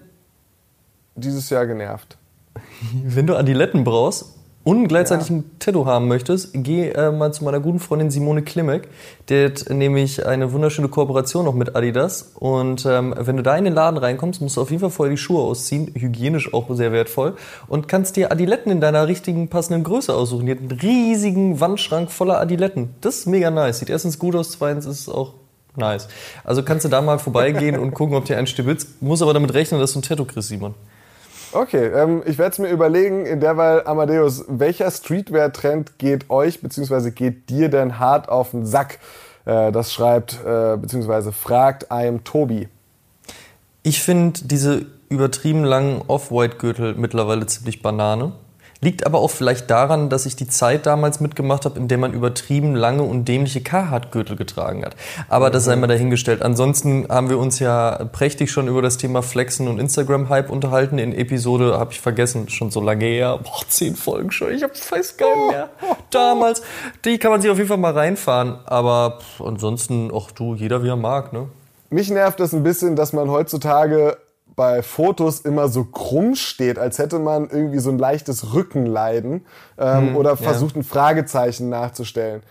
Dieses 1.15 1.49
Jahr 1.49 1.65
genervt. 1.65 2.17
wenn 3.03 3.25
du 3.27 3.35
Adiletten 3.37 3.83
brauchst 3.83 4.33
und 4.67 4.89
gleichzeitig 4.89 5.29
ein 5.29 5.49
Tattoo 5.59 5.85
haben 5.85 6.09
möchtest, 6.09 6.49
geh 6.51 6.89
äh, 6.89 7.09
mal 7.09 7.31
zu 7.31 7.45
meiner 7.45 7.61
guten 7.61 7.79
Freundin 7.79 8.11
Simone 8.11 8.41
Klimek. 8.41 8.89
Die 9.29 9.45
hat 9.45 9.69
nämlich 9.69 10.25
eine 10.25 10.51
wunderschöne 10.51 10.89
Kooperation 10.89 11.45
noch 11.45 11.53
mit 11.53 11.73
Adidas. 11.73 12.33
Und 12.37 12.85
ähm, 12.85 13.15
wenn 13.17 13.37
du 13.37 13.43
da 13.43 13.55
in 13.55 13.63
den 13.63 13.73
Laden 13.73 13.97
reinkommst, 13.97 14.41
musst 14.41 14.57
du 14.57 14.61
auf 14.61 14.69
jeden 14.69 14.81
Fall 14.81 14.89
vorher 14.89 15.15
die 15.15 15.17
Schuhe 15.17 15.41
ausziehen. 15.41 15.93
Hygienisch 15.95 16.53
auch 16.53 16.65
sehr 16.71 16.91
wertvoll. 16.91 17.37
Und 17.69 17.87
kannst 17.87 18.17
dir 18.17 18.29
Adiletten 18.29 18.69
in 18.69 18.81
deiner 18.81 19.07
richtigen 19.07 19.47
passenden 19.47 19.85
Größe 19.85 20.13
aussuchen. 20.13 20.47
Die 20.47 20.51
hat 20.51 20.59
einen 20.59 20.71
riesigen 20.71 21.61
Wandschrank 21.61 22.11
voller 22.11 22.41
Adiletten. 22.41 22.89
Das 22.99 23.19
ist 23.19 23.27
mega 23.27 23.49
nice. 23.49 23.79
Sieht 23.79 23.89
erstens 23.89 24.19
gut 24.19 24.35
aus, 24.35 24.51
zweitens 24.51 24.85
ist 24.85 24.99
es 24.99 25.07
auch 25.07 25.35
nice. 25.77 26.09
Also 26.43 26.61
kannst 26.61 26.83
du 26.83 26.89
da 26.89 27.01
mal 27.01 27.19
vorbeigehen 27.19 27.79
und 27.79 27.93
gucken, 27.93 28.17
ob 28.17 28.25
dir 28.25 28.37
ein 28.37 28.47
stibitzt. 28.47 29.01
Muss 29.01 29.21
aber 29.21 29.33
damit 29.33 29.53
rechnen, 29.53 29.79
dass 29.79 29.93
du 29.93 29.99
ein 29.99 30.01
Tattoo 30.01 30.25
kriegst, 30.25 30.49
Simon. 30.49 30.75
Okay, 31.53 31.87
ähm, 31.87 32.23
ich 32.25 32.37
werde 32.37 32.51
es 32.51 32.59
mir 32.59 32.69
überlegen, 32.69 33.25
in 33.25 33.39
derweil, 33.39 33.83
Amadeus, 33.85 34.43
welcher 34.47 34.91
Streetwear-Trend 34.91 35.97
geht 35.97 36.29
euch 36.29 36.61
bzw. 36.61 37.11
geht 37.11 37.49
dir 37.49 37.69
denn 37.69 37.99
hart 37.99 38.27
auf 38.27 38.51
den 38.51 38.65
Sack? 38.65 38.99
Äh, 39.45 39.71
das 39.71 39.93
schreibt 39.93 40.33
äh, 40.45 40.77
bzw. 40.77 41.31
fragt 41.31 41.89
einem 41.89 42.23
Tobi. 42.23 42.67
Ich 43.83 44.01
finde 44.01 44.41
diese 44.43 44.85
übertrieben 45.09 45.63
langen 45.63 46.01
Off-White-Gürtel 46.07 46.95
mittlerweile 46.95 47.45
ziemlich 47.45 47.81
Banane. 47.81 48.33
Liegt 48.79 49.05
aber 49.05 49.19
auch 49.19 49.31
vielleicht 49.31 49.69
daran, 49.71 50.09
dass 50.09 50.25
ich 50.25 50.35
die 50.35 50.47
Zeit 50.47 50.85
damals 50.85 51.19
mitgemacht 51.19 51.65
habe, 51.65 51.79
in 51.79 51.87
der 51.87 51.97
man 51.97 52.13
übertrieben 52.13 52.75
lange 52.75 53.01
und 53.01 53.25
dämliche 53.25 53.61
Carhartt-Gürtel 53.61 54.35
getragen 54.35 54.85
hat. 54.85 54.95
Aber 55.29 55.49
das 55.49 55.65
sei 55.65 55.75
mal 55.75 55.87
dahingestellt. 55.87 56.43
Ansonsten 56.43 57.07
haben 57.09 57.29
wir 57.29 57.39
uns 57.39 57.57
ja 57.59 58.05
prächtig 58.11 58.51
schon 58.51 58.67
über 58.67 58.83
das 58.83 58.97
Thema 58.97 59.23
Flexen 59.23 59.67
und 59.67 59.79
Instagram-Hype 59.79 60.51
unterhalten. 60.51 60.99
In 60.99 61.13
Episode, 61.13 61.79
habe 61.79 61.91
ich 61.91 62.01
vergessen, 62.01 62.49
schon 62.49 62.69
so 62.69 62.79
lange 62.79 63.05
her. 63.05 63.39
Boah, 63.41 63.63
zehn 63.67 63.95
Folgen 63.95 64.31
schon. 64.31 64.51
Ich 64.51 64.61
hab 64.61 64.71
weiß 64.91 65.17
gar 65.17 65.35
nicht 65.35 65.51
mehr. 65.51 65.69
Damals. 66.11 66.61
Die 67.03 67.17
kann 67.17 67.31
man 67.31 67.41
sich 67.41 67.49
auf 67.49 67.57
jeden 67.57 67.69
Fall 67.69 67.77
mal 67.77 67.93
reinfahren. 67.93 68.59
Aber 68.65 69.19
pff, 69.19 69.41
ansonsten, 69.41 70.11
auch 70.11 70.29
du, 70.29 70.53
jeder 70.53 70.83
wie 70.83 70.89
er 70.89 70.95
mag, 70.95 71.33
ne? 71.33 71.47
Mich 71.89 72.09
nervt 72.09 72.39
es 72.41 72.53
ein 72.53 72.63
bisschen, 72.63 72.95
dass 72.95 73.13
man 73.13 73.31
heutzutage 73.31 74.17
bei 74.57 74.81
Fotos 74.81 75.39
immer 75.41 75.69
so 75.69 75.85
krumm 75.85 76.35
steht, 76.35 76.79
als 76.79 76.97
hätte 76.97 77.19
man 77.19 77.47
irgendwie 77.47 77.77
so 77.77 77.91
ein 77.91 77.99
leichtes 77.99 78.53
Rückenleiden 78.53 79.45
ähm, 79.77 80.17
oder 80.17 80.35
versucht 80.35 80.75
ein 80.75 80.83
Fragezeichen 80.83 81.69
nachzustellen. 81.69 82.41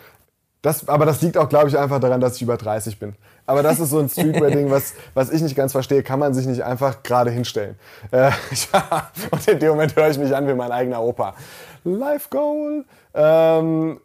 Das, 0.62 0.88
aber 0.88 1.04
das 1.04 1.20
liegt 1.20 1.36
auch, 1.36 1.48
glaube 1.48 1.68
ich, 1.68 1.76
einfach 1.76 1.98
daran, 1.98 2.20
dass 2.20 2.36
ich 2.36 2.42
über 2.42 2.56
30 2.56 3.00
bin. 3.00 3.16
Aber 3.44 3.64
das 3.64 3.80
ist 3.80 3.90
so 3.90 3.98
ein 3.98 4.08
Streetwear-Ding, 4.08 4.70
was, 4.70 4.94
was 5.14 5.30
ich 5.30 5.42
nicht 5.42 5.56
ganz 5.56 5.72
verstehe. 5.72 6.04
Kann 6.04 6.20
man 6.20 6.32
sich 6.32 6.46
nicht 6.46 6.62
einfach 6.62 7.02
gerade 7.02 7.32
hinstellen. 7.32 7.76
Äh, 8.12 8.30
ja, 8.72 9.10
und 9.32 9.48
in 9.48 9.58
dem 9.58 9.70
Moment 9.70 9.96
höre 9.96 10.08
ich 10.08 10.18
mich 10.18 10.34
an 10.34 10.46
wie 10.46 10.54
mein 10.54 10.70
eigener 10.70 11.02
Opa. 11.02 11.34
Life 11.82 12.28
Goal. 12.30 12.84
Ähm, 13.14 14.00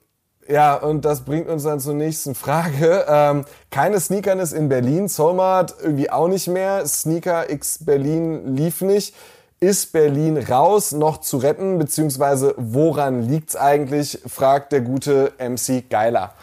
ja, 0.48 0.76
und 0.76 1.06
das 1.06 1.22
bringt 1.22 1.48
uns 1.48 1.64
dann 1.64 1.80
zur 1.80 1.94
nächsten 1.94 2.36
Frage. 2.36 3.06
Ähm, 3.08 3.46
keine 3.70 4.00
Sneakernis 4.00 4.52
in 4.52 4.70
Berlin, 4.70 5.08
Soulmart 5.08 5.76
irgendwie 5.82 6.10
auch 6.10 6.28
nicht 6.28 6.48
mehr. 6.48 6.86
Sneaker 6.86 7.50
X 7.50 7.84
Berlin 7.86 8.56
lief 8.56 8.82
nicht. 8.82 9.16
Ist 9.60 9.94
Berlin 9.94 10.38
raus 10.38 10.92
noch 10.92 11.20
zu 11.20 11.38
retten, 11.38 11.78
beziehungsweise 11.78 12.56
woran 12.58 13.22
liegt's 13.22 13.56
eigentlich, 13.56 14.20
fragt 14.26 14.72
der 14.72 14.82
gute 14.82 15.34
MC 15.38 15.88
Geiler. 15.88 16.34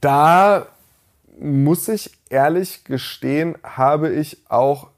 Da 0.00 0.66
muss 1.38 1.86
ich 1.86 2.10
ehrlich 2.28 2.84
gestehen, 2.84 3.56
habe 3.62 4.10
ich 4.10 4.38
auch 4.48 4.88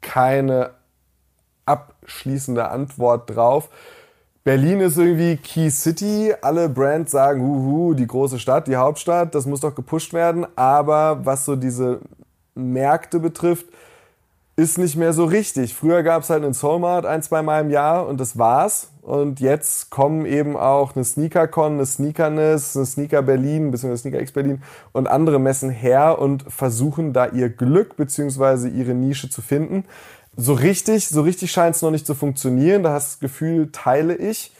keine 0.00 0.70
abschließende 1.64 2.68
Antwort 2.68 3.34
drauf. 3.34 3.68
Berlin 4.46 4.78
ist 4.78 4.96
irgendwie 4.96 5.38
Key 5.38 5.70
City. 5.70 6.32
Alle 6.40 6.68
Brands 6.68 7.10
sagen, 7.10 7.42
huhu, 7.42 7.94
die 7.94 8.06
große 8.06 8.38
Stadt, 8.38 8.68
die 8.68 8.76
Hauptstadt, 8.76 9.34
das 9.34 9.44
muss 9.44 9.58
doch 9.58 9.74
gepusht 9.74 10.12
werden. 10.12 10.46
Aber 10.54 11.26
was 11.26 11.44
so 11.44 11.56
diese 11.56 11.98
Märkte 12.54 13.18
betrifft, 13.18 13.66
ist 14.54 14.78
nicht 14.78 14.94
mehr 14.94 15.12
so 15.12 15.24
richtig. 15.24 15.74
Früher 15.74 16.04
gab 16.04 16.22
es 16.22 16.30
halt 16.30 16.44
einen 16.44 16.54
Soulmart 16.54 17.06
ein, 17.06 17.24
zwei 17.24 17.42
Mal 17.42 17.62
im 17.62 17.70
Jahr 17.70 18.06
und 18.06 18.20
das 18.20 18.38
war's. 18.38 18.92
Und 19.02 19.40
jetzt 19.40 19.90
kommen 19.90 20.26
eben 20.26 20.56
auch 20.56 20.94
eine 20.94 21.04
SneakerCon, 21.04 21.72
eine 21.72 21.86
Sneakerness, 21.86 22.76
eine 22.76 22.86
Sneaker 22.86 23.22
Berlin, 23.22 23.72
beziehungsweise 23.72 24.02
Sneaker 24.02 24.20
X 24.20 24.30
Berlin 24.30 24.62
und 24.92 25.08
andere 25.08 25.40
Messen 25.40 25.70
her 25.70 26.20
und 26.20 26.44
versuchen 26.46 27.12
da 27.12 27.26
ihr 27.26 27.48
Glück 27.48 27.96
beziehungsweise 27.96 28.68
ihre 28.68 28.94
Nische 28.94 29.28
zu 29.28 29.42
finden 29.42 29.86
so 30.36 30.52
richtig, 30.52 31.08
so 31.08 31.22
richtig 31.22 31.50
scheint 31.50 31.76
es 31.76 31.82
noch 31.82 31.90
nicht 31.90 32.06
zu 32.06 32.14
funktionieren. 32.14 32.82
Da 32.82 32.92
hast 32.92 33.12
das 33.12 33.20
Gefühl, 33.20 33.70
teile 33.72 34.14
ich. 34.14 34.52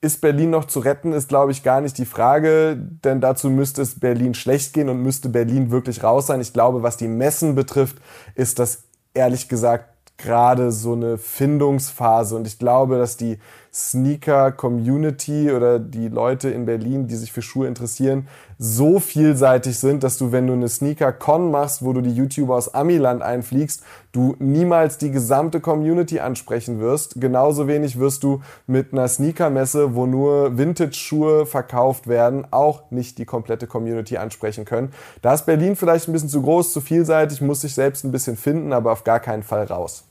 Ist 0.00 0.20
Berlin 0.20 0.50
noch 0.50 0.64
zu 0.64 0.80
retten, 0.80 1.12
ist, 1.12 1.28
glaube 1.28 1.52
ich, 1.52 1.62
gar 1.62 1.80
nicht 1.80 1.96
die 1.96 2.06
Frage, 2.06 2.76
denn 2.76 3.20
dazu 3.20 3.48
müsste 3.48 3.82
es 3.82 4.00
Berlin 4.00 4.34
schlecht 4.34 4.74
gehen 4.74 4.88
und 4.88 5.00
müsste 5.00 5.28
Berlin 5.28 5.70
wirklich 5.70 6.02
raus 6.02 6.26
sein. 6.26 6.40
Ich 6.40 6.52
glaube, 6.52 6.82
was 6.82 6.96
die 6.96 7.06
Messen 7.06 7.54
betrifft, 7.54 7.98
ist 8.34 8.58
das 8.58 8.82
ehrlich 9.14 9.48
gesagt 9.48 9.88
gerade 10.18 10.72
so 10.72 10.94
eine 10.94 11.18
Findungsphase 11.18 12.34
und 12.34 12.48
ich 12.48 12.58
glaube, 12.58 12.98
dass 12.98 13.16
die 13.16 13.38
Sneaker-Community 13.74 15.50
oder 15.50 15.78
die 15.78 16.08
Leute 16.08 16.50
in 16.50 16.66
Berlin, 16.66 17.06
die 17.06 17.16
sich 17.16 17.32
für 17.32 17.40
Schuhe 17.40 17.66
interessieren, 17.66 18.28
so 18.58 19.00
vielseitig 19.00 19.78
sind, 19.78 20.02
dass 20.02 20.18
du, 20.18 20.30
wenn 20.30 20.46
du 20.46 20.52
eine 20.52 20.68
Sneaker-Con 20.68 21.50
machst, 21.50 21.82
wo 21.82 21.94
du 21.94 22.02
die 22.02 22.10
YouTuber 22.10 22.54
aus 22.54 22.74
Amiland 22.74 23.22
einfliegst, 23.22 23.82
du 24.12 24.36
niemals 24.38 24.98
die 24.98 25.10
gesamte 25.10 25.60
Community 25.60 26.20
ansprechen 26.20 26.80
wirst. 26.80 27.18
Genauso 27.18 27.66
wenig 27.66 27.98
wirst 27.98 28.24
du 28.24 28.42
mit 28.66 28.92
einer 28.92 29.08
Sneaker-Messe, 29.08 29.94
wo 29.94 30.04
nur 30.04 30.58
Vintage-Schuhe 30.58 31.46
verkauft 31.46 32.08
werden, 32.08 32.46
auch 32.50 32.90
nicht 32.90 33.16
die 33.16 33.24
komplette 33.24 33.66
Community 33.66 34.18
ansprechen 34.18 34.66
können. 34.66 34.92
Da 35.22 35.32
ist 35.32 35.46
Berlin 35.46 35.76
vielleicht 35.76 36.08
ein 36.08 36.12
bisschen 36.12 36.28
zu 36.28 36.42
groß, 36.42 36.74
zu 36.74 36.82
vielseitig, 36.82 37.40
muss 37.40 37.62
sich 37.62 37.74
selbst 37.74 38.04
ein 38.04 38.12
bisschen 38.12 38.36
finden, 38.36 38.74
aber 38.74 38.92
auf 38.92 39.02
gar 39.02 39.18
keinen 39.18 39.42
Fall 39.42 39.64
raus. 39.64 40.04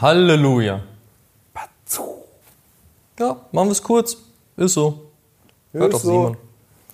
Halleluja. 0.00 0.80
Ja, 3.22 3.36
machen 3.52 3.68
wir 3.68 3.72
es 3.72 3.82
kurz. 3.84 4.16
Ist 4.56 4.74
so. 4.74 5.12
Hört 5.72 5.94
auf 5.94 6.02
so. 6.02 6.08
Simon. 6.08 6.36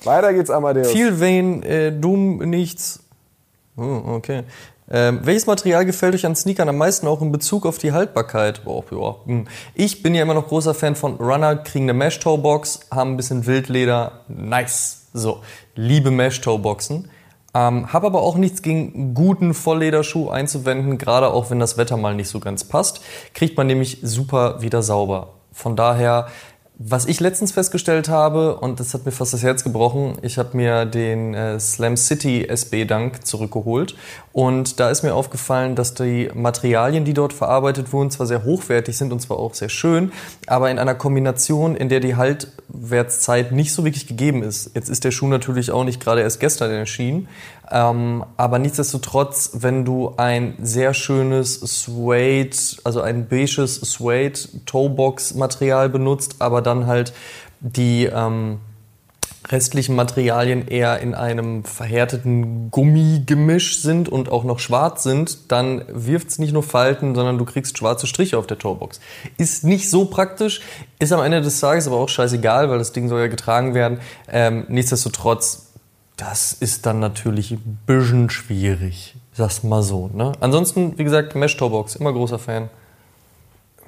Weiter 0.04 0.34
geht's, 0.34 0.50
Amadeus. 0.50 0.92
Viel 0.92 1.18
Wayne, 1.18 1.64
äh, 1.66 1.90
Doom, 1.90 2.38
nichts. 2.50 3.00
Oh, 3.78 4.02
okay. 4.08 4.42
Ähm, 4.90 5.20
welches 5.22 5.46
Material 5.46 5.86
gefällt 5.86 6.14
euch 6.14 6.26
an 6.26 6.36
Sneakern 6.36 6.68
am 6.68 6.76
meisten 6.76 7.06
auch 7.06 7.22
in 7.22 7.32
Bezug 7.32 7.64
auf 7.64 7.78
die 7.78 7.92
Haltbarkeit? 7.92 8.60
Oh, 8.66 8.84
ja. 8.90 9.16
hm. 9.24 9.46
Ich 9.74 10.02
bin 10.02 10.14
ja 10.14 10.20
immer 10.20 10.34
noch 10.34 10.48
großer 10.48 10.74
Fan 10.74 10.96
von 10.96 11.14
Runner, 11.14 11.56
kriegen 11.56 11.86
eine 11.86 11.94
Mesh-Toe-Box, 11.94 12.88
haben 12.90 13.12
ein 13.12 13.16
bisschen 13.16 13.46
Wildleder. 13.46 14.20
Nice. 14.28 15.06
So, 15.14 15.40
liebe 15.76 16.10
Mesh-Toe-Boxen. 16.10 17.10
Ähm, 17.54 17.90
habe 17.90 18.06
aber 18.06 18.20
auch 18.20 18.36
nichts 18.36 18.60
gegen 18.60 19.14
guten 19.14 19.54
Volllederschuh 19.54 20.28
einzuwenden, 20.28 20.98
gerade 20.98 21.30
auch 21.30 21.50
wenn 21.50 21.58
das 21.58 21.78
Wetter 21.78 21.96
mal 21.96 22.14
nicht 22.14 22.28
so 22.28 22.38
ganz 22.38 22.64
passt. 22.64 23.00
Kriegt 23.32 23.56
man 23.56 23.66
nämlich 23.66 24.00
super 24.02 24.60
wieder 24.60 24.82
sauber. 24.82 25.37
Von 25.52 25.76
daher, 25.76 26.28
was 26.80 27.06
ich 27.06 27.18
letztens 27.18 27.50
festgestellt 27.50 28.08
habe, 28.08 28.54
und 28.54 28.78
das 28.78 28.94
hat 28.94 29.04
mir 29.04 29.10
fast 29.10 29.32
das 29.32 29.42
Herz 29.42 29.64
gebrochen, 29.64 30.16
ich 30.22 30.38
habe 30.38 30.56
mir 30.56 30.84
den 30.84 31.34
äh, 31.34 31.58
Slam 31.58 31.96
City 31.96 32.46
SB 32.48 32.84
Dunk 32.84 33.26
zurückgeholt 33.26 33.96
und 34.32 34.78
da 34.78 34.88
ist 34.88 35.02
mir 35.02 35.12
aufgefallen, 35.12 35.74
dass 35.74 35.94
die 35.94 36.30
Materialien, 36.34 37.04
die 37.04 37.14
dort 37.14 37.32
verarbeitet 37.32 37.92
wurden, 37.92 38.12
zwar 38.12 38.28
sehr 38.28 38.44
hochwertig 38.44 38.96
sind 38.96 39.12
und 39.12 39.18
zwar 39.18 39.40
auch 39.40 39.54
sehr 39.54 39.70
schön, 39.70 40.12
aber 40.46 40.70
in 40.70 40.78
einer 40.78 40.94
Kombination, 40.94 41.74
in 41.74 41.88
der 41.88 41.98
die 41.98 42.14
Haltwertszeit 42.14 43.50
nicht 43.50 43.72
so 43.72 43.82
wirklich 43.82 44.06
gegeben 44.06 44.44
ist. 44.44 44.70
Jetzt 44.76 44.88
ist 44.88 45.02
der 45.02 45.10
Schuh 45.10 45.26
natürlich 45.26 45.72
auch 45.72 45.82
nicht 45.82 46.00
gerade 46.00 46.20
erst 46.20 46.38
gestern 46.38 46.70
erschienen, 46.70 47.26
ähm, 47.70 48.24
aber 48.36 48.58
nichtsdestotrotz, 48.58 49.50
wenn 49.54 49.84
du 49.84 50.14
ein 50.16 50.54
sehr 50.60 50.94
schönes 50.94 51.60
Suede, 51.60 52.56
also 52.84 53.00
ein 53.00 53.28
beiges 53.28 53.76
Suede 53.76 54.38
Toebox 54.64 55.34
Material 55.34 55.88
benutzt, 55.88 56.36
aber 56.38 56.62
dann 56.62 56.86
halt 56.86 57.12
die 57.60 58.04
ähm, 58.06 58.60
restlichen 59.50 59.94
Materialien 59.94 60.68
eher 60.68 61.00
in 61.00 61.14
einem 61.14 61.64
verhärteten 61.64 62.70
Gummigemisch 62.70 63.80
sind 63.80 64.08
und 64.08 64.30
auch 64.30 64.44
noch 64.44 64.58
schwarz 64.58 65.02
sind, 65.02 65.50
dann 65.50 65.84
wirft's 65.88 66.38
nicht 66.38 66.52
nur 66.52 66.62
Falten, 66.62 67.14
sondern 67.14 67.38
du 67.38 67.44
kriegst 67.44 67.78
schwarze 67.78 68.06
Striche 68.06 68.38
auf 68.38 68.46
der 68.46 68.58
Toebox. 68.58 69.00
Ist 69.36 69.64
nicht 69.64 69.90
so 69.90 70.06
praktisch, 70.06 70.60
ist 70.98 71.12
am 71.12 71.22
Ende 71.22 71.40
des 71.40 71.60
Tages 71.60 71.86
aber 71.86 71.96
auch 71.96 72.08
scheißegal, 72.08 72.68
weil 72.68 72.78
das 72.78 72.92
Ding 72.92 73.08
soll 73.08 73.20
ja 73.20 73.26
getragen 73.28 73.74
werden. 73.74 74.00
Ähm, 74.28 74.64
nichtsdestotrotz 74.68 75.67
das 76.18 76.52
ist 76.52 76.84
dann 76.84 76.98
natürlich 77.00 77.52
ein 77.52 77.78
bisschen 77.86 78.28
schwierig. 78.28 79.16
Sag's 79.32 79.62
mal 79.62 79.82
so. 79.82 80.10
Ne? 80.12 80.32
Ansonsten, 80.40 80.98
wie 80.98 81.04
gesagt, 81.04 81.34
Mesh 81.34 81.56
Toebox, 81.56 81.96
immer 81.96 82.12
großer 82.12 82.38
Fan. 82.38 82.68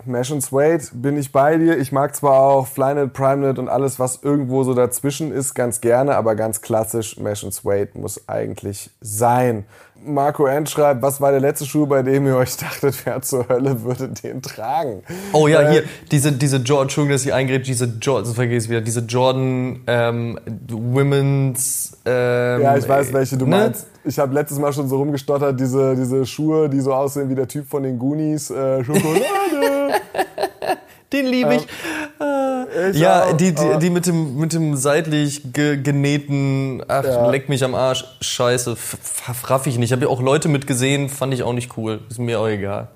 Mesh 0.07 0.31
und 0.31 0.41
Suede 0.41 0.85
bin 0.93 1.18
ich 1.18 1.33
bei 1.33 1.59
dir. 1.59 1.76
Ich 1.76 1.93
mag 1.93 2.14
zwar 2.14 2.41
auch 2.41 2.66
Flynet, 2.66 3.12
PrimeNet 3.12 3.59
und 3.59 3.68
alles, 3.68 3.99
was 3.99 4.20
irgendwo 4.22 4.62
so 4.62 4.74
dazwischen 4.74 5.33
ist, 5.33 5.55
ganz 5.55 5.81
gerne, 5.81 6.16
aber 6.16 6.37
ganz 6.37 6.62
klassisch 6.62 7.18
Mesh 7.18 7.45
und 7.45 7.53
Suede 7.53 7.99
muss 7.99 8.28
eigentlich 8.28 8.91
sein. 9.01 9.66
Marco 10.05 10.46
N. 10.46 10.66
schreibt, 10.66 11.03
was 11.03 11.20
war 11.20 11.30
der 11.30 11.40
letzte 11.40 11.66
Schuh, 11.66 11.86
bei 11.86 12.03
dem 12.03 12.26
ihr 12.26 12.36
euch 12.36 12.57
dachtet, 12.57 12.94
wer 13.05 13.20
zur 13.22 13.48
Hölle 13.48 13.82
würde 13.82 14.09
den 14.09 14.42
tragen? 14.42 15.03
Oh 15.32 15.46
ja, 15.48 15.62
Äh, 15.62 15.72
hier, 15.72 15.82
diese, 16.11 16.32
diese 16.32 16.59
Jordan, 16.59 16.84
Entschuldigung, 16.84 17.14
dass 17.14 17.24
ich 17.26 17.32
eingrätsche, 17.32 17.70
diese 17.70 17.84
Jordan, 18.01 18.24
das 18.24 18.34
vergesse 18.34 18.66
ich 18.66 18.70
wieder, 18.70 18.80
diese 18.80 19.01
Jordan 19.01 19.80
ähm, 19.86 20.38
Women's 20.68 21.98
ähm, 22.05 22.62
Ja, 22.62 22.76
ich 22.76 22.88
weiß, 22.88 23.12
welche 23.12 23.36
du 23.36 23.46
ne? 23.46 23.57
meinst. 23.57 23.86
Ich 24.05 24.18
habe 24.18 24.32
letztes 24.34 24.59
Mal 24.59 24.72
schon 24.72 24.88
so 24.88 24.96
rumgestottert, 24.96 25.61
diese, 25.61 25.94
diese 25.94 26.24
Schuhe, 26.24 26.68
die 26.68 26.80
so 26.80 26.94
aussehen 26.94 27.28
wie 27.28 27.34
der 27.34 27.48
Typ 27.48 27.68
von 27.68 27.82
den 27.82 27.98
Goonies. 27.98 28.51
Äh, 28.51 28.82
Schokolade. 28.84 29.20
Den 31.12 31.26
liebe 31.26 31.54
ich. 31.56 31.66
Ich 32.92 33.00
ja, 33.00 33.24
auch, 33.24 33.32
die, 33.36 33.54
die, 33.54 33.78
die 33.80 33.90
mit 33.90 34.06
dem, 34.06 34.36
mit 34.36 34.52
dem 34.52 34.76
seitlich 34.76 35.52
ge 35.52 35.76
genähten, 35.82 36.82
ach, 36.86 37.04
Ja. 37.04 37.28
leck 37.30 37.48
mich 37.48 37.64
am 37.64 37.74
Arsch, 37.74 38.04
scheiße, 38.20 38.76
raff 39.44 39.66
ich 39.66 39.78
nicht. 39.78 39.92
Habe 39.92 40.02
ja 40.02 40.08
auch 40.08 40.22
Leute 40.22 40.48
mitgesehen, 40.48 41.08
fand 41.08 41.34
ich 41.34 41.42
auch 41.42 41.52
nicht 41.52 41.76
cool. 41.76 42.00
Ist 42.08 42.18
mir 42.18 42.38
auch 42.38 42.46
egal. 42.46 42.88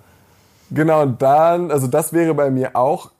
Genau, 0.70 1.02
und 1.02 1.20
dann, 1.22 1.70
also 1.70 1.86
das 1.86 2.12
wäre 2.12 2.34
bei 2.34 2.50
mir 2.50 2.76
auch, 2.76 3.10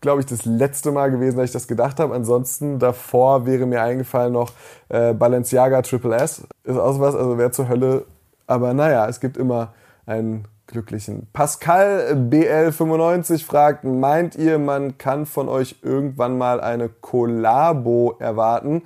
glaube 0.00 0.20
ich, 0.20 0.26
das 0.26 0.44
letzte 0.44 0.92
Mal 0.92 1.10
gewesen, 1.10 1.36
dass 1.38 1.46
ich 1.46 1.52
das 1.52 1.66
gedacht 1.66 1.98
habe. 1.98 2.14
Ansonsten 2.14 2.78
davor 2.78 3.46
wäre 3.46 3.66
mir 3.66 3.82
eingefallen 3.82 4.32
noch 4.32 4.52
äh, 4.88 5.14
Balenciaga 5.14 5.82
Triple 5.82 6.14
S. 6.16 6.42
Ist 6.64 6.76
auch 6.78 7.00
was, 7.00 7.14
also 7.14 7.38
wer 7.38 7.50
zur 7.52 7.68
Hölle. 7.68 8.04
Aber 8.46 8.74
naja, 8.74 9.08
es 9.08 9.20
gibt 9.20 9.36
immer 9.36 9.72
einen 10.06 10.46
glücklichen. 10.74 11.28
Pascal 11.32 12.28
BL95 12.30 13.44
fragt, 13.44 13.84
meint 13.84 14.34
ihr, 14.36 14.58
man 14.58 14.98
kann 14.98 15.24
von 15.24 15.48
euch 15.48 15.76
irgendwann 15.82 16.36
mal 16.36 16.60
eine 16.60 16.88
Kollabo 16.88 18.16
erwarten? 18.18 18.82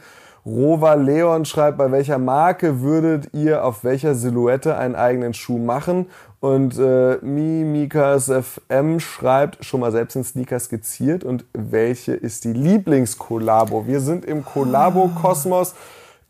Rova 0.47 0.95
Leon 0.95 1.45
schreibt, 1.45 1.76
bei 1.78 1.91
welcher 1.91 2.18
Marke 2.18 2.80
würdet 2.80 3.30
ihr 3.34 3.64
auf 3.64 3.84
welcher 3.84 4.14
Silhouette 4.14 4.76
einen 4.76 4.95
eigenen 4.95 5.34
Schuh 5.34 5.59
machen? 5.59 6.07
Und 6.41 6.78
äh, 6.78 7.16
Mimikas 7.20 8.30
FM 8.30 9.01
schreibt, 9.01 9.64
schon 9.64 9.80
mal 9.80 9.91
selbst 9.91 10.14
in 10.14 10.24
Sneaker 10.24 10.61
skizziert 10.61 11.24
und 11.24 11.45
welche 11.53 12.12
ist 12.12 12.45
die 12.45 12.53
Lieblingskollabo? 12.53 13.86
Wir 13.86 14.01
sind 14.01 14.24
im 14.24 14.45
Kollabo-Kosmos. 14.45 15.74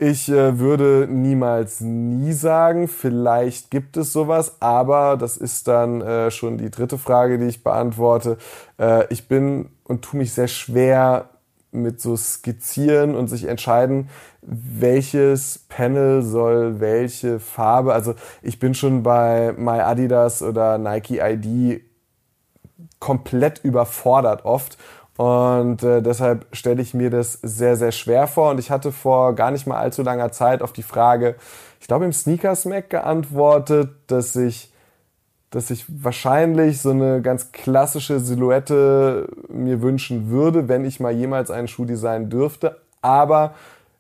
Ich 0.01 0.28
äh, 0.28 0.61
würde 0.61 1.09
niemals 1.11 1.80
nie 1.80 2.32
sagen, 2.32 2.86
vielleicht 2.86 3.68
gibt 3.72 3.96
es 3.96 4.12
sowas, 4.12 4.59
aber 4.61 5.16
das 5.16 5.36
ist 5.36 5.66
dann 5.66 6.01
äh, 6.01 6.30
schon 6.30 6.57
die 6.57 6.70
dritte 6.70 6.99
Frage, 6.99 7.36
die 7.36 7.46
ich 7.46 7.64
beantworte. 7.64 8.38
Äh, 8.78 9.12
ich 9.12 9.26
bin 9.26 9.70
und 9.82 10.03
tue 10.03 10.18
mich 10.18 10.32
sehr 10.32 10.46
schwer 10.46 11.30
mit 11.72 12.01
so 12.01 12.16
skizzieren 12.16 13.16
und 13.16 13.26
sich 13.26 13.46
entscheiden, 13.46 14.09
welches 14.40 15.59
Panel 15.68 16.22
soll 16.22 16.78
welche 16.78 17.40
Farbe. 17.40 17.92
Also 17.92 18.14
ich 18.40 18.61
bin 18.61 18.74
schon 18.74 19.03
bei 19.03 19.53
My 19.57 19.80
Adidas 19.80 20.42
oder 20.42 20.78
Nike 20.78 21.18
ID 21.20 21.82
komplett 23.01 23.64
überfordert 23.64 24.44
oft. 24.44 24.78
Und 25.19 25.83
äh, 25.83 26.01
deshalb 26.01 26.47
stelle 26.53 26.81
ich 26.81 26.95
mir 26.95 27.11
das 27.11 27.33
sehr, 27.43 27.75
sehr 27.75 27.91
schwer 27.91 28.29
vor. 28.29 28.53
Und 28.53 28.61
ich 28.61 28.71
hatte 28.71 28.93
vor 28.93 29.35
gar 29.35 29.51
nicht 29.51 29.66
mal 29.66 29.77
allzu 29.77 30.03
langer 30.03 30.31
Zeit 30.31 30.62
auf 30.62 30.73
die 30.73 30.85
Frage, 30.85 31.35
ich 31.81 31.89
glaube 31.89 32.05
im 32.05 32.12
Sneakers 32.12 32.64
Mac 32.66 32.89
geantwortet, 32.89 33.91
dass 34.07 34.37
ich 34.37 34.73
dass 35.51 35.71
ich 35.71 35.87
wahrscheinlich 35.89 36.83
so 36.83 36.91
eine 36.91 37.23
ganz 37.23 37.53
klassische 37.53 38.21
Silhouette 38.21 39.29
mir 39.49 39.81
wünschen 39.81 40.29
würde, 40.29 40.69
wenn 40.69 40.85
ich 40.85 41.01
mal 41.01 41.12
jemals 41.12 41.51
einen 41.51 41.69
Schuh 41.69 41.87
designen 41.87 42.29
dürfte. 42.29 42.77
Aber 43.01 43.55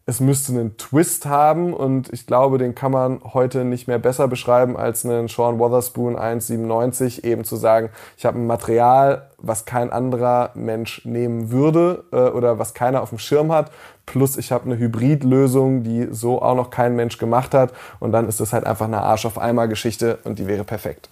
es 0.08 0.20
müsste 0.20 0.52
einen 0.52 0.78
Twist 0.78 1.26
haben 1.26 1.74
und 1.74 2.10
ich 2.14 2.26
glaube, 2.26 2.56
den 2.56 2.74
kann 2.74 2.92
man 2.92 3.20
heute 3.34 3.66
nicht 3.66 3.88
mehr 3.88 3.98
besser 3.98 4.26
beschreiben 4.26 4.74
als 4.74 5.04
einen 5.04 5.28
Sean 5.28 5.58
Wotherspoon 5.58 6.16
1,97. 6.16 7.24
Eben 7.24 7.44
zu 7.44 7.56
sagen, 7.56 7.90
ich 8.16 8.24
habe 8.24 8.38
ein 8.38 8.46
Material, 8.46 9.28
was 9.36 9.66
kein 9.66 9.92
anderer 9.92 10.52
Mensch 10.54 11.04
nehmen 11.04 11.50
würde 11.50 12.04
äh, 12.10 12.30
oder 12.30 12.58
was 12.58 12.72
keiner 12.72 13.02
auf 13.02 13.10
dem 13.10 13.18
Schirm 13.18 13.52
hat. 13.52 13.70
Plus 14.06 14.38
ich 14.38 14.50
habe 14.50 14.64
eine 14.64 14.78
Hybridlösung, 14.78 15.82
die 15.82 16.08
so 16.10 16.40
auch 16.40 16.54
noch 16.54 16.70
kein 16.70 16.96
Mensch 16.96 17.18
gemacht 17.18 17.52
hat. 17.52 17.74
Und 18.00 18.12
dann 18.12 18.28
ist 18.28 18.40
das 18.40 18.54
halt 18.54 18.64
einfach 18.64 18.86
eine 18.86 19.02
Arsch 19.02 19.26
auf 19.26 19.36
Eimer 19.36 19.68
Geschichte 19.68 20.20
und 20.24 20.38
die 20.38 20.46
wäre 20.46 20.64
perfekt. 20.64 21.10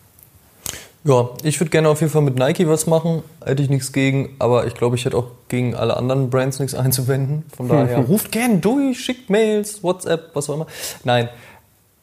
Ja, 1.06 1.30
ich 1.44 1.60
würde 1.60 1.70
gerne 1.70 1.88
auf 1.88 2.00
jeden 2.00 2.12
Fall 2.12 2.22
mit 2.22 2.36
Nike 2.36 2.68
was 2.68 2.86
machen. 2.86 3.22
Hätte 3.44 3.62
ich 3.62 3.70
nichts 3.70 3.92
gegen, 3.92 4.34
aber 4.40 4.66
ich 4.66 4.74
glaube, 4.74 4.96
ich 4.96 5.04
hätte 5.04 5.16
auch 5.16 5.28
gegen 5.48 5.76
alle 5.76 5.96
anderen 5.96 6.30
Brands 6.30 6.58
nichts 6.58 6.74
einzuwenden. 6.76 7.44
Von 7.56 7.68
daher, 7.68 7.98
ruft 8.08 8.32
gern 8.32 8.60
durch, 8.60 8.98
schickt 8.98 9.30
Mails, 9.30 9.82
WhatsApp, 9.84 10.30
was 10.34 10.50
auch 10.50 10.54
immer. 10.54 10.66
Nein, 11.04 11.28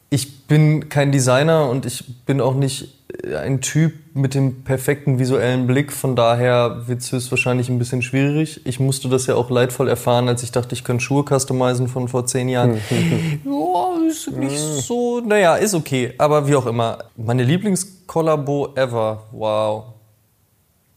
ich 0.10 0.48
bin 0.48 0.90
kein 0.90 1.12
Designer 1.12 1.70
und 1.70 1.86
ich 1.86 2.26
bin 2.26 2.40
auch 2.40 2.56
nicht 2.56 2.94
ein 3.36 3.62
Typ 3.62 3.94
mit 4.14 4.34
dem 4.34 4.64
perfekten 4.64 5.20
visuellen 5.20 5.68
Blick. 5.68 5.92
Von 5.92 6.16
daher 6.16 6.88
wird 6.88 7.02
es 7.02 7.12
höchstwahrscheinlich 7.12 7.70
ein 7.70 7.80
bisschen 7.80 8.02
schwierig. 8.02 8.62
Ich 8.66 8.80
musste 8.80 9.10
das 9.10 9.28
ja 9.28 9.36
auch 9.36 9.50
leidvoll 9.50 9.88
erfahren, 9.88 10.28
als 10.28 10.44
ich 10.44 10.52
dachte, 10.52 10.74
ich 10.74 10.84
könnte 10.84 11.04
Schuhe 11.04 11.24
customizen 11.24 11.88
von 11.88 12.08
vor 12.08 12.26
zehn 12.26 12.50
Jahren. 12.50 12.76
ja, 13.46 13.93
ist 14.08 14.32
nicht 14.32 14.58
so, 14.58 15.20
naja, 15.20 15.56
ist 15.56 15.74
okay. 15.74 16.14
Aber 16.18 16.48
wie 16.48 16.56
auch 16.56 16.66
immer. 16.66 17.00
Meine 17.16 17.44
Lieblingskollabo 17.44 18.74
ever. 18.76 19.24
Wow. 19.32 19.93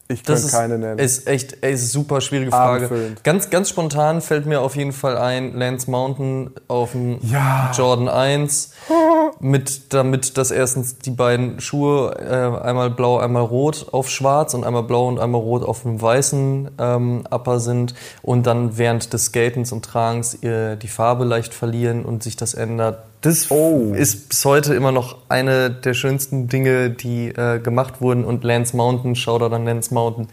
Ich 0.08 0.22
kann 0.22 0.40
keine 0.48 0.78
nennen. 0.78 0.98
Ist 1.00 1.26
echt 1.26 1.52
ist 1.52 1.90
super 1.90 2.20
schwierige 2.20 2.52
Frage. 2.52 2.86
Abendfüllend. 2.86 3.24
Ganz, 3.24 3.50
ganz 3.50 3.68
spontan 3.70 4.20
fällt 4.20 4.46
mir 4.46 4.60
auf 4.60 4.76
jeden 4.76 4.92
Fall 4.92 5.16
ein 5.16 5.54
Lance 5.54 5.90
Mountain 5.90 6.50
auf 6.68 6.92
dem 6.92 7.18
Ja. 7.22 7.72
Jordan 7.76 8.08
1. 8.08 8.70
Mit, 9.40 9.92
damit, 9.92 10.38
dass 10.38 10.50
erstens 10.50 10.98
die 10.98 11.10
beiden 11.10 11.60
Schuhe, 11.60 12.14
äh, 12.18 12.64
einmal 12.64 12.90
blau, 12.90 13.18
einmal 13.18 13.42
rot 13.42 13.88
auf 13.92 14.08
schwarz 14.08 14.54
und 14.54 14.64
einmal 14.64 14.84
blau 14.84 15.08
und 15.08 15.18
einmal 15.18 15.40
rot 15.40 15.64
auf 15.64 15.82
dem 15.82 16.00
weißen 16.00 16.70
ähm, 16.78 17.24
Upper 17.30 17.58
sind 17.58 17.94
und 18.22 18.46
dann 18.46 18.78
während 18.78 19.12
des 19.12 19.26
Skatens 19.26 19.72
und 19.72 19.84
Tragens 19.84 20.42
äh, 20.42 20.76
die 20.76 20.88
Farbe 20.88 21.24
leicht 21.24 21.52
verlieren 21.52 22.04
und 22.04 22.22
sich 22.22 22.36
das 22.36 22.54
ändert. 22.54 22.98
Das 23.26 23.50
Oh. 23.50 23.92
ist 23.92 24.28
bis 24.28 24.44
heute 24.44 24.74
immer 24.74 24.92
noch 24.92 25.18
eine 25.28 25.68
der 25.68 25.94
schönsten 25.94 26.46
Dinge, 26.46 26.90
die 26.90 27.30
äh, 27.30 27.58
gemacht 27.58 28.00
wurden. 28.00 28.24
Und 28.24 28.44
Lance 28.44 28.76
Mountain, 28.76 29.16
Shoutout 29.16 29.52
an 29.52 29.64
Lance 29.64 29.92
Mountain, 29.92 30.28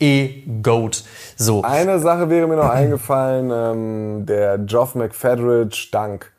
E-Goat. 0.00 1.04
So. 1.36 1.62
Eine 1.62 1.98
Sache 1.98 2.30
wäre 2.30 2.46
mir 2.46 2.56
noch 2.56 2.70
eingefallen, 2.70 3.50
ähm, 3.52 4.24
der 4.24 4.56
Geoff 4.56 4.94
McFedridge 4.94 5.88
Dank. 5.92 6.32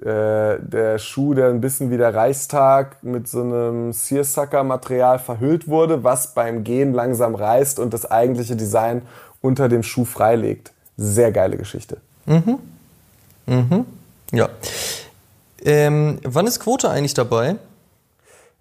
Äh, 0.00 0.60
der 0.60 0.98
Schuh, 0.98 1.34
der 1.34 1.48
ein 1.48 1.60
bisschen 1.60 1.90
wie 1.90 1.96
der 1.96 2.14
Reichstag 2.14 3.02
mit 3.02 3.26
so 3.26 3.40
einem 3.40 3.92
Searsucker-Material 3.92 5.18
verhüllt 5.18 5.66
wurde, 5.66 6.04
was 6.04 6.34
beim 6.34 6.62
Gehen 6.62 6.92
langsam 6.92 7.34
reißt 7.34 7.80
und 7.80 7.92
das 7.92 8.08
eigentliche 8.08 8.54
Design 8.54 9.02
unter 9.40 9.68
dem 9.68 9.82
Schuh 9.82 10.04
freilegt. 10.04 10.70
Sehr 10.96 11.32
geile 11.32 11.56
Geschichte. 11.56 11.96
Ja. 14.32 14.48
Ähm, 15.64 16.18
wann 16.24 16.46
ist 16.46 16.60
Quote 16.60 16.90
eigentlich 16.90 17.14
dabei? 17.14 17.56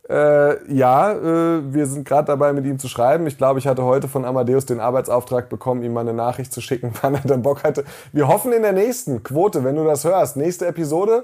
Äh, 0.10 0.74
ja, 0.74 1.14
äh, 1.14 1.74
wir 1.74 1.86
sind 1.86 2.06
gerade 2.06 2.26
dabei, 2.26 2.52
mit 2.52 2.66
ihm 2.66 2.80
zu 2.80 2.88
schreiben. 2.90 3.28
Ich 3.28 3.38
glaube, 3.38 3.60
ich 3.60 3.68
hatte 3.68 3.84
heute 3.84 4.08
von 4.08 4.26
Amadeus 4.26 4.66
den 4.66 4.80
Arbeitsauftrag 4.82 5.48
bekommen, 5.48 5.84
ihm 5.84 5.94
mal 5.94 6.02
eine 6.02 6.14
Nachricht 6.14 6.52
zu 6.52 6.60
schicken, 6.60 6.94
wann 7.02 7.16
er 7.16 7.22
dann 7.22 7.42
Bock 7.42 7.64
hatte. 7.64 7.86
Wir 8.12 8.28
hoffen 8.28 8.52
in 8.52 8.62
der 8.62 8.74
nächsten 8.74 9.24
Quote, 9.24 9.64
wenn 9.64 9.76
du 9.76 9.86
das 9.86 10.04
hörst. 10.04 10.36
Nächste 10.36 10.68
Episode, 10.68 11.24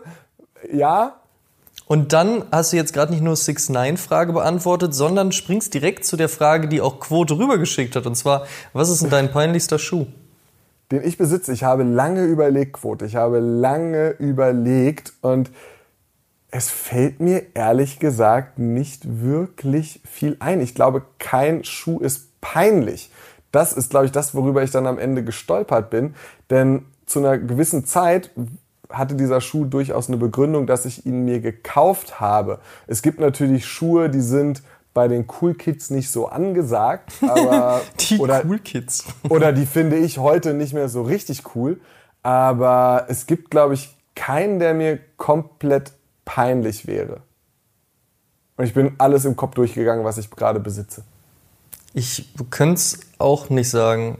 ja, 0.72 1.18
Und 1.88 2.14
dann 2.14 2.44
hast 2.52 2.74
du 2.74 2.78
jetzt 2.78 2.94
gerade 2.94 3.12
nicht 3.12 3.24
nur 3.24 3.36
6-9-Frage 3.36 4.34
beantwortet, 4.34 4.94
sondern 4.94 5.32
springst 5.32 5.74
direkt 5.74 6.06
zu 6.06 6.18
der 6.18 6.30
Frage, 6.30 6.68
die 6.68 6.82
auch 6.82 7.00
Quote 7.00 7.38
rübergeschickt 7.38 7.96
hat. 7.96 8.06
Und 8.06 8.16
zwar, 8.16 8.46
was 8.74 8.90
ist 8.90 9.04
denn 9.04 9.10
dein 9.10 9.32
peinlichster 9.32 9.80
Schuh? 9.80 10.08
Den 10.92 11.04
ich 11.04 11.18
besitze. 11.18 11.54
Ich 11.54 11.64
habe 11.64 11.84
lange 11.84 12.24
überlegt, 12.24 12.74
Quote. 12.74 13.06
Ich 13.06 13.16
habe 13.16 13.40
lange 13.40 14.12
überlegt 14.12 15.14
und 15.22 15.52
es 16.50 16.70
fällt 16.70 17.20
mir 17.20 17.44
ehrlich 17.56 18.00
gesagt 18.00 18.58
nicht 18.58 19.22
wirklich 19.22 20.02
viel 20.06 20.38
ein. 20.40 20.62
Ich 20.62 20.76
glaube, 20.76 21.04
kein 21.20 21.64
Schuh 21.64 22.00
ist 22.00 22.40
peinlich. 22.42 23.12
Das 23.52 23.74
ist, 23.74 23.90
glaube 23.90 24.06
ich, 24.06 24.12
das, 24.12 24.34
worüber 24.34 24.64
ich 24.64 24.72
dann 24.72 24.88
am 24.88 24.98
Ende 24.98 25.24
gestolpert 25.24 25.90
bin. 25.90 26.16
Denn 26.50 26.86
zu 27.06 27.20
einer 27.20 27.38
gewissen 27.38 27.86
Zeit 27.86 28.32
hatte 28.90 29.16
dieser 29.16 29.42
Schuh 29.42 29.66
durchaus 29.66 30.08
eine 30.08 30.18
Begründung, 30.18 30.68
dass 30.68 30.86
ich 30.86 31.06
ihn 31.06 31.26
mir 31.26 31.42
gekauft 31.42 32.20
habe. 32.20 32.60
Es 32.88 33.02
gibt 33.02 33.20
natürlich 33.20 33.66
Schuhe, 33.66 34.10
die 34.10 34.22
sind 34.22 34.64
bei 34.98 35.08
den 35.08 35.28
Cool 35.40 35.54
Kids 35.54 35.92
nicht 35.92 36.10
so 36.10 36.26
angesagt, 36.26 37.12
aber 37.22 37.82
Die 38.00 38.18
oder, 38.18 38.44
Cool 38.44 38.58
Kids. 38.58 39.06
oder 39.30 39.54
die 39.54 39.68
finde 39.68 39.96
ich 39.96 40.18
heute 40.18 40.56
nicht 40.56 40.74
mehr 40.74 40.90
so 40.90 41.04
richtig 41.04 41.44
cool. 41.54 41.80
Aber 42.24 43.06
es 43.08 43.28
gibt, 43.28 43.52
glaube 43.52 43.76
ich, 43.76 43.96
keinen, 44.16 44.58
der 44.58 44.74
mir 44.74 44.98
komplett 45.18 45.92
peinlich 46.26 46.88
wäre. 46.88 47.22
Und 48.56 48.66
ich 48.66 48.74
bin 48.74 48.96
alles 48.98 49.24
im 49.26 49.36
Kopf 49.36 49.54
durchgegangen, 49.54 50.04
was 50.04 50.18
ich 50.18 50.32
gerade 50.32 50.60
besitze. 50.60 51.04
Ich 51.94 52.28
könnte 52.50 52.74
es 52.74 53.02
auch 53.20 53.52
nicht 53.52 53.70
sagen. 53.70 54.18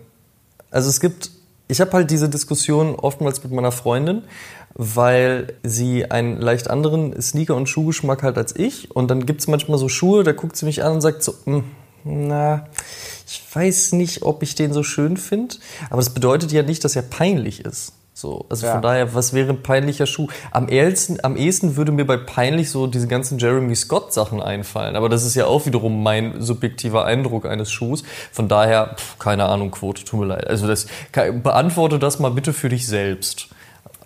Also 0.70 0.90
es 0.90 1.00
gibt, 1.00 1.32
ich 1.68 1.82
habe 1.82 1.92
halt 1.94 2.12
diese 2.12 2.30
Diskussion 2.30 2.94
oftmals 2.94 3.44
mit 3.44 3.52
meiner 3.52 3.72
Freundin, 3.72 4.26
weil 4.74 5.54
sie 5.64 6.10
einen 6.12 6.40
leicht 6.40 6.70
anderen 6.70 7.20
Sneaker- 7.22 7.56
und 7.56 7.68
Schuhgeschmack 7.68 8.24
hat 8.24 8.38
als 8.38 8.56
ich. 8.56 8.92
Und 8.96 9.10
dann 9.10 9.26
gibt 9.26 9.42
es 9.42 9.48
manchmal 9.48 9.78
so 9.80 9.90
Schuhe, 9.90 10.24
da 10.24 10.32
guckt 10.34 10.56
sie 10.56 10.66
mich 10.66 10.84
an 10.84 10.94
und 10.94 11.02
sagt 11.02 11.24
so, 11.24 11.34
"Hm, 11.46 11.64
na, 12.04 12.68
ich 13.26 13.44
weiß 13.54 13.94
nicht, 13.94 14.22
ob 14.24 14.44
ich 14.44 14.56
den 14.56 14.74
so 14.74 14.84
schön 14.84 15.18
finde. 15.18 15.56
Aber 15.90 15.98
das 15.98 16.12
bedeutet 16.14 16.52
ja 16.52 16.64
nicht, 16.64 16.84
dass 16.84 16.96
er 16.96 17.02
peinlich 17.02 17.66
ist. 17.66 17.94
So, 18.14 18.46
also 18.50 18.66
Ja. 18.66 18.72
von 18.74 18.82
daher, 18.82 19.14
was 19.14 19.34
wäre 19.34 19.50
ein 19.50 19.62
peinlicher 19.62 20.08
Schuh? 20.08 20.28
Am 20.52 20.70
ehesten, 20.70 21.20
am 21.24 21.36
ehesten 21.38 21.76
würde 21.76 21.92
mir 21.92 22.06
bei 22.06 22.18
peinlich 22.18 22.72
so 22.72 22.88
diese 22.88 23.08
ganzen 23.08 23.38
Jeremy 23.38 23.76
Scott 23.76 24.12
Sachen 24.12 24.42
einfallen. 24.42 24.96
Aber 24.96 25.08
das 25.08 25.24
ist 25.24 25.36
ja 25.36 25.46
auch 25.46 25.68
wiederum 25.68 26.02
mein 26.02 26.42
subjektiver 26.42 27.06
Eindruck 27.06 27.46
eines 27.46 27.72
Schuhs. 27.72 28.04
Von 28.32 28.48
daher, 28.48 28.96
pff, 28.98 29.20
keine 29.20 29.46
Ahnung, 29.46 29.70
Quote, 29.70 30.04
tut 30.04 30.20
mir 30.20 30.26
leid. 30.26 30.48
Also 30.48 30.66
das, 30.66 30.88
beantworte 31.44 32.00
das 32.00 32.18
mal 32.18 32.32
bitte 32.32 32.54
für 32.54 32.70
dich 32.70 32.88
selbst. 32.88 33.50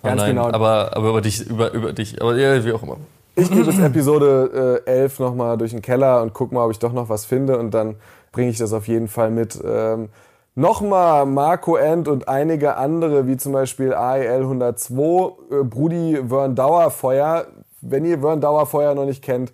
Oh 0.02 0.08
Ganz 0.08 0.20
nein, 0.20 0.30
genau. 0.30 0.50
Aber, 0.50 0.96
aber 0.96 1.10
über 1.10 1.20
dich, 1.20 1.48
über, 1.48 1.72
über 1.72 1.92
dich, 1.92 2.20
aber 2.20 2.36
ja, 2.36 2.64
wie 2.64 2.72
auch 2.72 2.82
immer. 2.82 2.96
Ich 3.34 3.50
gehe 3.50 3.64
bis 3.64 3.78
Episode 3.78 4.82
äh, 4.86 4.90
11 4.90 5.20
nochmal 5.20 5.56
durch 5.56 5.70
den 5.70 5.80
Keller 5.80 6.20
und 6.22 6.34
guck 6.34 6.52
mal, 6.52 6.64
ob 6.64 6.70
ich 6.70 6.78
doch 6.78 6.92
noch 6.92 7.08
was 7.08 7.24
finde 7.24 7.58
und 7.58 7.72
dann 7.72 7.96
bringe 8.30 8.50
ich 8.50 8.58
das 8.58 8.72
auf 8.72 8.88
jeden 8.88 9.08
Fall 9.08 9.30
mit. 9.30 9.58
Ähm, 9.64 10.08
Nochmal 10.54 11.24
Marco 11.24 11.76
End 11.76 12.08
und 12.08 12.28
einige 12.28 12.76
andere, 12.76 13.26
wie 13.26 13.38
zum 13.38 13.52
Beispiel 13.52 13.94
AEL 13.94 14.42
102, 14.42 15.32
äh, 15.50 15.64
Brudi 15.64 16.18
Wern 16.30 16.54
Dauerfeuer. 16.54 17.46
Wenn 17.80 18.04
ihr 18.04 18.22
Wern 18.22 18.42
Dauerfeuer 18.42 18.94
noch 18.94 19.06
nicht 19.06 19.24
kennt, 19.24 19.50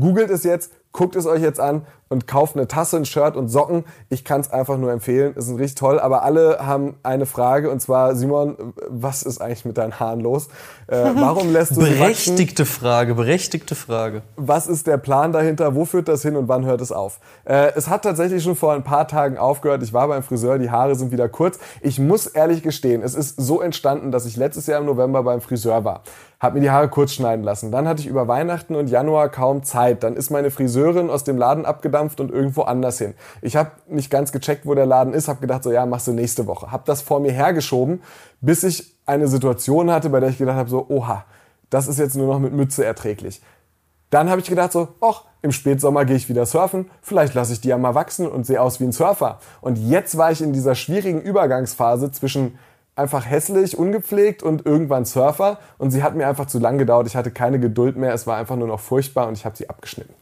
googelt 0.00 0.30
es 0.30 0.42
jetzt, 0.42 0.72
guckt 0.92 1.16
es 1.16 1.26
euch 1.26 1.42
jetzt 1.42 1.60
an 1.60 1.86
und 2.08 2.26
kauft 2.26 2.56
eine 2.56 2.68
Tasse, 2.68 2.98
ein 2.98 3.06
Shirt 3.06 3.36
und 3.36 3.48
Socken. 3.48 3.84
Ich 4.10 4.22
kann 4.22 4.42
es 4.42 4.50
einfach 4.50 4.76
nur 4.76 4.92
empfehlen, 4.92 5.34
ist 5.34 5.48
richtig 5.48 5.76
toll. 5.76 5.98
Aber 5.98 6.22
alle 6.22 6.58
haben 6.60 6.96
eine 7.02 7.24
Frage 7.24 7.70
und 7.70 7.80
zwar, 7.80 8.14
Simon, 8.14 8.74
was 8.88 9.22
ist 9.22 9.40
eigentlich 9.40 9.64
mit 9.64 9.78
deinen 9.78 9.98
Haaren 9.98 10.20
los? 10.20 10.48
Äh, 10.88 11.04
warum 11.14 11.50
lässt 11.52 11.74
du? 11.74 11.80
Berechtigte 11.80 12.66
Frage, 12.66 13.14
berechtigte 13.14 13.74
Frage. 13.74 14.22
was 14.36 14.66
ist 14.66 14.86
der 14.86 14.98
Plan 14.98 15.32
dahinter, 15.32 15.74
wo 15.74 15.86
führt 15.86 16.08
das 16.08 16.20
hin 16.20 16.36
und 16.36 16.48
wann 16.48 16.66
hört 16.66 16.82
es 16.82 16.92
auf? 16.92 17.18
Äh, 17.44 17.72
es 17.76 17.88
hat 17.88 18.02
tatsächlich 18.02 18.42
schon 18.42 18.56
vor 18.56 18.74
ein 18.74 18.84
paar 18.84 19.08
Tagen 19.08 19.38
aufgehört. 19.38 19.82
Ich 19.82 19.94
war 19.94 20.06
beim 20.08 20.22
Friseur, 20.22 20.58
die 20.58 20.70
Haare 20.70 20.94
sind 20.94 21.12
wieder 21.12 21.30
kurz. 21.30 21.58
Ich 21.80 21.98
muss 21.98 22.26
ehrlich 22.26 22.62
gestehen, 22.62 23.02
es 23.02 23.14
ist 23.14 23.40
so 23.40 23.62
entstanden, 23.62 24.12
dass 24.12 24.26
ich 24.26 24.36
letztes 24.36 24.66
Jahr 24.66 24.80
im 24.80 24.86
November 24.86 25.22
beim 25.22 25.40
Friseur 25.40 25.84
war. 25.84 26.02
Hab 26.42 26.54
mir 26.54 26.60
die 26.60 26.72
Haare 26.72 26.88
kurz 26.88 27.12
schneiden 27.12 27.44
lassen. 27.44 27.70
Dann 27.70 27.86
hatte 27.86 28.00
ich 28.00 28.08
über 28.08 28.26
Weihnachten 28.26 28.74
und 28.74 28.90
Januar 28.90 29.28
kaum 29.28 29.62
Zeit. 29.62 30.02
Dann 30.02 30.16
ist 30.16 30.30
meine 30.30 30.50
Friseurin 30.50 31.08
aus 31.08 31.22
dem 31.22 31.38
Laden 31.38 31.64
abgedampft 31.64 32.18
und 32.18 32.32
irgendwo 32.32 32.62
anders 32.62 32.98
hin. 32.98 33.14
Ich 33.42 33.54
habe 33.54 33.70
nicht 33.86 34.10
ganz 34.10 34.32
gecheckt, 34.32 34.66
wo 34.66 34.74
der 34.74 34.84
Laden 34.84 35.14
ist, 35.14 35.28
habe 35.28 35.40
gedacht, 35.40 35.62
so 35.62 35.70
ja, 35.70 35.86
machst 35.86 36.08
du 36.08 36.12
nächste 36.12 36.48
Woche. 36.48 36.72
Hab 36.72 36.84
das 36.84 37.00
vor 37.00 37.20
mir 37.20 37.30
hergeschoben, 37.30 38.02
bis 38.40 38.64
ich 38.64 38.92
eine 39.06 39.28
Situation 39.28 39.92
hatte, 39.92 40.10
bei 40.10 40.18
der 40.18 40.30
ich 40.30 40.38
gedacht 40.38 40.56
habe, 40.56 40.68
so, 40.68 40.84
oha, 40.88 41.24
das 41.70 41.86
ist 41.86 42.00
jetzt 42.00 42.16
nur 42.16 42.26
noch 42.26 42.40
mit 42.40 42.52
Mütze 42.52 42.84
erträglich. 42.84 43.40
Dann 44.10 44.28
habe 44.28 44.40
ich 44.40 44.48
gedacht 44.48 44.72
so, 44.72 44.88
ach, 45.00 45.22
im 45.42 45.52
Spätsommer 45.52 46.04
gehe 46.04 46.16
ich 46.16 46.28
wieder 46.28 46.44
surfen, 46.44 46.90
vielleicht 47.02 47.34
lasse 47.34 47.52
ich 47.52 47.60
die 47.60 47.68
ja 47.68 47.78
mal 47.78 47.94
wachsen 47.94 48.26
und 48.26 48.46
sehe 48.46 48.60
aus 48.60 48.80
wie 48.80 48.84
ein 48.84 48.92
Surfer. 48.92 49.38
Und 49.60 49.76
jetzt 49.76 50.18
war 50.18 50.32
ich 50.32 50.42
in 50.42 50.52
dieser 50.52 50.74
schwierigen 50.74 51.20
Übergangsphase 51.20 52.10
zwischen 52.10 52.58
einfach 52.96 53.24
hässlich, 53.24 53.78
ungepflegt 53.78 54.42
und 54.42 54.66
irgendwann 54.66 55.04
Surfer 55.04 55.58
und 55.78 55.90
sie 55.90 56.02
hat 56.02 56.14
mir 56.14 56.28
einfach 56.28 56.46
zu 56.46 56.58
lang 56.58 56.78
gedauert. 56.78 57.06
Ich 57.06 57.16
hatte 57.16 57.30
keine 57.30 57.58
Geduld 57.58 57.96
mehr, 57.96 58.12
es 58.12 58.26
war 58.26 58.36
einfach 58.36 58.56
nur 58.56 58.68
noch 58.68 58.80
furchtbar 58.80 59.28
und 59.28 59.34
ich 59.38 59.44
habe 59.44 59.56
sie 59.56 59.68
abgeschnitten. 59.70 60.12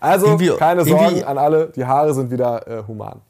Also 0.00 0.26
Irgendwie- 0.26 0.56
keine 0.56 0.84
Sorgen 0.84 1.22
an 1.24 1.38
alle, 1.38 1.68
die 1.76 1.84
Haare 1.84 2.14
sind 2.14 2.30
wieder 2.30 2.66
äh, 2.66 2.82
human. 2.88 3.20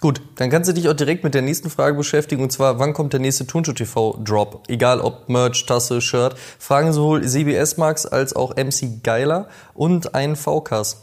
Gut, 0.00 0.22
dann 0.36 0.48
kannst 0.48 0.70
du 0.70 0.74
dich 0.74 0.88
auch 0.88 0.94
direkt 0.94 1.24
mit 1.24 1.34
der 1.34 1.42
nächsten 1.42 1.70
Frage 1.70 1.96
beschäftigen 1.96 2.42
und 2.42 2.52
zwar, 2.52 2.78
wann 2.78 2.92
kommt 2.94 3.12
der 3.12 3.20
nächste 3.20 3.46
Turnschuh 3.46 3.72
TV 3.72 4.16
Drop? 4.24 4.62
Egal 4.68 5.00
ob 5.00 5.28
Merch, 5.28 5.66
Tasse, 5.66 6.00
Shirt. 6.00 6.36
Fragen 6.58 6.92
sowohl 6.92 7.26
CBS 7.26 7.76
Max 7.78 8.06
als 8.06 8.34
auch 8.34 8.54
MC 8.56 9.02
Geiler 9.02 9.48
und 9.74 10.14
ein 10.14 10.36
VKs. 10.36 11.02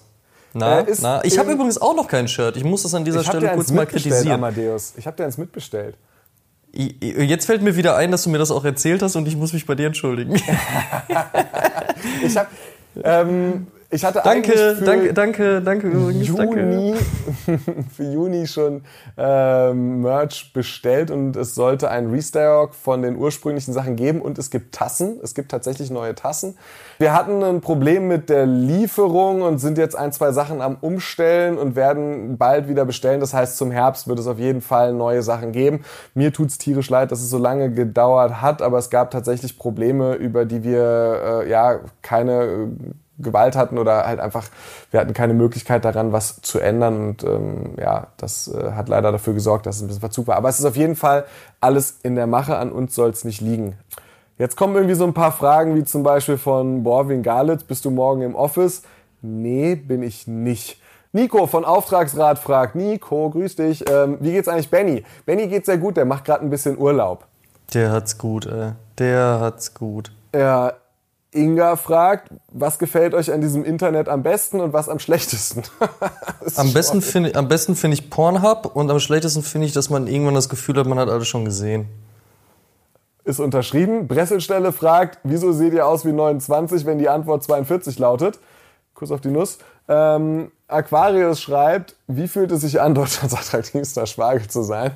Na, 0.54 0.80
Äh, 0.80 0.96
na. 1.02 1.24
Ich 1.26 1.38
habe 1.38 1.52
übrigens 1.52 1.78
auch 1.80 1.94
noch 1.96 2.08
kein 2.08 2.30
Shirt. 2.30 2.56
Ich 2.56 2.64
muss 2.64 2.84
das 2.84 2.96
an 2.96 3.04
dieser 3.04 3.24
Stelle 3.26 3.52
kurz 3.54 3.70
mal 3.72 3.86
kritisieren. 3.86 4.32
Amadeus. 4.32 4.94
Ich 4.96 5.06
habe 5.06 5.18
dir 5.18 5.26
eins 5.26 5.38
mitbestellt. 5.38 5.96
Jetzt 6.76 7.46
fällt 7.46 7.62
mir 7.62 7.78
wieder 7.78 7.96
ein, 7.96 8.12
dass 8.12 8.24
du 8.24 8.30
mir 8.30 8.38
das 8.38 8.52
auch 8.52 8.66
erzählt 8.66 9.02
hast 9.02 9.16
und 9.16 9.28
ich 9.28 9.38
muss 9.38 9.54
mich 9.54 9.66
bei 9.66 9.76
dir 9.76 9.88
entschuldigen. 9.88 10.40
Ich 12.24 12.38
habe 12.38 12.50
ähm, 13.04 13.68
ich 13.96 14.06
hatte 14.06 14.22
danke, 14.24 14.52
eigentlich 14.52 14.60
für 14.60 14.86
danke, 14.86 15.14
danke, 15.14 15.62
danke 15.62 15.88
übrigens. 15.88 16.36
Danke. 16.36 16.60
Juni, 16.60 16.96
für 17.96 18.04
Juni 18.04 18.48
schon 18.48 18.84
ähm, 19.18 20.02
Merch 20.02 20.52
bestellt 20.54 21.12
und 21.12 21.36
es 21.36 21.56
sollte 21.56 21.90
ein 21.90 22.10
Restock 22.10 22.76
von 22.76 23.02
den 23.02 23.16
ursprünglichen 23.16 23.74
Sachen 23.74 23.96
geben 23.96 24.22
und 24.22 24.38
es 24.38 24.52
gibt 24.52 24.76
Tassen. 24.76 25.20
Es 25.24 25.34
gibt 25.34 25.50
tatsächlich 25.50 25.92
neue 25.92 26.14
Tassen. 26.14 26.58
Wir 26.98 27.14
hatten 27.14 27.42
ein 27.44 27.62
Problem 27.62 28.08
mit 28.08 28.30
der 28.30 28.46
Lieferung 28.46 29.42
und 29.42 29.60
sind 29.60 29.78
jetzt 29.78 29.96
ein, 29.96 30.12
zwei 30.12 30.32
Sachen 30.34 30.62
am 30.62 30.78
Umstellen 30.82 31.58
und 31.58 31.76
werden 31.76 32.38
bald 32.38 32.68
wieder 32.68 32.86
bestellen. 32.86 33.22
Das 33.22 33.34
heißt, 33.34 33.58
zum 33.58 33.72
Herbst 33.72 34.08
wird 34.08 34.20
es 34.20 34.28
auf 34.28 34.40
jeden 34.40 34.62
Fall 34.62 34.94
neue 34.94 35.22
Sachen 35.22 35.54
geben. 35.54 35.86
Mir 36.14 36.34
tut's 36.34 36.58
tierisch 36.58 36.90
leid, 36.90 37.12
dass 37.12 37.22
es 37.22 37.30
so 37.30 37.38
lange 37.38 37.72
gedauert 37.72 38.42
hat, 38.42 38.62
aber 38.62 38.78
es 38.78 38.90
gab 38.90 39.12
tatsächlich 39.12 39.58
Probleme, 39.58 40.16
über 40.16 40.46
die 40.46 40.64
wir 40.64 41.44
äh, 41.46 41.50
ja 41.50 41.80
keine 42.02 42.44
äh, 42.44 42.68
Gewalt 43.18 43.56
hatten 43.56 43.78
oder 43.78 44.06
halt 44.06 44.20
einfach, 44.20 44.48
wir 44.92 45.00
hatten 45.00 45.14
keine 45.14 45.34
Möglichkeit 45.34 45.86
daran, 45.86 46.12
was 46.12 46.42
zu 46.42 46.60
ändern. 46.60 47.10
Und 47.10 47.24
ähm, 47.24 47.76
ja, 47.80 48.08
das 48.18 48.48
äh, 48.48 48.72
hat 48.72 48.90
leider 48.90 49.12
dafür 49.12 49.34
gesorgt, 49.34 49.66
dass 49.66 49.78
es 49.78 49.82
ein 49.82 49.88
bisschen 49.88 50.02
Verzug 50.02 50.28
war. 50.28 50.36
Aber 50.36 50.50
es 50.50 50.60
ist 50.60 50.66
auf 50.66 50.76
jeden 50.76 50.96
Fall 50.96 51.26
alles 51.62 52.00
in 52.04 52.16
der 52.16 52.28
Mache, 52.28 52.58
an 52.58 52.72
uns 52.72 52.96
soll 52.96 53.10
es 53.10 53.24
nicht 53.24 53.42
liegen. 53.42 53.78
Jetzt 54.38 54.58
kommen 54.58 54.76
irgendwie 54.76 54.96
so 54.96 55.06
ein 55.06 55.14
paar 55.14 55.32
Fragen, 55.32 55.76
wie 55.76 55.86
zum 55.86 56.04
Beispiel 56.04 56.38
von 56.38 56.84
Borwin 56.84 57.24
Galitz, 57.24 57.64
bist 57.64 57.86
du 57.86 57.90
morgen 57.90 58.22
im 58.22 58.36
Office? 58.36 58.82
Nee, 59.22 59.76
bin 59.76 60.04
ich 60.04 60.28
nicht. 60.28 60.82
Nico 61.14 61.48
von 61.48 61.64
Auftragsrat 61.64 62.38
fragt, 62.38 62.76
Nico, 62.76 63.30
grüß 63.30 63.56
dich, 63.56 63.90
ähm, 63.90 64.18
wie 64.20 64.34
geht's 64.34 64.50
eigentlich 64.50 64.70
Benny? 64.70 65.06
Benny 65.26 65.48
geht 65.48 65.66
sehr 65.66 65.78
gut, 65.78 65.96
der 65.96 66.04
macht 66.04 66.26
gerade 66.26 66.44
ein 66.44 66.50
bisschen 66.50 66.78
Urlaub. 66.78 67.26
Der 67.74 67.94
hat's 67.94 68.18
gut, 68.18 68.46
ey. 68.46 68.74
Der 69.00 69.40
hat's 69.40 69.74
gut. 69.74 70.12
Ja, 70.36 70.74
Inga 71.36 71.76
fragt, 71.76 72.30
was 72.52 72.80
gefällt 72.80 73.14
euch 73.14 73.32
an 73.32 73.42
diesem 73.42 73.64
Internet 73.66 74.08
am 74.08 74.24
besten 74.24 74.60
und 74.60 74.74
was 74.74 74.90
am 74.90 75.00
schlechtesten? 75.00 75.64
Am 76.56 76.74
besten 76.74 77.02
finde 77.02 77.36
am 77.36 77.48
besten 77.48 77.76
finde 77.76 77.96
ich 77.96 78.10
Pornhub 78.10 78.76
und 78.76 78.90
am 78.90 79.00
schlechtesten 79.00 79.42
finde 79.44 79.68
ich, 79.68 79.74
dass 79.74 79.90
man 79.90 80.08
irgendwann 80.08 80.36
das 80.36 80.48
Gefühl 80.48 80.78
hat, 80.78 80.86
man 80.86 81.00
hat 81.00 81.10
alles 81.10 81.28
schon 81.28 81.44
gesehen. 81.44 81.88
ist 83.24 83.40
unterschrieben. 83.40 84.08
Bresselstelle 84.08 84.72
fragt, 84.72 85.20
wieso 85.24 85.52
seht 85.52 85.74
ihr 85.74 85.88
aus 85.88 86.06
wie 86.06 86.12
29, 86.12 86.86
wenn 86.86 87.00
die 87.00 87.10
Antwort 87.10 87.44
42 87.44 88.00
lautet? 88.00 88.40
Kuss 88.94 89.12
auf 89.12 89.22
die 89.22 89.30
Nuss. 89.30 89.58
Ähm, 89.88 90.52
Aquarius 90.68 91.42
schreibt, 91.42 91.96
wie 92.08 92.28
fühlt 92.28 92.52
es 92.52 92.62
sich 92.62 92.80
an, 92.80 92.96
Deutschlands 92.96 93.36
attraktivster 93.36 94.06
Schwager 94.06 94.48
zu 94.48 94.64
sein? 94.64 94.92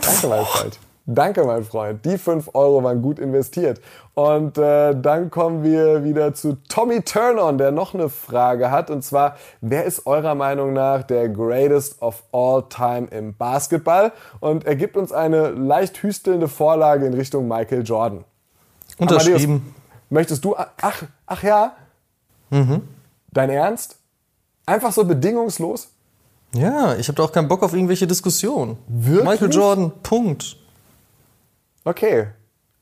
Danke, 0.00 0.44
Freund. 0.46 0.78
Danke, 1.08 1.44
mein 1.44 1.62
Freund. 1.62 2.04
Die 2.04 2.18
5 2.18 2.50
Euro 2.54 2.82
waren 2.82 3.00
gut 3.00 3.20
investiert. 3.20 3.80
Und 4.14 4.58
äh, 4.58 4.92
dann 5.00 5.30
kommen 5.30 5.62
wir 5.62 6.02
wieder 6.02 6.34
zu 6.34 6.56
Tommy 6.68 7.02
Turn-On, 7.02 7.58
der 7.58 7.70
noch 7.70 7.94
eine 7.94 8.08
Frage 8.08 8.72
hat. 8.72 8.90
Und 8.90 9.02
zwar, 9.02 9.36
wer 9.60 9.84
ist 9.84 10.04
eurer 10.06 10.34
Meinung 10.34 10.72
nach 10.72 11.04
der 11.04 11.28
greatest 11.28 12.02
of 12.02 12.24
all 12.32 12.64
time 12.68 13.06
im 13.12 13.34
Basketball? 13.34 14.10
Und 14.40 14.66
er 14.66 14.74
gibt 14.74 14.96
uns 14.96 15.12
eine 15.12 15.50
leicht 15.50 16.02
hüstelnde 16.02 16.48
Vorlage 16.48 17.06
in 17.06 17.14
Richtung 17.14 17.46
Michael 17.46 17.84
Jordan. 17.84 18.24
Unterschrieben. 18.98 19.44
Amadeus, 19.44 19.60
möchtest 20.10 20.44
du, 20.44 20.56
ach, 20.56 21.04
ach 21.26 21.42
ja? 21.44 21.76
Dein 23.30 23.50
Ernst? 23.50 23.96
Einfach 24.64 24.90
so 24.90 25.04
bedingungslos? 25.04 25.88
Ja, 26.52 26.96
ich 26.96 27.06
habe 27.06 27.16
da 27.16 27.22
auch 27.22 27.32
keinen 27.32 27.46
Bock 27.46 27.62
auf 27.62 27.74
irgendwelche 27.74 28.08
Diskussionen. 28.08 28.78
Wirklich? 28.88 29.24
Michael 29.24 29.52
Jordan, 29.52 29.92
Punkt. 30.02 30.56
Okay, 31.86 32.26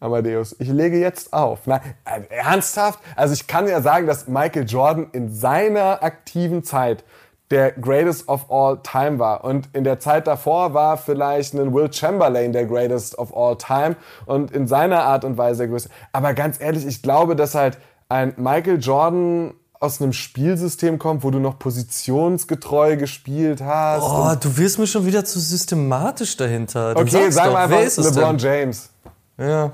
Amadeus, 0.01 0.57
ich 0.59 0.69
lege 0.69 0.99
jetzt 0.99 1.35
auf. 1.35 1.67
Nein, 1.67 1.83
äh, 2.07 2.23
ernsthaft? 2.31 3.01
Also 3.17 3.35
ich 3.35 3.47
kann 3.47 3.69
ja 3.69 3.83
sagen, 3.83 4.07
dass 4.07 4.29
Michael 4.29 4.65
Jordan 4.65 5.09
in 5.13 5.31
seiner 5.31 6.03
aktiven 6.03 6.65
Zeit 6.65 7.05
der 7.51 7.73
greatest 7.73 8.31
of 8.31 8.51
all 8.51 8.79
time 8.83 9.19
war. 9.19 9.45
Und 9.45 9.69
in 9.75 9.85
der 9.85 10.01
Zeit 10.01 10.27
davor 10.27 10.73
war 10.73 10.97
vielleicht 10.97 11.53
ein 11.53 11.75
Will 11.75 11.93
Chamberlain 11.93 12.55
der 12.55 12.65
greatest 12.65 13.19
of 13.19 13.37
all 13.37 13.59
time 13.59 13.97
und 14.25 14.51
in 14.53 14.67
seiner 14.67 15.03
Art 15.03 15.23
und 15.27 15.37
Weise 15.37 15.59
der 15.59 15.69
größte. 15.69 15.91
Aber 16.13 16.33
ganz 16.33 16.59
ehrlich, 16.59 16.87
ich 16.87 17.03
glaube, 17.03 17.37
dass 17.37 17.55
halt 17.55 17.77
ein 18.09 18.33
Michael 18.39 18.79
Jordan 18.81 19.53
aus 19.81 20.01
einem 20.01 20.15
Spielsystem 20.15 20.99
kommt, 20.99 21.25
wo 21.25 21.31
du 21.31 21.41
noch 21.41 21.59
positionsgetreu 21.59 22.97
gespielt 22.97 23.61
hast. 23.61 24.03
Oh, 24.03 24.35
du 24.41 24.57
wirst 24.57 24.79
mir 24.79 24.87
schon 24.87 25.05
wieder 25.05 25.27
zu 25.27 25.39
systematisch 25.39 26.39
dahinter. 26.39 26.95
Dann 26.95 27.03
okay, 27.07 27.31
sagen 27.31 27.53
doch, 27.53 27.71
wir 27.71 27.79
einfach 27.79 28.03
LeBron 28.03 28.39
denn? 28.39 28.39
James. 28.39 28.94
Ja. 29.39 29.73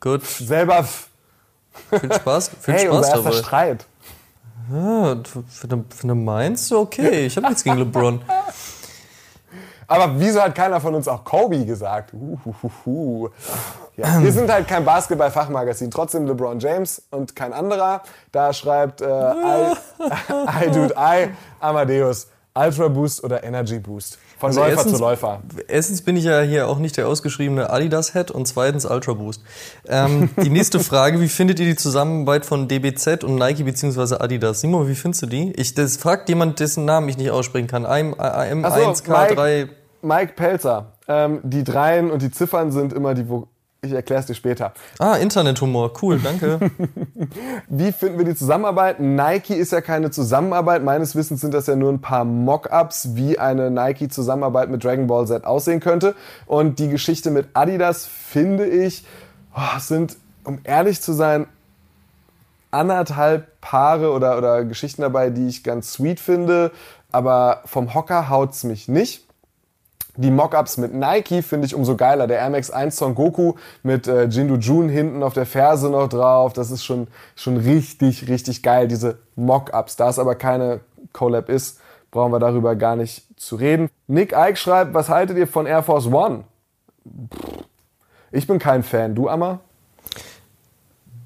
Gut, 0.00 0.24
Selber 0.24 0.84
viel 1.90 2.12
Spaß, 2.12 2.50
viel 2.60 2.74
Hey, 2.74 2.86
Spaß 2.86 2.96
unser 2.96 3.12
dabei. 3.22 3.32
Streit. 3.32 3.86
Ja, 4.72 5.14
du- 5.14 5.44
wenn 5.62 5.70
du, 5.70 5.84
wenn 6.00 6.08
du 6.08 6.14
meinst, 6.14 6.70
okay, 6.72 7.26
ich 7.26 7.36
habe 7.36 7.46
nichts 7.48 7.64
gegen 7.64 7.78
LeBron. 7.78 8.20
Aber 9.90 10.20
wieso 10.20 10.42
hat 10.42 10.54
keiner 10.54 10.82
von 10.82 10.94
uns 10.94 11.08
auch 11.08 11.24
Kobe 11.24 11.64
gesagt? 11.64 12.12
Uhuhuhu. 12.12 13.30
Ja, 13.96 14.22
wir 14.22 14.30
sind 14.32 14.50
halt 14.52 14.68
kein 14.68 14.84
Basketball-Fachmagazin. 14.84 15.90
Trotzdem 15.90 16.26
LeBron 16.26 16.60
James 16.60 17.02
und 17.10 17.34
kein 17.34 17.54
anderer. 17.54 18.02
Da 18.30 18.52
schreibt 18.52 19.00
äh, 19.00 19.06
I, 19.06 19.72
I 20.66 20.70
Dude 20.70 20.94
I 20.98 21.30
Amadeus 21.60 22.28
Ultra 22.54 22.88
Boost 22.88 23.24
oder 23.24 23.42
Energy 23.42 23.78
Boost. 23.78 24.18
Von 24.38 24.48
Also 24.48 24.60
Läufer 24.60 24.72
erstens- 24.72 24.92
zu 24.94 25.00
Läufer. 25.00 25.42
Erstens 25.66 26.02
bin 26.02 26.16
ich 26.16 26.24
ja 26.24 26.40
hier 26.42 26.68
auch 26.68 26.78
nicht 26.78 26.96
der 26.96 27.08
ausgeschriebene 27.08 27.70
Adidas-Head 27.70 28.30
und 28.30 28.46
zweitens 28.46 28.86
Ultra 28.86 29.14
Boost. 29.14 29.42
Ähm, 29.88 30.30
die 30.42 30.48
nächste 30.50 30.78
Frage, 30.80 31.20
wie 31.20 31.28
findet 31.28 31.58
ihr 31.58 31.66
die 31.66 31.74
Zusammenarbeit 31.76 32.46
von 32.46 32.68
DBZ 32.68 33.24
und 33.24 33.34
Nike 33.34 33.64
bzw. 33.64 34.16
Adidas? 34.20 34.60
Simon, 34.60 34.86
wie 34.88 34.94
findest 34.94 35.22
du 35.22 35.26
die? 35.26 35.52
Ich, 35.56 35.74
das 35.74 35.96
fragt 35.96 36.28
jemand, 36.28 36.60
dessen 36.60 36.84
Namen 36.84 37.08
ich 37.08 37.18
nicht 37.18 37.30
aussprechen 37.30 37.66
kann. 37.66 37.84
AM, 37.84 38.14
AM, 38.18 38.64
Ach 38.64 38.76
so, 38.76 38.82
1K3. 38.90 39.68
Mike 40.02 40.34
Pelzer. 40.36 40.92
Ähm, 41.08 41.40
die 41.42 41.64
Dreien 41.64 42.10
und 42.10 42.22
die 42.22 42.30
Ziffern 42.30 42.70
sind 42.70 42.92
immer 42.92 43.14
die, 43.14 43.28
wo 43.28 43.48
ich 43.80 43.92
erkläre 43.92 44.20
es 44.20 44.26
dir 44.26 44.34
später. 44.34 44.72
Ah, 44.98 45.14
Internethumor. 45.16 45.92
Cool, 46.02 46.18
danke. 46.18 46.58
Wie 47.68 47.92
finden 47.92 48.18
wir 48.18 48.24
die 48.24 48.34
Zusammenarbeit? 48.34 48.98
Nike 48.98 49.54
ist 49.54 49.70
ja 49.70 49.80
keine 49.80 50.10
Zusammenarbeit. 50.10 50.82
Meines 50.82 51.14
Wissens 51.14 51.40
sind 51.40 51.54
das 51.54 51.68
ja 51.68 51.76
nur 51.76 51.92
ein 51.92 52.00
paar 52.00 52.24
Mock-ups, 52.24 53.14
wie 53.14 53.38
eine 53.38 53.70
Nike-Zusammenarbeit 53.70 54.68
mit 54.68 54.82
Dragon 54.82 55.06
Ball 55.06 55.28
Z 55.28 55.44
aussehen 55.44 55.78
könnte. 55.78 56.16
Und 56.46 56.80
die 56.80 56.88
Geschichte 56.88 57.30
mit 57.30 57.50
Adidas 57.54 58.04
finde 58.04 58.66
ich, 58.66 59.04
oh, 59.54 59.78
sind, 59.78 60.16
um 60.42 60.58
ehrlich 60.64 61.00
zu 61.00 61.12
sein, 61.12 61.46
anderthalb 62.72 63.60
Paare 63.60 64.10
oder, 64.10 64.38
oder 64.38 64.64
Geschichten 64.64 65.02
dabei, 65.02 65.30
die 65.30 65.46
ich 65.46 65.62
ganz 65.62 65.92
sweet 65.92 66.18
finde. 66.18 66.72
Aber 67.12 67.62
vom 67.64 67.94
Hocker 67.94 68.28
haut's 68.28 68.64
mich 68.64 68.88
nicht. 68.88 69.27
Die 70.20 70.32
Mockups 70.32 70.78
mit 70.78 70.92
Nike 70.92 71.42
finde 71.42 71.68
ich 71.68 71.76
umso 71.76 71.94
geiler. 71.94 72.26
Der 72.26 72.40
Air 72.40 72.50
Max 72.50 72.72
1 72.72 72.96
Son 72.96 73.14
Goku 73.14 73.54
mit 73.84 74.08
äh, 74.08 74.24
Jindu 74.24 74.56
Jun 74.56 74.88
hinten 74.88 75.22
auf 75.22 75.32
der 75.32 75.46
Ferse 75.46 75.88
noch 75.90 76.08
drauf. 76.08 76.52
Das 76.52 76.72
ist 76.72 76.84
schon, 76.84 77.06
schon 77.36 77.56
richtig, 77.56 78.26
richtig 78.26 78.64
geil, 78.64 78.88
diese 78.88 79.18
Mockups. 79.36 79.94
Da 79.94 80.08
es 80.08 80.18
aber 80.18 80.34
keine 80.34 80.80
Collab 81.12 81.48
ist, 81.48 81.78
brauchen 82.10 82.32
wir 82.32 82.40
darüber 82.40 82.74
gar 82.74 82.96
nicht 82.96 83.26
zu 83.36 83.54
reden. 83.54 83.90
Nick 84.08 84.32
Ike 84.36 84.56
schreibt, 84.56 84.92
was 84.92 85.08
haltet 85.08 85.38
ihr 85.38 85.46
von 85.46 85.66
Air 85.66 85.84
Force 85.84 86.08
One? 86.08 86.42
Ich 88.32 88.48
bin 88.48 88.58
kein 88.58 88.82
Fan. 88.82 89.14
Du, 89.14 89.28
Amma? 89.28 89.60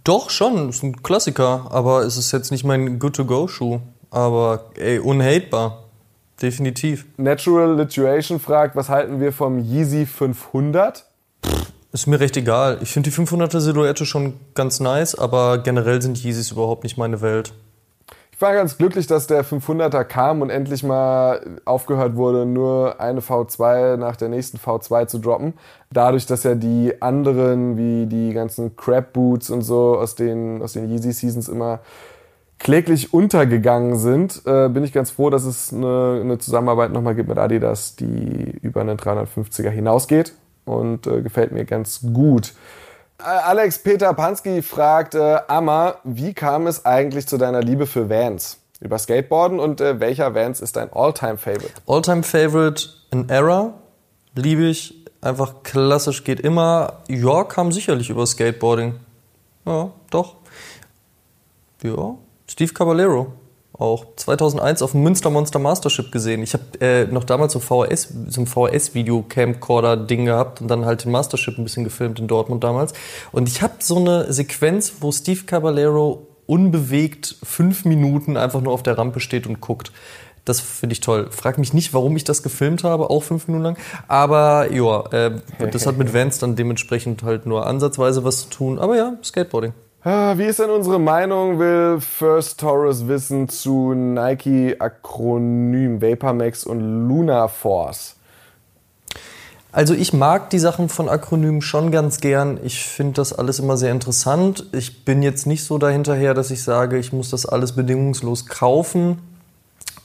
Doch, 0.04 0.28
schon, 0.28 0.68
ist 0.68 0.82
ein 0.82 1.02
Klassiker, 1.02 1.68
aber 1.70 2.02
es 2.02 2.18
ist 2.18 2.30
jetzt 2.30 2.50
nicht 2.50 2.64
mein 2.64 2.98
Good-to-Go-Schuh. 2.98 3.80
Aber 4.10 4.66
ey, 4.76 4.98
unhatebar. 4.98 5.81
Definitiv. 6.40 7.06
Natural 7.16 7.76
Lituation 7.76 8.40
fragt, 8.40 8.74
was 8.74 8.88
halten 8.88 9.20
wir 9.20 9.32
vom 9.32 9.58
Yeezy 9.58 10.06
500? 10.06 11.04
Ist 11.92 12.06
mir 12.06 12.18
recht 12.18 12.36
egal. 12.38 12.78
Ich 12.80 12.90
finde 12.90 13.10
die 13.10 13.16
500er 13.16 13.60
Silhouette 13.60 14.06
schon 14.06 14.34
ganz 14.54 14.80
nice, 14.80 15.14
aber 15.14 15.58
generell 15.58 16.00
sind 16.00 16.24
Yeezys 16.24 16.50
überhaupt 16.50 16.84
nicht 16.84 16.96
meine 16.96 17.20
Welt. 17.20 17.52
Ich 18.32 18.40
war 18.40 18.54
ganz 18.54 18.76
glücklich, 18.78 19.06
dass 19.06 19.26
der 19.26 19.44
500er 19.44 20.02
kam 20.02 20.40
und 20.40 20.50
endlich 20.50 20.82
mal 20.82 21.60
aufgehört 21.64 22.16
wurde, 22.16 22.46
nur 22.46 22.98
eine 22.98 23.20
V2 23.20 23.98
nach 23.98 24.16
der 24.16 24.30
nächsten 24.30 24.56
V2 24.56 25.06
zu 25.06 25.18
droppen. 25.18 25.52
Dadurch, 25.92 26.26
dass 26.26 26.42
ja 26.42 26.54
die 26.54 27.00
anderen, 27.00 27.76
wie 27.76 28.06
die 28.06 28.32
ganzen 28.32 28.74
Crab 28.74 29.12
Boots 29.12 29.50
und 29.50 29.62
so 29.62 29.96
aus 29.96 30.14
den, 30.14 30.60
aus 30.62 30.72
den 30.72 30.90
Yeezy 30.90 31.12
Seasons 31.12 31.48
immer 31.48 31.80
kläglich 32.62 33.12
untergegangen 33.12 33.98
sind, 33.98 34.42
äh, 34.46 34.68
bin 34.68 34.84
ich 34.84 34.92
ganz 34.92 35.10
froh, 35.10 35.30
dass 35.30 35.44
es 35.44 35.72
eine, 35.72 36.20
eine 36.20 36.38
Zusammenarbeit 36.38 36.92
nochmal 36.92 37.14
gibt 37.14 37.28
mit 37.28 37.38
Adidas, 37.38 37.96
die 37.96 38.56
über 38.62 38.80
einen 38.80 38.96
350er 38.96 39.68
hinausgeht 39.68 40.32
und 40.64 41.06
äh, 41.06 41.22
gefällt 41.22 41.52
mir 41.52 41.64
ganz 41.64 42.00
gut. 42.12 42.54
Äh, 43.18 43.24
Alex 43.24 43.80
Peter 43.80 44.14
Pansky 44.14 44.62
fragt, 44.62 45.14
äh, 45.14 45.38
Amma, 45.48 45.96
wie 46.04 46.34
kam 46.34 46.68
es 46.68 46.86
eigentlich 46.86 47.26
zu 47.26 47.36
deiner 47.36 47.60
Liebe 47.60 47.86
für 47.86 48.08
Vans? 48.08 48.58
Über 48.80 48.98
Skateboarden 48.98 49.58
und 49.58 49.80
äh, 49.80 49.98
welcher 50.00 50.34
Vans 50.34 50.60
ist 50.60 50.76
dein 50.76 50.92
All-Time-Favorite? 50.92 51.74
All-Time-Favorite, 51.86 52.88
an 53.10 53.28
Era, 53.28 53.74
liebe 54.34 54.64
ich, 54.64 55.04
einfach 55.20 55.62
klassisch, 55.64 56.24
geht 56.24 56.40
immer. 56.40 57.00
Ja, 57.08 57.44
kam 57.44 57.72
sicherlich 57.72 58.10
über 58.10 58.26
Skateboarding. 58.26 58.94
Ja, 59.66 59.90
doch. 60.10 60.36
Ja, 61.82 62.16
Steve 62.46 62.72
Caballero 62.72 63.32
auch 63.78 64.06
2001 64.16 64.82
auf 64.82 64.92
dem 64.92 65.02
Münster 65.02 65.30
Monster 65.30 65.58
Mastership 65.58 66.12
gesehen. 66.12 66.42
Ich 66.42 66.54
habe 66.54 66.64
äh, 66.80 67.06
noch 67.06 67.24
damals 67.24 67.52
so 67.52 67.58
VHS, 67.58 68.12
so 68.28 68.42
ein 68.42 68.46
VHS-Video-Camcorder-Ding 68.46 70.26
gehabt 70.26 70.60
und 70.60 70.68
dann 70.68 70.84
halt 70.84 71.04
den 71.04 71.12
Mastership 71.12 71.58
ein 71.58 71.64
bisschen 71.64 71.84
gefilmt 71.84 72.18
in 72.18 72.28
Dortmund 72.28 72.62
damals. 72.62 72.92
Und 73.32 73.48
ich 73.48 73.62
habe 73.62 73.74
so 73.80 73.96
eine 73.96 74.32
Sequenz, 74.32 74.94
wo 75.00 75.10
Steve 75.10 75.40
Caballero 75.44 76.26
unbewegt 76.46 77.36
fünf 77.42 77.84
Minuten 77.84 78.36
einfach 78.36 78.60
nur 78.60 78.72
auf 78.72 78.82
der 78.82 78.98
Rampe 78.98 79.20
steht 79.20 79.46
und 79.46 79.60
guckt. 79.60 79.92
Das 80.44 80.60
finde 80.60 80.92
ich 80.92 81.00
toll. 81.00 81.28
Frag 81.30 81.56
mich 81.58 81.72
nicht, 81.72 81.94
warum 81.94 82.16
ich 82.16 82.24
das 82.24 82.42
gefilmt 82.42 82.82
habe, 82.82 83.10
auch 83.10 83.22
fünf 83.22 83.46
Minuten 83.46 83.64
lang. 83.64 83.76
Aber 84.08 84.72
ja, 84.72 85.00
äh, 85.12 85.40
das 85.70 85.86
hat 85.86 85.98
mit 85.98 86.12
Vans 86.12 86.40
dann 86.40 86.56
dementsprechend 86.56 87.22
halt 87.22 87.46
nur 87.46 87.66
ansatzweise 87.66 88.24
was 88.24 88.42
zu 88.42 88.50
tun. 88.50 88.78
Aber 88.80 88.96
ja, 88.96 89.14
Skateboarding. 89.22 89.72
Ah, 90.04 90.36
wie 90.36 90.46
ist 90.46 90.58
denn 90.58 90.68
unsere 90.68 90.98
Meinung, 90.98 91.60
will 91.60 92.00
First 92.00 92.58
Taurus 92.58 93.06
wissen 93.06 93.48
zu 93.48 93.94
Nike-Akronym 93.94 96.02
Vapormax 96.02 96.64
und 96.64 97.06
Luna 97.06 97.46
Force? 97.46 98.16
Also 99.70 99.94
ich 99.94 100.12
mag 100.12 100.50
die 100.50 100.58
Sachen 100.58 100.88
von 100.88 101.08
Akronymen 101.08 101.62
schon 101.62 101.92
ganz 101.92 102.18
gern. 102.18 102.58
Ich 102.64 102.84
finde 102.84 103.12
das 103.12 103.32
alles 103.32 103.60
immer 103.60 103.76
sehr 103.76 103.92
interessant. 103.92 104.66
Ich 104.72 105.04
bin 105.04 105.22
jetzt 105.22 105.46
nicht 105.46 105.62
so 105.62 105.78
dahinterher, 105.78 106.34
dass 106.34 106.50
ich 106.50 106.64
sage, 106.64 106.98
ich 106.98 107.12
muss 107.12 107.30
das 107.30 107.46
alles 107.46 107.70
bedingungslos 107.70 108.46
kaufen. 108.46 109.18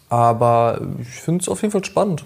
Aber 0.10 0.80
ich 1.02 1.10
finde 1.10 1.42
es 1.42 1.50
auf 1.50 1.64
jeden 1.64 1.72
Fall 1.72 1.84
spannend. 1.84 2.24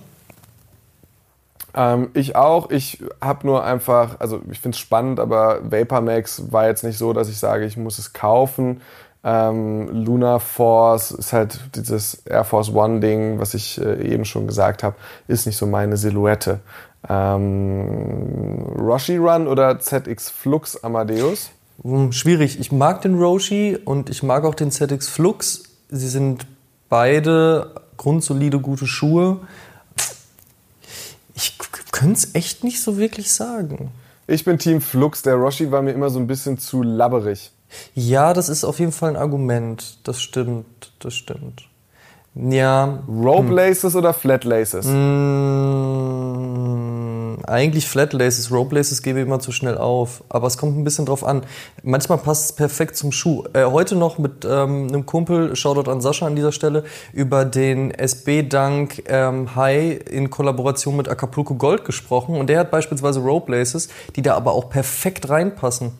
Ähm, 1.74 2.10
ich 2.14 2.36
auch. 2.36 2.70
Ich 2.70 3.04
habe 3.22 3.48
nur 3.48 3.64
einfach, 3.64 4.20
also 4.20 4.42
ich 4.52 4.60
finde 4.60 4.76
es 4.76 4.80
spannend, 4.80 5.20
aber 5.20 5.60
Vapormax 5.72 6.52
war 6.52 6.68
jetzt 6.68 6.84
nicht 6.84 6.98
so, 6.98 7.14
dass 7.14 7.30
ich 7.30 7.38
sage, 7.38 7.66
ich 7.66 7.78
muss 7.78 7.98
es 7.98 8.14
kaufen. 8.14 8.82
Ähm, 9.24 10.04
Luna 10.04 10.40
Force 10.40 11.12
ist 11.12 11.32
halt 11.32 11.60
dieses 11.76 12.24
Air 12.26 12.44
Force 12.44 12.74
One 12.74 13.00
Ding, 13.00 13.40
was 13.40 13.54
ich 13.54 13.80
äh, 13.80 14.14
eben 14.14 14.26
schon 14.26 14.48
gesagt 14.48 14.82
habe, 14.84 14.96
ist 15.28 15.46
nicht 15.46 15.58
so 15.58 15.68
meine 15.68 15.96
Silhouette. 15.96 16.60
Ähm, 17.08 18.64
Roshi 18.78 19.18
Run 19.18 19.48
oder 19.48 19.80
ZX 19.80 20.30
Flux 20.30 20.84
Amadeus? 20.84 21.52
Hm, 21.84 22.12
schwierig. 22.12 22.60
Ich 22.60 22.72
mag 22.72 23.02
den 23.02 23.20
Roshi 23.20 23.78
und 23.84 24.10
ich 24.10 24.24
mag 24.24 24.44
auch 24.44 24.56
den 24.56 24.72
ZX 24.72 25.08
Flux. 25.08 25.64
Sie 25.90 26.08
sind 26.08 26.48
beide 26.90 27.76
grundsolide, 27.98 28.60
gute 28.60 28.88
Schuhe. 28.88 29.40
Ich 31.42 31.58
könnte 31.92 32.20
es 32.20 32.36
echt 32.36 32.64
nicht 32.64 32.82
so 32.82 32.98
wirklich 32.98 33.32
sagen. 33.32 33.92
Ich 34.28 34.46
bin 34.46 34.60
Team 34.60 34.80
Flux. 34.80 35.24
Der 35.24 35.36
Roshi 35.36 35.72
war 35.72 35.82
mir 35.82 35.92
immer 35.92 36.12
so 36.12 36.20
ein 36.20 36.28
bisschen 36.28 36.60
zu 36.60 36.84
labberig. 36.84 37.52
Ja, 37.96 38.34
das 38.34 38.48
ist 38.48 38.64
auf 38.64 38.80
jeden 38.80 38.92
Fall 38.92 39.10
ein 39.10 39.16
Argument. 39.16 39.98
Das 40.04 40.22
stimmt, 40.22 40.92
das 41.00 41.16
stimmt. 41.16 41.68
Ja. 42.34 43.04
Rope 43.08 43.50
hm. 43.50 43.56
Laces 43.56 43.94
hm. 43.94 44.00
oder 44.00 44.14
Flat 44.14 44.46
Laces? 44.46 44.86
Mmh, 44.86 46.20
eigentlich 47.46 47.88
Flat 47.88 48.14
Laces. 48.14 48.52
Rope 48.52 48.74
Laces 48.76 49.02
gebe 49.02 49.20
ich 49.20 49.26
immer 49.26 49.42
zu 49.42 49.52
schnell 49.52 49.78
auf. 49.78 50.24
Aber 50.30 50.48
es 50.48 50.58
kommt 50.58 50.78
ein 50.78 50.86
bisschen 50.86 51.06
drauf 51.06 51.26
an. 51.26 51.44
Manchmal 51.84 52.20
passt 52.20 52.46
es 52.46 52.54
perfekt 52.54 52.96
zum 52.96 53.12
Schuh. 53.12 53.44
Äh, 53.52 53.66
heute 53.66 53.96
noch 53.96 54.18
mit 54.18 54.46
ähm, 54.46 54.88
einem 54.88 55.06
Kumpel, 55.06 55.58
Shoutout 55.58 55.92
an 55.92 56.00
Sascha 56.00 56.26
an 56.26 56.38
dieser 56.38 56.54
Stelle, 56.54 56.86
über 57.12 57.44
den 57.44 57.92
SB 57.92 58.44
Dunk 58.44 59.04
ähm, 59.08 59.56
High 59.56 60.00
in 60.10 60.30
Kollaboration 60.30 60.96
mit 60.96 61.10
Acapulco 61.10 61.56
Gold 61.56 61.84
gesprochen. 61.84 62.38
Und 62.38 62.48
der 62.48 62.60
hat 62.60 62.72
beispielsweise 62.72 63.20
Rope 63.20 63.52
Laces, 63.52 63.90
die 64.16 64.22
da 64.22 64.36
aber 64.36 64.54
auch 64.54 64.70
perfekt 64.70 65.28
reinpassen 65.30 65.92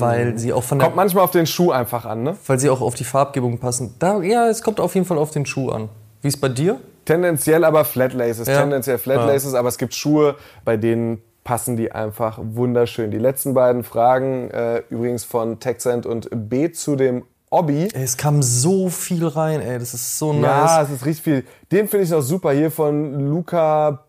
weil 0.00 0.32
mhm. 0.32 0.38
sie 0.38 0.52
auch 0.52 0.62
von 0.62 0.78
der 0.78 0.86
kommt 0.86 0.96
manchmal 0.96 1.24
auf 1.24 1.30
den 1.30 1.46
Schuh 1.46 1.70
einfach 1.70 2.04
an, 2.04 2.22
ne? 2.22 2.36
Weil 2.46 2.58
sie 2.58 2.70
auch 2.70 2.80
auf 2.80 2.94
die 2.94 3.04
Farbgebung 3.04 3.58
passen. 3.58 3.94
Da, 3.98 4.20
ja, 4.22 4.48
es 4.48 4.62
kommt 4.62 4.80
auf 4.80 4.94
jeden 4.94 5.06
Fall 5.06 5.18
auf 5.18 5.30
den 5.30 5.46
Schuh 5.46 5.70
an. 5.70 5.88
Wie 6.22 6.28
ist 6.28 6.40
bei 6.40 6.48
dir? 6.48 6.80
Tendenziell 7.04 7.64
aber 7.64 7.84
Flat 7.84 8.12
Laces, 8.14 8.48
ja. 8.48 8.60
tendenziell 8.60 8.98
Flat 8.98 9.26
Laces, 9.26 9.52
ja. 9.52 9.60
aber 9.60 9.68
es 9.68 9.78
gibt 9.78 9.94
Schuhe, 9.94 10.34
bei 10.64 10.76
denen 10.76 11.22
passen 11.44 11.76
die 11.76 11.92
einfach 11.92 12.40
wunderschön. 12.42 13.12
Die 13.12 13.18
letzten 13.18 13.54
beiden 13.54 13.84
Fragen 13.84 14.50
äh, 14.50 14.82
übrigens 14.90 15.22
von 15.22 15.60
Texent 15.60 16.04
und 16.04 16.28
B 16.32 16.72
zu 16.72 16.96
dem 16.96 17.24
Obby. 17.50 17.88
Es 17.94 18.16
kam 18.16 18.42
so 18.42 18.88
viel 18.88 19.24
rein, 19.26 19.60
ey, 19.60 19.78
das 19.78 19.94
ist 19.94 20.18
so 20.18 20.32
nice. 20.32 20.42
Ja, 20.42 20.82
es 20.82 20.90
ist 20.90 21.06
richtig 21.06 21.22
viel. 21.22 21.44
Den 21.70 21.86
finde 21.86 22.04
ich 22.04 22.10
noch 22.10 22.22
super 22.22 22.50
hier 22.50 22.72
von 22.72 23.30
Luca 23.30 24.05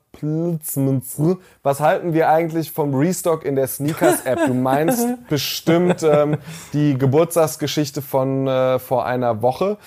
was 1.63 1.79
halten 1.79 2.13
wir 2.13 2.29
eigentlich 2.29 2.71
vom 2.71 2.93
Restock 2.95 3.45
in 3.45 3.55
der 3.55 3.67
Sneakers-App? 3.67 4.47
Du 4.47 4.53
meinst 4.53 5.05
bestimmt 5.29 6.03
ähm, 6.03 6.37
die 6.73 6.97
Geburtstagsgeschichte 6.97 8.01
von 8.01 8.47
äh, 8.47 8.79
vor 8.79 9.05
einer 9.05 9.41
Woche. 9.41 9.77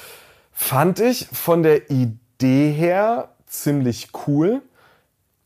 Fand 0.52 1.00
ich 1.00 1.28
von 1.32 1.62
der 1.62 1.90
Idee 1.90 2.72
her 2.72 3.30
ziemlich 3.46 4.08
cool. 4.26 4.62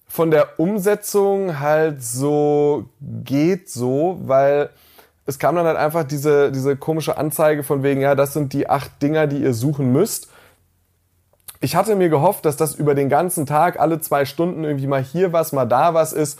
Von 0.07 0.31
der 0.31 0.61
Umsetzung 0.61 1.61
halt 1.61 2.03
so 2.03 2.87
geht 3.01 3.69
so, 3.69 4.21
weil 4.23 4.71
es 5.27 5.39
kam 5.39 5.57
dann 5.57 5.67
halt 5.67 5.77
einfach 5.77 6.05
diese, 6.05 6.53
diese 6.53 6.77
komische 6.77 7.17
Anzeige 7.17 7.63
von 7.63 7.83
wegen, 7.83 8.01
ja, 8.01 8.15
das 8.15 8.33
sind 8.33 8.53
die 8.53 8.69
acht 8.69 9.03
Dinger, 9.03 9.27
die 9.27 9.39
ihr 9.39 9.55
suchen 9.55 9.93
müsst 9.93 10.29
ich 11.65 11.77
hatte 11.77 11.97
mir 11.97 12.11
gehofft, 12.11 12.45
dass 12.45 12.59
das 12.59 12.75
über 12.75 12.95
den 12.95 13.09
ganzen 13.09 13.47
Tag, 13.47 13.81
alle 13.81 13.99
zwei 13.99 14.27
Stunden 14.27 14.65
irgendwie 14.65 14.87
mal 14.87 15.03
hier 15.03 15.33
was, 15.33 15.53
mal 15.53 15.65
da 15.65 15.95
was 15.95 16.13
ist, 16.13 16.39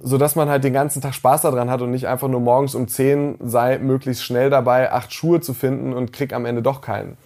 so 0.00 0.18
dass 0.18 0.34
man 0.34 0.48
halt 0.48 0.64
den 0.64 0.72
ganzen 0.72 1.00
Tag 1.00 1.14
Spaß 1.14 1.42
daran 1.42 1.70
hat 1.70 1.80
und 1.80 1.92
nicht 1.92 2.08
einfach 2.08 2.26
nur 2.26 2.40
morgens 2.40 2.74
um 2.74 2.88
10 2.88 3.36
sei 3.40 3.78
möglichst 3.78 4.24
schnell 4.24 4.50
dabei, 4.50 4.90
acht 4.90 5.12
Schuhe 5.14 5.40
zu 5.40 5.54
finden 5.54 5.92
und 5.92 6.12
krieg 6.12 6.32
am 6.32 6.44
Ende 6.44 6.60
doch 6.60 6.80
keinen. 6.80 7.16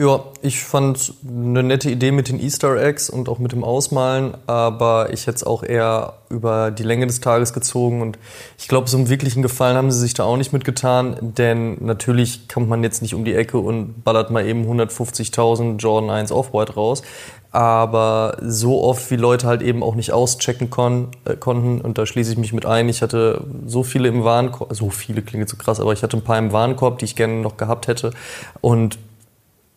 Ja, 0.00 0.26
ich 0.42 0.62
fand 0.62 1.12
eine 1.28 1.64
nette 1.64 1.90
Idee 1.90 2.12
mit 2.12 2.28
den 2.28 2.38
Easter 2.38 2.80
Eggs 2.80 3.10
und 3.10 3.28
auch 3.28 3.40
mit 3.40 3.50
dem 3.50 3.64
Ausmalen, 3.64 4.36
aber 4.46 5.12
ich 5.12 5.26
hätte 5.26 5.38
es 5.38 5.42
auch 5.42 5.64
eher 5.64 6.18
über 6.30 6.70
die 6.70 6.84
Länge 6.84 7.08
des 7.08 7.18
Tages 7.18 7.52
gezogen 7.52 8.00
und 8.00 8.16
ich 8.58 8.68
glaube, 8.68 8.88
so 8.88 8.96
einen 8.96 9.08
wirklichen 9.08 9.42
Gefallen 9.42 9.76
haben 9.76 9.90
sie 9.90 9.98
sich 9.98 10.14
da 10.14 10.22
auch 10.22 10.36
nicht 10.36 10.52
mitgetan, 10.52 11.16
denn 11.20 11.78
natürlich 11.80 12.46
kommt 12.46 12.68
man 12.68 12.84
jetzt 12.84 13.02
nicht 13.02 13.12
um 13.12 13.24
die 13.24 13.34
Ecke 13.34 13.58
und 13.58 14.04
ballert 14.04 14.30
mal 14.30 14.46
eben 14.46 14.70
150.000 14.70 15.78
Jordan 15.78 16.10
1 16.10 16.30
Off-White 16.30 16.74
raus, 16.74 17.02
aber 17.50 18.36
so 18.40 18.80
oft 18.84 19.10
wie 19.10 19.16
Leute 19.16 19.48
halt 19.48 19.62
eben 19.62 19.82
auch 19.82 19.96
nicht 19.96 20.12
auschecken 20.12 20.70
kon 20.70 21.08
äh, 21.24 21.34
konnten 21.34 21.80
und 21.80 21.98
da 21.98 22.06
schließe 22.06 22.30
ich 22.30 22.38
mich 22.38 22.52
mit 22.52 22.66
ein. 22.66 22.88
Ich 22.88 23.02
hatte 23.02 23.42
so 23.66 23.82
viele 23.82 24.06
im 24.06 24.22
Warenkorb, 24.22 24.76
so 24.76 24.90
viele 24.90 25.22
klingt 25.22 25.48
so 25.48 25.56
krass, 25.56 25.80
aber 25.80 25.92
ich 25.92 26.04
hatte 26.04 26.16
ein 26.16 26.22
paar 26.22 26.38
im 26.38 26.52
Warenkorb, 26.52 27.00
die 27.00 27.06
ich 27.06 27.16
gerne 27.16 27.40
noch 27.40 27.56
gehabt 27.56 27.88
hätte 27.88 28.12
und 28.60 28.96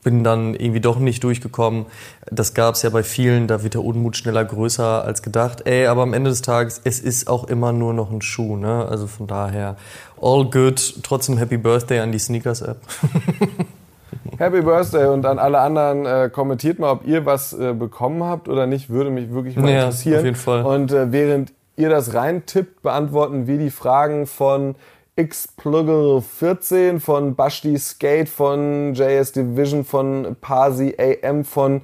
bin 0.04 0.24
dann 0.24 0.56
irgendwie 0.56 0.80
doch 0.80 1.00
nicht 1.00 1.24
durchgekommen. 1.24 1.86
Das 2.30 2.54
gab 2.54 2.76
es 2.76 2.82
ja 2.82 2.90
bei 2.90 3.04
vielen, 3.04 3.48
da 3.48 3.64
wird 3.64 3.76
der 3.76 3.84
Unmut 3.84 4.18
schneller 4.18 4.44
größer 4.44 5.04
als 5.04 5.22
gedacht. 5.22 5.68
Ey, 5.68 5.88
aber 5.88 6.02
am 6.02 6.14
Ende 6.14 6.30
des 6.30 6.42
Tages, 6.42 6.82
es 6.84 7.00
ist 7.00 7.28
auch 7.28 7.46
immer 7.46 7.72
nur 7.72 7.94
noch 7.94 8.12
ein 8.12 8.22
Schuh, 8.22 8.58
ne? 8.58 8.88
Also 8.90 9.08
von 9.08 9.28
daher, 9.28 9.76
all 10.22 10.46
good. 10.46 11.04
Trotzdem 11.04 11.38
Happy 11.38 11.58
Birthday 11.58 12.00
an 12.00 12.12
die 12.12 12.20
Sneakers-App. 12.20 12.78
Happy 14.38 14.62
Birthday 14.62 15.06
und 15.06 15.26
an 15.26 15.40
alle 15.40 15.60
anderen 15.60 16.06
äh, 16.06 16.30
kommentiert 16.30 16.80
mal, 16.80 16.92
ob 16.92 17.06
ihr 17.06 17.26
was 17.26 17.54
äh, 17.54 17.74
bekommen 17.74 18.24
habt 18.24 18.50
oder 18.50 18.66
nicht, 18.66 18.90
würde 18.90 19.10
mich 19.10 19.32
wirklich 19.32 19.56
mal 19.56 19.70
ja, 19.70 19.80
interessieren. 19.82 20.20
Auf 20.20 20.26
jeden 20.26 20.36
Fall. 20.36 20.64
Und 20.64 20.92
äh, 20.92 21.12
während 21.12 21.54
ihr 21.78 21.90
das 21.90 22.14
reintippt, 22.14 22.82
beantworten 22.82 23.48
wir 23.48 23.58
die 23.58 23.70
Fragen 23.70 24.26
von 24.26 24.76
X-Plugger 25.22 26.22
14 26.22 27.00
von 27.00 27.36
Bashti 27.36 27.78
Skate, 27.78 28.28
von 28.28 28.94
JS 28.96 29.34
Division, 29.34 29.86
von 29.86 30.36
Parsi 30.42 30.96
AM, 30.98 31.46
von 31.46 31.82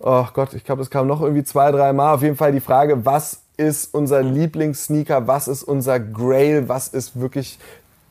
Oh 0.00 0.26
Gott, 0.32 0.54
ich 0.54 0.64
glaube, 0.64 0.82
es 0.82 0.90
kam 0.90 1.08
noch 1.08 1.22
irgendwie 1.22 1.42
zwei, 1.42 1.72
drei 1.72 1.92
Mal. 1.92 2.14
Auf 2.14 2.22
jeden 2.22 2.36
Fall 2.36 2.52
die 2.52 2.60
Frage, 2.60 3.04
was 3.04 3.42
ist 3.56 3.92
unser 3.92 4.22
Lieblingssneaker? 4.22 5.26
Was 5.26 5.48
ist 5.48 5.64
unser 5.64 5.98
Grail? 5.98 6.68
Was 6.68 6.88
ist 6.88 7.18
wirklich 7.18 7.58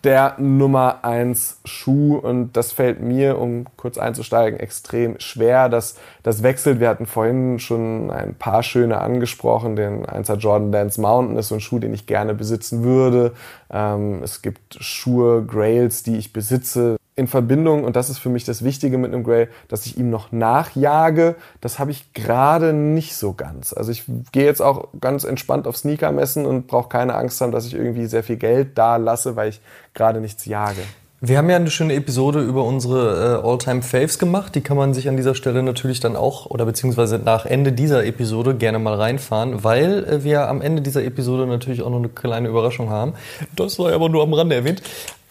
der 0.04 0.36
Nummer 0.38 1.04
1 1.04 1.62
Schuh 1.66 2.18
und 2.18 2.54
das 2.54 2.72
fällt 2.72 3.02
mir, 3.02 3.40
um 3.40 3.66
kurz 3.78 3.98
einzusteigen, 3.98 4.60
extrem 4.60 5.20
schwer. 5.20 5.70
Das, 5.70 5.98
das 6.24 6.44
wechselt. 6.44 6.80
Wir 6.80 6.90
hatten 6.90 7.06
vorhin 7.06 7.60
schon 7.60 8.12
ein 8.12 8.36
paar 8.36 8.64
schöne 8.64 9.02
angesprochen. 9.02 9.76
Den 9.76 10.06
1er 10.06 10.36
Jordan 10.36 10.72
Dance 10.72 11.02
Mountain 11.02 11.38
ist 11.38 11.50
so 11.50 11.56
ein 11.56 11.62
Schuh, 11.62 11.80
den 11.80 11.94
ich 11.94 12.06
gerne 12.06 12.34
besitzen 12.34 12.84
würde. 12.84 13.34
Ähm, 13.72 14.22
es 14.24 14.42
gibt 14.42 14.78
Schuhe, 14.80 15.44
Grails, 15.44 16.04
die 16.04 16.18
ich 16.18 16.32
besitze. 16.32 16.98
In 17.18 17.28
Verbindung, 17.28 17.84
und 17.84 17.96
das 17.96 18.10
ist 18.10 18.20
für 18.20 18.30
mich 18.30 18.46
das 18.46 18.64
Wichtige 18.64 19.00
mit 19.00 19.12
einem 19.12 19.24
Grail, 19.24 19.50
dass 19.68 19.88
ich 19.88 19.98
ihm 19.98 20.12
noch 20.12 20.32
nachjage, 20.32 21.36
das 21.62 21.80
habe 21.80 21.90
ich 21.90 22.14
gerade 22.14 22.74
nicht 22.74 23.16
so 23.16 23.34
ganz. 23.34 23.74
Also 23.74 23.92
ich 23.92 24.04
gehe 24.32 24.46
jetzt 24.46 24.62
auch 24.62 24.90
ganz 25.02 25.24
entspannt 25.24 25.68
auf 25.68 25.76
Sneaker 25.76 26.12
messen 26.12 26.46
und 26.46 26.68
brauche 26.68 26.90
keine 26.90 27.16
Angst 27.16 27.42
haben, 27.42 27.52
dass 27.52 27.66
ich 27.66 27.74
irgendwie 27.74 28.06
sehr 28.06 28.24
viel 28.24 28.38
Geld 28.38 28.78
da 28.78 28.98
lasse, 28.98 29.36
weil 29.36 29.50
ich 29.50 29.62
gerade 29.96 30.22
nichts 30.22 30.46
jage. 30.46 30.82
Wir 31.20 31.40
haben 31.40 31.50
ja 31.50 31.56
eine 31.56 31.72
schöne 31.72 31.96
Episode 31.96 32.44
über 32.44 32.64
unsere 32.64 33.42
äh, 33.42 33.48
All-Time 33.48 33.82
Faves 33.82 34.20
gemacht. 34.20 34.54
Die 34.54 34.62
kann 34.62 34.78
man 34.78 34.94
sich 34.94 35.10
an 35.10 35.18
dieser 35.18 35.34
Stelle 35.34 35.64
natürlich 35.64 36.00
dann 36.00 36.16
auch 36.16 36.46
oder 36.46 36.64
beziehungsweise 36.68 37.18
nach 37.18 37.48
Ende 37.48 37.72
dieser 37.74 38.06
Episode 38.06 38.54
gerne 38.54 38.78
mal 38.78 38.94
reinfahren, 38.94 39.64
weil 39.64 40.04
äh, 40.04 40.24
wir 40.24 40.48
am 40.48 40.62
Ende 40.62 40.84
dieser 40.84 41.04
Episode 41.04 41.48
natürlich 41.48 41.82
auch 41.82 41.90
noch 41.90 41.98
eine 41.98 42.10
kleine 42.10 42.48
Überraschung 42.48 42.92
haben. 42.92 43.16
Das 43.56 43.80
war 43.80 43.92
aber 43.92 44.10
nur 44.10 44.22
am 44.22 44.34
Rande 44.34 44.54
erwähnt. 44.54 44.84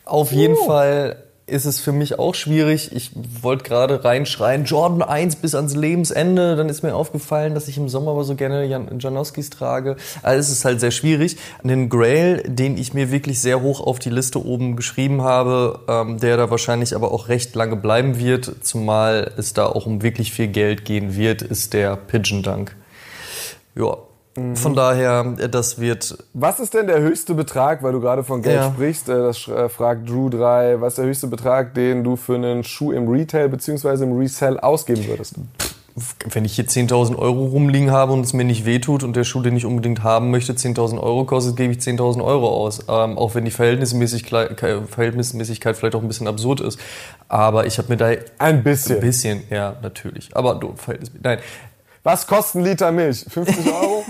Auf 0.04 0.32
jeden 0.32 0.54
uh. 0.54 0.66
Fall 0.66 1.22
ist 1.46 1.64
es 1.64 1.78
für 1.78 1.92
mich 1.92 2.18
auch 2.18 2.34
schwierig. 2.34 2.90
Ich 2.92 3.12
wollte 3.40 3.64
gerade 3.64 4.04
reinschreien, 4.04 4.64
Jordan 4.64 5.02
1 5.02 5.36
bis 5.36 5.54
ans 5.54 5.76
Lebensende. 5.76 6.56
Dann 6.56 6.68
ist 6.68 6.82
mir 6.82 6.94
aufgefallen, 6.94 7.54
dass 7.54 7.68
ich 7.68 7.76
im 7.76 7.88
Sommer 7.88 8.10
aber 8.10 8.24
so 8.24 8.34
gerne 8.34 8.64
Jan 8.64 8.98
Janowskis 8.98 9.50
trage. 9.50 9.96
Also 10.22 10.40
es 10.40 10.50
ist 10.50 10.64
halt 10.64 10.80
sehr 10.80 10.90
schwierig. 10.90 11.36
Einen 11.62 11.88
Grail, 11.88 12.42
den 12.46 12.76
ich 12.76 12.94
mir 12.94 13.12
wirklich 13.12 13.40
sehr 13.40 13.62
hoch 13.62 13.80
auf 13.80 14.00
die 14.00 14.10
Liste 14.10 14.44
oben 14.44 14.74
geschrieben 14.74 15.22
habe, 15.22 15.80
ähm, 15.88 16.18
der 16.18 16.36
da 16.36 16.50
wahrscheinlich 16.50 16.96
aber 16.96 17.12
auch 17.12 17.28
recht 17.28 17.54
lange 17.54 17.76
bleiben 17.76 18.18
wird, 18.18 18.50
zumal 18.62 19.32
es 19.36 19.52
da 19.52 19.66
auch 19.66 19.86
um 19.86 20.02
wirklich 20.02 20.32
viel 20.32 20.48
Geld 20.48 20.84
gehen 20.84 21.16
wird, 21.16 21.42
ist 21.42 21.74
der 21.74 21.94
Pigeon 21.94 22.42
Dunk. 22.42 22.74
Ja, 23.76 23.96
von 24.54 24.74
daher, 24.74 25.34
äh, 25.38 25.48
das 25.48 25.80
wird. 25.80 26.18
Was 26.34 26.60
ist 26.60 26.74
denn 26.74 26.86
der 26.86 27.00
höchste 27.00 27.34
Betrag, 27.34 27.82
weil 27.82 27.92
du 27.92 28.00
gerade 28.00 28.22
von 28.22 28.42
Geld 28.42 28.56
ja. 28.56 28.70
sprichst? 28.70 29.08
Äh, 29.08 29.14
das 29.14 29.48
äh, 29.48 29.68
fragt 29.68 30.08
Drew 30.08 30.28
3. 30.28 30.80
Was 30.80 30.94
ist 30.94 30.98
der 30.98 31.06
höchste 31.06 31.26
Betrag, 31.26 31.74
den 31.74 32.04
du 32.04 32.16
für 32.16 32.34
einen 32.34 32.62
Schuh 32.62 32.92
im 32.92 33.08
Retail 33.08 33.48
bzw. 33.48 34.04
im 34.04 34.12
Resell 34.16 34.60
ausgeben 34.60 35.06
würdest? 35.06 35.36
Wenn 36.30 36.44
ich 36.44 36.52
hier 36.52 36.66
10.000 36.66 37.16
Euro 37.16 37.46
rumliegen 37.46 37.90
habe 37.90 38.12
und 38.12 38.20
es 38.20 38.34
mir 38.34 38.44
nicht 38.44 38.66
wehtut 38.66 39.02
und 39.02 39.16
der 39.16 39.24
Schuh, 39.24 39.40
den 39.40 39.56
ich 39.56 39.64
unbedingt 39.64 40.02
haben 40.02 40.30
möchte, 40.30 40.52
10.000 40.52 41.00
Euro 41.00 41.24
kostet, 41.24 41.56
gebe 41.56 41.72
ich 41.72 41.78
10.000 41.78 42.22
Euro 42.22 42.50
aus. 42.50 42.80
Ähm, 42.86 43.16
auch 43.16 43.34
wenn 43.34 43.46
die 43.46 43.50
Verhältnismäßigkeit, 43.50 44.60
Verhältnismäßigkeit 44.60 45.74
vielleicht 45.74 45.94
auch 45.94 46.02
ein 46.02 46.08
bisschen 46.08 46.28
absurd 46.28 46.60
ist. 46.60 46.78
Aber 47.28 47.64
ich 47.64 47.78
habe 47.78 47.88
mir 47.88 47.96
da... 47.96 48.10
Ein 48.36 48.62
bisschen. 48.62 48.96
Ein 48.96 49.00
bisschen, 49.00 49.42
ja, 49.48 49.76
natürlich. 49.80 50.36
Aber 50.36 50.56
du, 50.56 50.74
Verhältnis... 50.76 51.12
Nein, 51.22 51.38
was 52.06 52.24
kostet 52.28 52.60
ein 52.60 52.64
Liter 52.64 52.92
Milch? 52.92 53.26
50 53.28 53.66
Euro? 53.66 54.04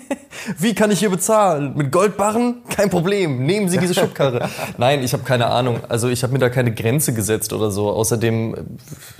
Wie 0.58 0.74
kann 0.74 0.90
ich 0.90 1.00
hier 1.00 1.10
bezahlen? 1.10 1.74
Mit 1.76 1.92
Goldbarren? 1.92 2.62
Kein 2.70 2.88
Problem. 2.88 3.44
Nehmen 3.44 3.68
Sie 3.68 3.76
diese 3.76 3.92
Schubkarre. 3.92 4.48
Nein, 4.78 5.02
ich 5.04 5.12
habe 5.12 5.22
keine 5.22 5.48
Ahnung. 5.48 5.80
Also 5.86 6.08
ich 6.08 6.22
habe 6.22 6.32
mir 6.32 6.38
da 6.38 6.48
keine 6.48 6.72
Grenze 6.72 7.12
gesetzt 7.12 7.52
oder 7.52 7.70
so. 7.70 7.90
Außerdem, 7.90 8.56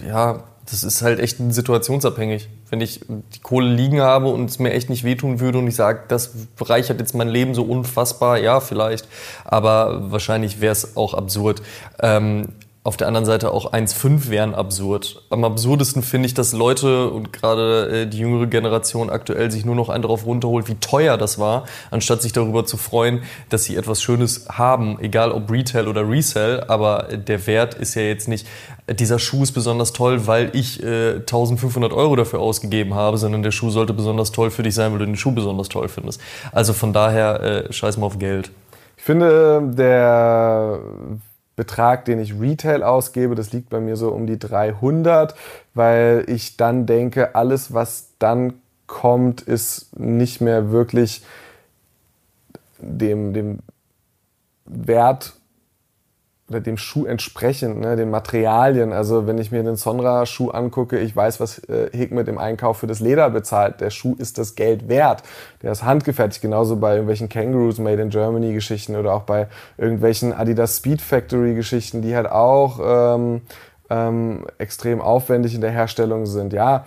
ja, 0.09 0.45
das 0.65 0.83
ist 0.83 1.03
halt 1.03 1.21
echt 1.21 1.37
situationsabhängig. 1.47 2.49
Wenn 2.71 2.81
ich 2.81 3.01
die 3.09 3.41
Kohle 3.41 3.69
liegen 3.69 4.01
habe 4.01 4.29
und 4.29 4.49
es 4.49 4.59
mir 4.59 4.73
echt 4.73 4.89
nicht 4.89 5.05
wehtun 5.05 5.39
würde 5.39 5.59
und 5.59 5.69
ich 5.69 5.77
sage, 5.77 6.05
das 6.09 6.33
bereichert 6.57 7.01
jetzt 7.01 7.15
mein 7.15 7.29
Leben 7.29 7.55
so 7.55 7.65
unfassbar, 7.65 8.39
ja, 8.39 8.61
vielleicht. 8.61 9.07
Aber 9.45 10.11
wahrscheinlich 10.11 10.63
wäre 10.63 10.73
es 10.73 10.97
auch 10.97 11.13
absurd. 11.13 11.61
Ähm, 12.01 12.49
auf 12.85 12.97
der 12.97 13.07
anderen 13.07 13.25
Seite 13.25 13.53
auch 13.53 13.73
1,5 13.73 14.29
wären 14.29 14.57
absurd. 14.57 15.23
Am 15.31 15.45
absurdesten 15.45 16.03
finde 16.03 16.27
ich, 16.27 16.35
dass 16.35 16.53
Leute 16.53 17.11
und 17.11 17.33
gerade 17.33 18.03
äh, 18.03 18.07
die 18.09 18.19
jüngere 18.19 18.49
Generation 18.49 19.09
aktuell 19.09 19.53
sich 19.53 19.65
nur 19.65 19.77
noch 19.77 19.89
einen 19.89 20.03
darauf 20.03 20.27
runterholt, 20.27 20.69
wie 20.69 20.75
teuer 20.75 21.17
das 21.17 21.39
war, 21.39 21.65
anstatt 21.93 22.23
sich 22.23 22.33
darüber 22.33 22.67
zu 22.67 22.77
freuen, 22.77 23.23
dass 23.51 23.65
sie 23.65 23.77
etwas 23.77 24.03
Schönes 24.03 24.47
haben, 24.49 24.99
egal 25.01 25.31
ob 25.31 25.49
Retail 25.49 25.87
oder 25.87 26.09
Resell. 26.09 26.65
Aber 26.67 27.07
der 27.13 27.47
Wert 27.47 27.75
ist 27.75 27.95
ja 27.95 28.03
jetzt 28.03 28.27
nicht, 28.27 28.49
dieser 28.91 29.21
Schuh 29.21 29.45
ist 29.45 29.53
besonders 29.53 29.93
toll, 29.93 30.27
weil 30.27 30.51
ich 30.53 30.83
äh, 30.83 31.19
1500 31.19 31.93
Euro 31.93 32.17
dafür 32.17 32.41
ausgegeben 32.41 32.95
habe, 32.95 33.17
sondern 33.17 33.45
der 33.45 33.53
Schuh 33.53 33.71
sollte 33.71 33.93
besonders 33.93 34.33
toll 34.33 34.51
für 34.51 34.65
dich 34.65 34.75
sein, 34.75 34.91
weil 34.91 34.99
du 34.99 35.07
den 35.07 35.17
Schuh 35.17 35.31
besonders 35.31 35.69
toll 35.69 35.87
findest. 35.87 36.21
Also 36.51 36.73
von 36.73 36.93
daher, 36.93 37.41
äh, 37.43 37.73
scheiß 37.73 37.97
mal 37.97 38.07
auf 38.07 38.19
Geld. 38.19 38.51
Ich 38.97 39.05
finde, 39.05 39.71
der 39.73 40.81
Betrag, 41.57 42.05
den 42.07 42.19
ich 42.19 42.41
Retail 42.41 42.83
ausgebe, 42.83 43.35
das 43.35 43.53
liegt 43.53 43.69
bei 43.69 43.81
mir 43.81 43.97
so 43.97 44.11
um 44.11 44.27
die 44.27 44.39
300, 44.39 45.35
weil 45.75 46.25
ich 46.29 46.57
dann 46.57 46.87
denke, 46.87 47.35
alles, 47.35 47.75
was 47.75 48.15
dann 48.19 48.55
kommt, 48.87 49.43
ist 49.43 49.99
nicht 49.99 50.41
mehr 50.41 50.71
wirklich 50.71 51.23
dem, 52.79 53.33
dem 53.33 53.59
Wert 54.65 55.35
oder 56.53 56.61
dem 56.61 56.77
Schuh 56.77 57.07
entsprechend, 57.07 57.81
ne, 57.81 57.97
den 57.97 58.11
Materialien. 58.11 58.93
Also 58.93 59.27
wenn 59.27 59.39
ich 59.39 59.51
mir 59.51 59.63
den 59.63 59.77
Sonra-Schuh 59.77 60.51
angucke, 60.51 60.99
ich 60.99 61.17
weiß, 61.17 61.41
was 61.41 61.59
äh, 61.65 61.91
Hikmet 61.93 62.29
im 62.29 62.39
Einkauf 62.39 62.79
für 62.79 62.87
das 62.87 63.01
Leder 63.01 63.31
bezahlt. 63.31 63.81
Der 63.81 63.91
Schuh 63.91 64.15
ist 64.19 64.39
das 64.39 64.55
Geld 64.55 64.89
wert. 64.89 65.23
Der 65.63 65.73
ist 65.73 65.83
handgefertigt, 65.83 66.43
genauso 66.43 66.77
bei 66.77 66.93
irgendwelchen 66.93 67.29
Kangaroos 67.29 67.79
Made 67.79 68.03
in 68.03 68.11
Germany 68.11 68.53
Geschichten 68.53 68.97
oder 68.97 69.15
auch 69.15 69.23
bei 69.23 69.49
irgendwelchen 69.79 70.33
Adidas 70.33 70.77
Speed 70.77 71.01
Factory 71.01 71.55
Geschichten, 71.55 72.03
die 72.03 72.15
halt 72.15 72.31
auch 72.31 72.81
ähm, 73.17 73.41
ähm, 73.89 74.45
extrem 74.59 75.01
aufwendig 75.01 75.55
in 75.55 75.63
der 75.63 75.71
Herstellung 75.71 76.27
sind. 76.27 76.53
Ja, 76.53 76.85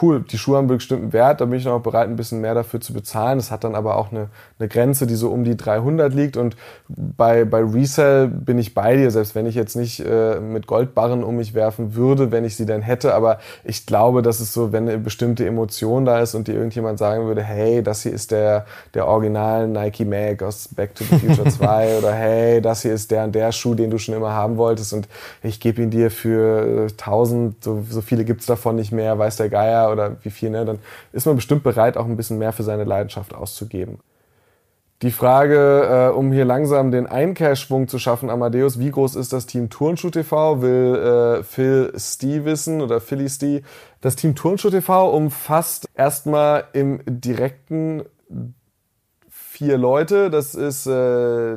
cool, 0.00 0.22
die 0.22 0.38
Schuhe 0.38 0.56
haben 0.56 0.68
einen 0.68 0.78
bestimmten 0.78 1.12
Wert, 1.12 1.40
da 1.40 1.44
bin 1.44 1.58
ich 1.58 1.66
noch 1.66 1.80
bereit, 1.80 2.08
ein 2.08 2.16
bisschen 2.16 2.40
mehr 2.40 2.54
dafür 2.54 2.80
zu 2.80 2.94
bezahlen. 2.94 3.38
Das 3.38 3.50
hat 3.50 3.64
dann 3.64 3.74
aber 3.74 3.96
auch 3.96 4.10
eine, 4.10 4.28
eine 4.58 4.68
Grenze, 4.68 5.06
die 5.06 5.14
so 5.14 5.28
um 5.30 5.44
die 5.44 5.56
300 5.56 6.14
liegt. 6.14 6.38
Und 6.38 6.56
bei, 6.88 7.44
bei 7.44 7.62
Resell 7.62 8.28
bin 8.28 8.58
ich 8.58 8.72
bei 8.72 8.96
dir, 8.96 9.10
selbst 9.10 9.34
wenn 9.34 9.44
ich 9.44 9.54
jetzt 9.54 9.76
nicht 9.76 10.00
äh, 10.00 10.40
mit 10.40 10.66
Goldbarren 10.66 11.22
um 11.22 11.36
mich 11.36 11.52
werfen 11.52 11.94
würde, 11.94 12.30
wenn 12.30 12.44
ich 12.44 12.56
sie 12.56 12.64
denn 12.64 12.80
hätte. 12.80 13.14
Aber 13.14 13.38
ich 13.64 13.84
glaube, 13.84 14.22
dass 14.22 14.40
es 14.40 14.54
so, 14.54 14.72
wenn 14.72 14.88
eine 14.88 14.98
bestimmte 14.98 15.46
Emotion 15.46 16.06
da 16.06 16.20
ist 16.20 16.34
und 16.34 16.48
dir 16.48 16.54
irgendjemand 16.54 16.98
sagen 16.98 17.26
würde, 17.26 17.42
hey, 17.42 17.82
das 17.82 18.02
hier 18.02 18.12
ist 18.12 18.30
der, 18.30 18.64
der 18.94 19.06
Original 19.06 19.68
Nike 19.68 20.06
Mag 20.06 20.42
aus 20.42 20.68
Back 20.68 20.94
to 20.94 21.04
the 21.04 21.18
Future 21.18 21.48
2 21.50 21.98
oder 21.98 22.12
hey, 22.12 22.62
das 22.62 22.80
hier 22.80 22.94
ist 22.94 23.10
der 23.10 23.24
und 23.24 23.34
der 23.34 23.52
Schuh, 23.52 23.74
den 23.74 23.90
du 23.90 23.98
schon 23.98 24.14
immer 24.14 24.32
haben 24.32 24.56
wolltest 24.56 24.94
und 24.94 25.06
ich 25.42 25.60
gebe 25.60 25.82
ihn 25.82 25.90
dir 25.90 26.10
für 26.10 26.86
1000, 26.92 27.62
so, 27.62 27.84
so 27.88 28.00
viele 28.00 28.24
gibt's 28.24 28.46
davon 28.46 28.76
nicht 28.76 28.92
mehr, 28.92 29.18
weiß 29.18 29.36
der 29.36 29.50
Geier 29.50 29.81
oder 29.90 30.16
wie 30.22 30.30
viel, 30.30 30.50
ne, 30.50 30.64
dann 30.64 30.78
ist 31.12 31.26
man 31.26 31.36
bestimmt 31.36 31.62
bereit, 31.62 31.96
auch 31.96 32.06
ein 32.06 32.16
bisschen 32.16 32.38
mehr 32.38 32.52
für 32.52 32.62
seine 32.62 32.84
Leidenschaft 32.84 33.34
auszugeben. 33.34 33.98
Die 35.02 35.10
Frage, 35.10 36.10
äh, 36.12 36.16
um 36.16 36.30
hier 36.30 36.44
langsam 36.44 36.92
den 36.92 37.08
Einkehrschwung 37.08 37.88
zu 37.88 37.98
schaffen, 37.98 38.30
Amadeus, 38.30 38.78
wie 38.78 38.92
groß 38.92 39.16
ist 39.16 39.32
das 39.32 39.46
Team 39.46 39.68
Turnschuh 39.68 40.10
TV? 40.10 40.62
Will 40.62 41.40
äh, 41.40 41.42
Phil 41.42 41.92
Stee 41.96 42.44
wissen 42.44 42.80
oder 42.80 43.00
Philly 43.00 43.28
Stee. 43.28 43.62
Das 44.00 44.14
Team 44.14 44.36
Turnschuh 44.36 44.70
TV 44.70 45.10
umfasst 45.10 45.88
erstmal 45.96 46.64
im 46.72 47.00
direkten 47.04 48.04
vier 49.28 49.76
Leute. 49.76 50.30
Das 50.30 50.54
ist 50.54 50.86
äh, 50.86 50.90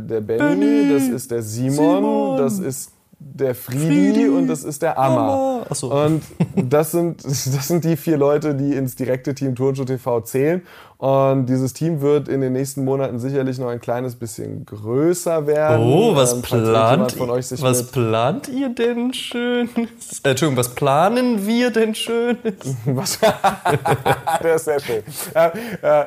der 0.01 0.21
Benny, 0.21 0.39
Benny, 0.39 0.93
das 0.93 1.03
ist 1.07 1.29
der 1.29 1.43
Simon, 1.43 1.75
Simon. 1.75 2.37
das 2.37 2.57
ist 2.57 2.94
der 3.27 3.55
Friedi, 3.55 3.87
Friedi, 3.87 4.27
und 4.29 4.47
das 4.47 4.63
ist 4.63 4.83
der 4.83 4.99
Amma. 4.99 5.65
So. 5.71 5.91
Und 5.91 6.21
das 6.55 6.91
sind, 6.91 7.23
das 7.25 7.67
sind 7.67 7.83
die 7.83 7.97
vier 7.97 8.17
Leute, 8.17 8.53
die 8.53 8.73
ins 8.73 8.95
direkte 8.95 9.33
Team 9.33 9.55
Turnschuh 9.55 9.83
TV 9.83 10.21
zählen. 10.21 10.61
Und 10.97 11.47
dieses 11.47 11.73
Team 11.73 11.99
wird 12.01 12.29
in 12.29 12.39
den 12.39 12.53
nächsten 12.53 12.85
Monaten 12.85 13.19
sicherlich 13.19 13.57
noch 13.57 13.67
ein 13.67 13.81
kleines 13.81 14.15
bisschen 14.15 14.65
größer 14.65 15.45
werden. 15.45 15.85
Oh, 15.85 16.15
was 16.15 16.33
ähm, 16.33 16.41
plant, 16.41 17.19
was 17.19 17.91
plant 17.91 18.47
ihr 18.47 18.69
denn 18.69 19.13
schön? 19.13 19.69
Äh, 19.75 20.29
Entschuldigung, 20.29 20.55
was 20.55 20.73
planen 20.73 21.45
wir 21.45 21.71
denn 21.71 21.95
schön? 21.95 22.37
Was? 22.85 23.19
das 24.41 24.55
ist 24.55 24.65
sehr 24.65 24.79
schön. 24.79 25.03
Äh, 25.33 25.49
äh, 25.81 26.05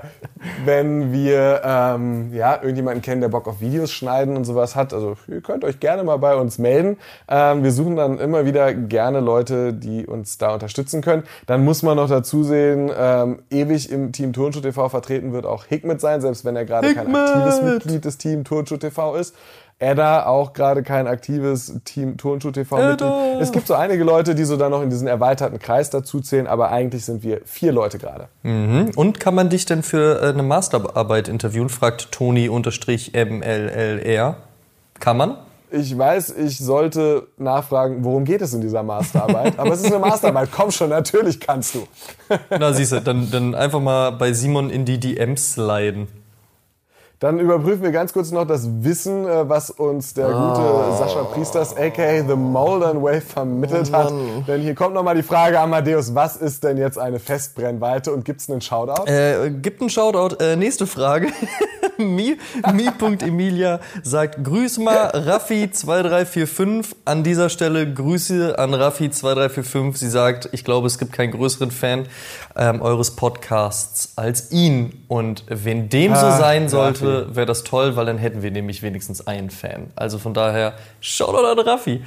wenn 0.65 1.13
wir 1.13 1.63
ähm, 1.65 2.33
ja, 2.33 2.57
irgendjemanden 2.57 3.03
kennen, 3.03 3.21
der 3.21 3.29
Bock 3.29 3.47
auf 3.49 3.61
Videos 3.61 3.93
schneiden 3.93 4.37
und 4.37 4.45
sowas 4.45 4.77
hat, 4.77 4.93
also 4.93 5.17
ihr 5.27 5.41
könnt 5.41 5.65
euch 5.65 5.81
gerne 5.81 6.05
mal 6.05 6.19
bei 6.19 6.35
uns 6.35 6.59
melden. 6.59 6.97
Ähm, 7.29 7.63
wir 7.63 7.73
suchen 7.73 7.97
dann 7.97 8.19
immer 8.19 8.45
wieder 8.45 8.73
gerne 8.75 9.21
Leute, 9.21 9.73
die 9.73 10.07
uns 10.07 10.39
da 10.39 10.55
unterstützen 10.55 11.03
können. 11.03 11.25
Dann 11.47 11.65
muss 11.65 11.83
man 11.83 11.97
noch 11.97 12.09
dazu 12.09 12.45
sehen, 12.45 12.91
ähm, 12.97 13.43
ewig 13.51 13.91
im 13.91 14.13
Team 14.13 14.33
Turnschuh 14.33 14.61
TV 14.61 14.89
vertreten 14.89 15.33
wird 15.33 15.47
auch 15.47 15.65
Hikmet 15.65 16.01
sein, 16.01 16.21
selbst 16.21 16.45
wenn 16.45 16.57
er 16.57 16.65
gerade 16.65 16.95
kein 16.95 17.15
aktives 17.15 17.63
Mitglied 17.63 18.05
des 18.05 18.19
Team 18.19 18.45
Turnschuh 18.45 18.77
TV 18.77 19.17
ist. 19.17 19.35
Edda 19.79 20.27
auch 20.27 20.53
gerade 20.55 20.83
kein 20.83 21.07
aktives 21.07 21.73
Team 21.85 22.17
Turnschuh 22.17 22.51
TV 22.51 22.77
Mitglied. 22.77 23.41
Es 23.41 23.53
gibt 23.53 23.69
so 23.69 23.75
einige 23.75 24.03
Leute, 24.03 24.35
die 24.35 24.45
so 24.45 24.57
dann 24.57 24.73
noch 24.73 24.83
in 24.83 24.91
diesen 24.91 25.07
erweiterten 25.07 25.61
Kreis 25.61 25.91
dazuzählen, 25.91 26.49
aber 26.49 26.71
eigentlich 26.71 27.05
sind 27.05 27.23
wir 27.23 27.43
vier 27.45 27.71
Leute 27.73 27.99
gerade. 27.99 28.29
Mhm. 28.43 28.91
Und 28.97 29.21
kann 29.21 29.35
man 29.35 29.51
dich 29.51 29.67
denn 29.67 29.85
für 29.85 30.21
äh, 30.21 30.31
eine 30.31 30.43
Masterarbeit 30.43 31.29
interviewen? 31.29 31.69
Fragt 31.69 32.11
Toni-MLLR. 32.11 32.67
Kann 34.99 35.17
man? 35.17 35.37
ich 35.71 35.97
weiß, 35.97 36.35
ich 36.37 36.59
sollte 36.59 37.29
nachfragen, 37.37 38.05
worum 38.05 38.25
geht 38.25 38.41
es 38.41 38.55
in 38.55 38.61
dieser 38.61 38.83
Masterarbeit. 38.83 39.59
Aber 39.59 39.73
es 39.73 39.81
ist 39.81 39.93
eine 39.93 39.99
Masterarbeit. 39.99 40.49
Komm 40.51 40.71
schon, 40.71 40.91
natürlich 40.91 41.41
kannst 41.41 41.75
du. 41.75 41.87
Na, 42.51 42.73
siehst 42.73 42.93
du, 42.93 43.01
dann, 43.01 43.31
dann 43.31 43.55
einfach 43.55 43.81
mal 43.81 44.11
bei 44.11 44.33
Simon 44.33 44.71
in 44.71 44.85
die 44.85 44.99
DMs 44.99 45.53
sliden. 45.55 46.09
Dann 47.21 47.41
überprüfen 47.41 47.83
wir 47.83 47.91
ganz 47.91 48.13
kurz 48.13 48.31
noch 48.31 48.47
das 48.47 48.69
Wissen, 48.85 49.27
äh, 49.27 49.49
was 49.49 49.71
uns 49.71 50.15
der 50.15 50.29
gute 50.29 50.97
Sascha 50.99 51.25
Priesters, 51.25 51.77
aka 51.77 52.23
The 52.29 52.37
Moldern 52.37 53.03
Wave, 53.03 53.21
vermittelt 53.21 53.93
hat. 53.93 54.13
Denn 54.47 54.61
hier 54.61 54.77
kommt 54.77 54.95
nochmal 54.95 55.17
die 55.17 55.25
Frage, 55.25 55.59
Amadeus, 55.59 56.15
was 56.15 56.37
ist 56.37 56.63
denn 56.63 56.77
jetzt 56.77 56.97
eine 56.97 57.19
Festbrennweite 57.19 58.13
und 58.13 58.25
gibt 58.25 58.41
es 58.41 58.49
einen 58.49 58.61
Shoutout? 58.61 59.11
Äh, 59.11 59.51
gibt 59.51 59.81
einen 59.81 59.91
Shoutout. 59.91 60.37
Äh, 60.37 60.55
nächste 60.55 60.87
Frage. 60.87 61.27
Mi- 62.03 62.39
Mi.Emilia 62.73 63.81
sagt, 64.03 64.43
grüß 64.45 64.79
mal 64.79 65.09
Raffi2345. 65.11 66.85
An 67.05 67.25
dieser 67.25 67.49
Stelle 67.49 67.93
Grüße 67.93 68.59
an 68.59 68.75
Raffi2345. 68.75 69.97
Sie 69.97 70.09
sagt, 70.11 70.49
ich 70.53 70.65
glaube, 70.65 70.87
es 70.87 70.99
gibt 70.99 71.13
keinen 71.13 71.33
größeren 71.33 71.71
Fan 71.71 72.07
ähm, 72.57 72.81
eures 72.83 73.13
Podcasts 73.17 74.13
als 74.17 74.51
ihn. 74.53 75.05
Und 75.09 75.45
wenn 75.49 75.89
dem 75.89 76.15
so 76.15 76.27
Ah, 76.27 76.39
sein 76.39 76.69
sollte, 76.69 77.35
wäre 77.35 77.47
das 77.47 77.65
toll, 77.65 77.97
weil 77.97 78.07
dann 78.07 78.19
hätten 78.19 78.43
wir 78.43 78.51
nämlich 78.51 78.83
wenigstens 78.83 79.27
einen 79.27 79.51
Fan. 79.51 79.91
Also 79.97 80.19
von 80.19 80.35
daher, 80.35 80.75
Shoutout 81.01 81.45
an 81.47 81.59
Raffi. 81.59 82.03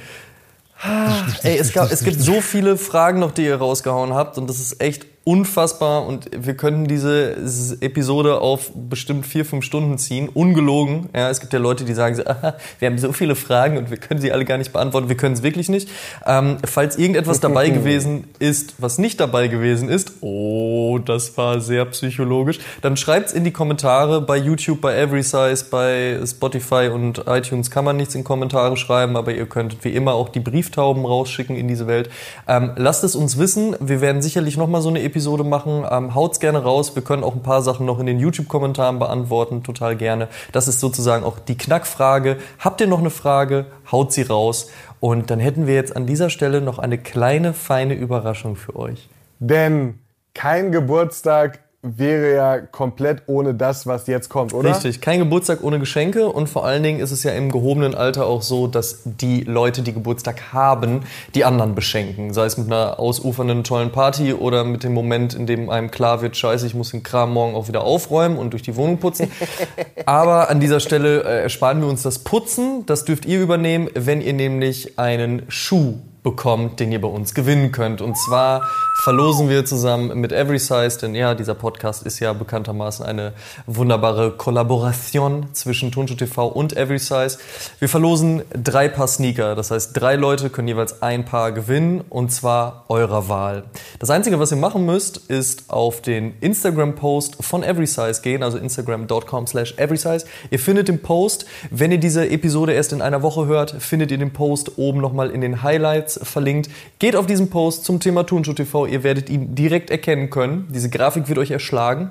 Ey, 1.42 1.58
es, 1.58 1.72
gab, 1.72 1.92
es 1.92 2.02
gibt 2.02 2.20
so 2.20 2.40
viele 2.40 2.76
Fragen 2.76 3.20
noch, 3.20 3.30
die 3.30 3.44
ihr 3.44 3.56
rausgehauen 3.56 4.14
habt 4.14 4.36
und 4.36 4.48
das 4.50 4.58
ist 4.58 4.80
echt 4.80 5.06
unfassbar 5.24 6.06
und 6.06 6.28
wir 6.36 6.54
könnten 6.54 6.86
diese 6.86 7.36
Episode 7.80 8.40
auf 8.40 8.72
bestimmt 8.74 9.24
vier, 9.24 9.44
fünf 9.44 9.64
Stunden 9.64 9.96
ziehen, 9.98 10.28
ungelogen. 10.28 11.08
Ja, 11.14 11.30
es 11.30 11.40
gibt 11.40 11.52
ja 11.52 11.58
Leute, 11.60 11.84
die 11.84 11.94
sagen 11.94 12.16
so, 12.16 12.22
"Aha, 12.26 12.56
wir 12.80 12.88
haben 12.88 12.98
so 12.98 13.12
viele 13.12 13.36
Fragen 13.36 13.76
und 13.78 13.90
wir 13.90 13.98
können 13.98 14.20
sie 14.20 14.32
alle 14.32 14.44
gar 14.44 14.58
nicht 14.58 14.72
beantworten. 14.72 15.08
Wir 15.08 15.16
können 15.16 15.34
es 15.34 15.42
wirklich 15.42 15.68
nicht. 15.68 15.88
Ähm, 16.26 16.56
falls 16.64 16.96
irgendetwas 16.98 17.40
dabei 17.40 17.70
gewesen 17.70 18.24
ist, 18.40 18.74
was 18.78 18.98
nicht 18.98 19.20
dabei 19.20 19.48
gewesen 19.48 19.88
ist, 19.88 20.12
oh, 20.22 20.61
das 20.98 21.36
war 21.36 21.60
sehr 21.60 21.84
psychologisch, 21.86 22.58
dann 22.80 22.96
schreibt's 22.96 23.32
in 23.32 23.44
die 23.44 23.50
Kommentare 23.50 24.20
bei 24.20 24.36
YouTube, 24.36 24.80
bei 24.80 24.96
Every 24.96 25.22
Size, 25.22 25.64
bei 25.70 26.18
Spotify 26.24 26.90
und 26.92 27.24
iTunes 27.26 27.70
kann 27.70 27.84
man 27.84 27.96
nichts 27.96 28.14
in 28.14 28.24
Kommentare 28.24 28.76
schreiben, 28.76 29.16
aber 29.16 29.32
ihr 29.32 29.46
könntet 29.46 29.84
wie 29.84 29.90
immer 29.90 30.14
auch 30.14 30.28
die 30.28 30.40
Brieftauben 30.40 31.04
rausschicken 31.04 31.56
in 31.56 31.68
diese 31.68 31.86
Welt. 31.86 32.10
Ähm, 32.46 32.72
lasst 32.76 33.04
es 33.04 33.16
uns 33.16 33.38
wissen. 33.38 33.76
Wir 33.80 34.00
werden 34.00 34.22
sicherlich 34.22 34.56
noch 34.56 34.68
mal 34.68 34.80
so 34.80 34.88
eine 34.88 35.02
Episode 35.02 35.44
machen. 35.44 35.84
Ähm, 35.90 36.14
haut's 36.14 36.40
gerne 36.40 36.62
raus. 36.62 36.94
Wir 36.94 37.02
können 37.02 37.24
auch 37.24 37.34
ein 37.34 37.42
paar 37.42 37.62
Sachen 37.62 37.86
noch 37.86 37.98
in 37.98 38.06
den 38.06 38.18
YouTube-Kommentaren 38.18 38.98
beantworten. 38.98 39.62
Total 39.62 39.96
gerne. 39.96 40.28
Das 40.52 40.68
ist 40.68 40.80
sozusagen 40.80 41.24
auch 41.24 41.38
die 41.38 41.56
Knackfrage. 41.56 42.38
Habt 42.58 42.80
ihr 42.80 42.86
noch 42.86 43.00
eine 43.00 43.10
Frage? 43.10 43.66
Haut 43.90 44.12
sie 44.12 44.22
raus. 44.22 44.70
Und 45.00 45.30
dann 45.30 45.40
hätten 45.40 45.66
wir 45.66 45.74
jetzt 45.74 45.96
an 45.96 46.06
dieser 46.06 46.30
Stelle 46.30 46.60
noch 46.60 46.78
eine 46.78 46.98
kleine, 46.98 47.54
feine 47.54 47.94
Überraschung 47.94 48.54
für 48.56 48.76
euch. 48.76 49.08
Denn 49.40 49.98
kein 50.34 50.72
Geburtstag 50.72 51.60
wäre 51.82 52.34
ja 52.34 52.60
komplett 52.60 53.24
ohne 53.26 53.54
das, 53.54 53.88
was 53.88 54.06
jetzt 54.06 54.28
kommt, 54.28 54.54
oder? 54.54 54.70
Richtig, 54.70 55.00
kein 55.00 55.18
Geburtstag 55.18 55.64
ohne 55.64 55.80
Geschenke 55.80 56.28
und 56.28 56.48
vor 56.48 56.64
allen 56.64 56.84
Dingen 56.84 57.00
ist 57.00 57.10
es 57.10 57.24
ja 57.24 57.32
im 57.32 57.50
gehobenen 57.50 57.96
Alter 57.96 58.26
auch 58.26 58.42
so, 58.42 58.68
dass 58.68 59.00
die 59.04 59.42
Leute, 59.42 59.82
die 59.82 59.92
Geburtstag 59.92 60.52
haben, 60.52 61.00
die 61.34 61.44
anderen 61.44 61.74
beschenken. 61.74 62.32
Sei 62.32 62.44
es 62.44 62.56
mit 62.56 62.68
einer 62.68 63.00
ausufernden 63.00 63.64
tollen 63.64 63.90
Party 63.90 64.32
oder 64.32 64.62
mit 64.62 64.84
dem 64.84 64.94
Moment, 64.94 65.34
in 65.34 65.46
dem 65.48 65.70
einem 65.70 65.90
klar 65.90 66.22
wird, 66.22 66.36
scheiße, 66.36 66.66
ich 66.68 66.74
muss 66.74 66.92
den 66.92 67.02
Kram 67.02 67.32
morgen 67.32 67.56
auch 67.56 67.66
wieder 67.66 67.82
aufräumen 67.82 68.38
und 68.38 68.52
durch 68.52 68.62
die 68.62 68.76
Wohnung 68.76 68.98
putzen. 68.98 69.32
Aber 70.06 70.50
an 70.50 70.60
dieser 70.60 70.78
Stelle 70.78 71.24
äh, 71.24 71.42
ersparen 71.42 71.80
wir 71.80 71.88
uns 71.88 72.02
das 72.02 72.20
Putzen. 72.20 72.86
Das 72.86 73.04
dürft 73.04 73.26
ihr 73.26 73.40
übernehmen, 73.40 73.90
wenn 73.94 74.20
ihr 74.20 74.34
nämlich 74.34 75.00
einen 75.00 75.42
Schuh 75.48 75.94
bekommt, 76.22 76.78
den 76.78 76.92
ihr 76.92 77.00
bei 77.00 77.08
uns 77.08 77.34
gewinnen 77.34 77.72
könnt. 77.72 78.00
Und 78.00 78.16
zwar 78.16 78.68
verlosen 79.02 79.48
wir 79.48 79.64
zusammen 79.64 80.20
mit 80.20 80.30
Every 80.30 80.60
Size, 80.60 80.96
denn 81.00 81.16
ja, 81.16 81.34
dieser 81.34 81.54
Podcast 81.54 82.04
ist 82.04 82.20
ja 82.20 82.32
bekanntermaßen 82.32 83.04
eine 83.04 83.32
wunderbare 83.66 84.30
Kollaboration 84.30 85.48
zwischen 85.52 85.90
Tonschuh 85.90 86.14
TV 86.14 86.46
und 86.46 86.76
Every 86.76 87.00
Size. 87.00 87.38
Wir 87.80 87.88
verlosen 87.88 88.42
drei 88.52 88.88
Paar 88.88 89.08
Sneaker. 89.08 89.56
Das 89.56 89.72
heißt, 89.72 90.00
drei 90.00 90.14
Leute 90.14 90.50
können 90.50 90.68
jeweils 90.68 91.02
ein 91.02 91.24
Paar 91.24 91.50
gewinnen 91.50 92.02
und 92.08 92.30
zwar 92.30 92.84
eurer 92.88 93.28
Wahl. 93.28 93.64
Das 93.98 94.10
Einzige, 94.10 94.38
was 94.38 94.52
ihr 94.52 94.58
machen 94.58 94.86
müsst, 94.86 95.16
ist 95.28 95.70
auf 95.70 96.02
den 96.02 96.34
Instagram-Post 96.40 97.38
von 97.40 97.64
Every 97.64 97.86
Size 97.86 98.20
gehen, 98.22 98.44
also 98.44 98.58
instagram.com 98.58 99.48
slash 99.48 99.74
everysize. 99.76 100.24
Ihr 100.50 100.60
findet 100.60 100.86
den 100.86 101.02
Post. 101.02 101.46
Wenn 101.70 101.90
ihr 101.90 101.98
diese 101.98 102.28
Episode 102.28 102.74
erst 102.74 102.92
in 102.92 103.02
einer 103.02 103.22
Woche 103.22 103.46
hört, 103.46 103.72
findet 103.82 104.12
ihr 104.12 104.18
den 104.18 104.32
Post 104.32 104.78
oben 104.78 105.00
nochmal 105.00 105.30
in 105.30 105.40
den 105.40 105.64
Highlights 105.64 106.11
verlinkt. 106.22 106.70
Geht 106.98 107.16
auf 107.16 107.26
diesen 107.26 107.50
Post 107.50 107.84
zum 107.84 108.00
Thema 108.00 108.24
Turnschuh 108.24 108.52
TV. 108.52 108.86
Ihr 108.86 109.02
werdet 109.02 109.30
ihn 109.30 109.54
direkt 109.54 109.90
erkennen 109.90 110.30
können. 110.30 110.68
Diese 110.72 110.90
Grafik 110.90 111.28
wird 111.28 111.38
euch 111.38 111.50
erschlagen. 111.50 112.10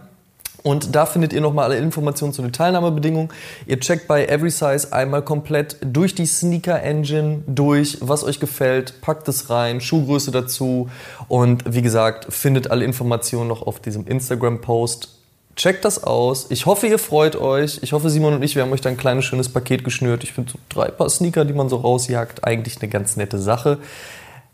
Und 0.63 0.95
da 0.95 1.05
findet 1.05 1.33
ihr 1.33 1.41
nochmal 1.41 1.65
alle 1.65 1.77
Informationen 1.77 2.33
zu 2.33 2.41
den 2.41 2.53
Teilnahmebedingungen. 2.53 3.29
Ihr 3.65 3.79
checkt 3.79 4.07
bei 4.07 4.25
Every 4.25 4.51
Size 4.51 4.91
einmal 4.91 5.23
komplett 5.23 5.77
durch 5.81 6.13
die 6.13 6.25
Sneaker 6.25 6.81
Engine 6.83 7.43
durch, 7.47 7.97
was 8.01 8.23
euch 8.23 8.39
gefällt, 8.39 9.01
packt 9.01 9.27
es 9.27 9.49
rein, 9.49 9.81
Schuhgröße 9.81 10.31
dazu 10.31 10.89
und 11.27 11.63
wie 11.73 11.81
gesagt, 11.81 12.31
findet 12.31 12.69
alle 12.69 12.85
Informationen 12.85 13.47
noch 13.47 13.63
auf 13.63 13.79
diesem 13.79 14.05
Instagram 14.05 14.61
Post. 14.61 15.20
Checkt 15.61 15.85
das 15.85 16.03
aus. 16.03 16.47
Ich 16.49 16.65
hoffe, 16.65 16.87
ihr 16.87 16.97
freut 16.97 17.35
euch. 17.35 17.81
Ich 17.83 17.93
hoffe, 17.93 18.09
Simon 18.09 18.33
und 18.33 18.41
ich, 18.41 18.55
wir 18.55 18.63
haben 18.63 18.73
euch 18.73 18.81
da 18.81 18.89
ein 18.89 18.97
kleines 18.97 19.25
schönes 19.25 19.47
Paket 19.47 19.83
geschnürt. 19.83 20.23
Ich 20.23 20.33
finde 20.33 20.53
so 20.53 20.57
drei 20.69 20.87
Paar 20.87 21.07
Sneaker, 21.07 21.45
die 21.45 21.53
man 21.53 21.69
so 21.69 21.75
rausjagt, 21.75 22.43
eigentlich 22.43 22.81
eine 22.81 22.89
ganz 22.89 23.15
nette 23.15 23.37
Sache. 23.37 23.77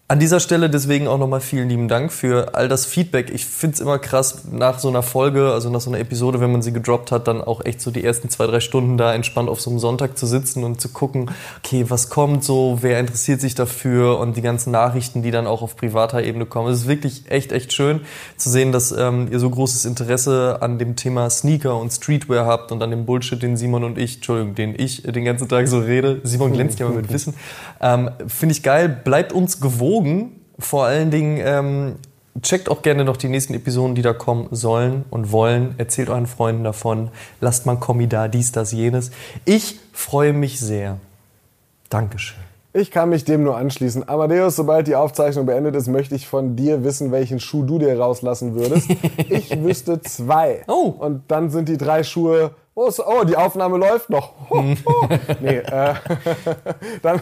An 0.09 0.19
dieser 0.19 0.39
Stelle 0.39 0.69
deswegen 0.69 1.09
auch 1.09 1.17
nochmal 1.17 1.41
vielen 1.41 1.67
lieben 1.67 1.89
Dank 1.89 2.13
für 2.13 2.55
all 2.55 2.69
das 2.69 2.85
Feedback. 2.85 3.29
Ich 3.29 3.45
find's 3.45 3.81
immer 3.81 3.99
krass, 3.99 4.43
nach 4.49 4.79
so 4.79 4.87
einer 4.87 5.03
Folge, 5.03 5.51
also 5.51 5.69
nach 5.69 5.81
so 5.81 5.89
einer 5.89 5.99
Episode, 5.99 6.39
wenn 6.39 6.49
man 6.49 6.61
sie 6.61 6.71
gedroppt 6.71 7.11
hat, 7.11 7.27
dann 7.27 7.41
auch 7.41 7.65
echt 7.65 7.81
so 7.81 7.91
die 7.91 8.05
ersten 8.05 8.29
zwei, 8.29 8.47
drei 8.47 8.61
Stunden 8.61 8.95
da 8.95 9.13
entspannt 9.13 9.49
auf 9.49 9.59
so 9.59 9.69
einem 9.69 9.79
Sonntag 9.79 10.17
zu 10.17 10.25
sitzen 10.25 10.63
und 10.63 10.79
zu 10.79 10.87
gucken, 10.87 11.29
okay, 11.57 11.83
was 11.89 12.09
kommt 12.09 12.45
so, 12.45 12.77
wer 12.79 13.01
interessiert 13.01 13.41
sich 13.41 13.53
dafür 13.53 14.17
und 14.19 14.37
die 14.37 14.41
ganzen 14.41 14.71
Nachrichten, 14.71 15.23
die 15.23 15.31
dann 15.31 15.45
auch 15.45 15.61
auf 15.61 15.75
privater 15.75 16.23
Ebene 16.23 16.45
kommen. 16.45 16.71
Es 16.71 16.83
ist 16.83 16.87
wirklich 16.87 17.29
echt, 17.29 17.51
echt 17.51 17.73
schön 17.73 17.99
zu 18.37 18.49
sehen, 18.49 18.71
dass 18.71 18.93
ähm, 18.93 19.27
ihr 19.29 19.41
so 19.41 19.49
großes 19.49 19.83
Interesse 19.83 20.59
an 20.61 20.79
dem 20.79 20.95
Thema 20.95 21.29
Sneaker 21.29 21.77
und 21.77 21.91
Streetwear 21.91 22.45
habt 22.45 22.71
und 22.71 22.81
an 22.81 22.91
dem 22.91 23.05
Bullshit, 23.05 23.43
den 23.43 23.57
Simon 23.57 23.83
und 23.83 23.97
ich, 23.97 24.15
Entschuldigung, 24.15 24.55
den 24.55 24.73
ich 24.79 25.03
den 25.03 25.25
ganzen 25.25 25.49
Tag 25.49 25.67
so 25.67 25.79
rede. 25.79 26.21
Simon 26.23 26.53
glänzt 26.53 26.79
ja 26.79 26.87
mal 26.87 26.95
mit 26.95 27.11
Wissen. 27.11 27.33
Ähm, 27.81 28.09
Finde 28.27 28.53
ich 28.53 28.63
geil. 28.63 28.87
Bleibt 29.03 29.33
uns 29.33 29.59
gewogen. 29.97 30.41
Vor 30.59 30.85
allen 30.85 31.11
Dingen 31.11 31.39
ähm, 31.43 31.95
checkt 32.41 32.69
auch 32.69 32.81
gerne 32.81 33.03
noch 33.03 33.17
die 33.17 33.29
nächsten 33.29 33.53
Episoden, 33.53 33.95
die 33.95 34.01
da 34.01 34.13
kommen 34.13 34.47
sollen 34.51 35.05
und 35.09 35.31
wollen. 35.31 35.75
Erzählt 35.77 36.09
euren 36.09 36.27
Freunden 36.27 36.63
davon. 36.63 37.09
Lasst 37.41 37.65
mal 37.65 37.75
Kommi 37.75 38.07
da, 38.07 38.27
dies, 38.27 38.51
das, 38.51 38.71
jenes. 38.71 39.11
Ich 39.45 39.79
freue 39.93 40.33
mich 40.33 40.59
sehr. 40.59 40.97
Dankeschön. 41.89 42.37
Ich 42.73 42.91
kann 42.91 43.09
mich 43.09 43.23
dem 43.23 43.43
nur 43.43 43.57
anschließen. 43.57 44.07
Amadeus, 44.07 44.55
sobald 44.55 44.87
die 44.87 44.95
Aufzeichnung 44.95 45.47
beendet 45.47 45.75
ist, 45.75 45.87
möchte 45.87 46.13
ich 46.13 46.27
von 46.27 46.55
dir 46.55 46.83
wissen, 46.83 47.11
welchen 47.11 47.39
Schuh 47.39 47.63
du 47.63 47.79
dir 47.79 47.97
rauslassen 47.97 48.55
würdest. 48.55 48.87
Ich 49.29 49.61
wüsste 49.63 50.01
zwei. 50.01 50.63
Oh. 50.67 50.93
Und 50.97 51.23
dann 51.27 51.49
sind 51.49 51.69
die 51.69 51.77
drei 51.77 52.03
Schuhe. 52.03 52.51
Oh, 52.79 52.91
so- 52.91 53.07
oh 53.07 53.23
die 53.23 53.35
Aufnahme 53.35 53.77
läuft 53.77 54.11
noch. 54.11 54.33
Ho, 54.51 54.57
ho. 54.85 55.07
Nee, 55.41 55.57
äh, 55.57 55.95
dann 57.01 57.19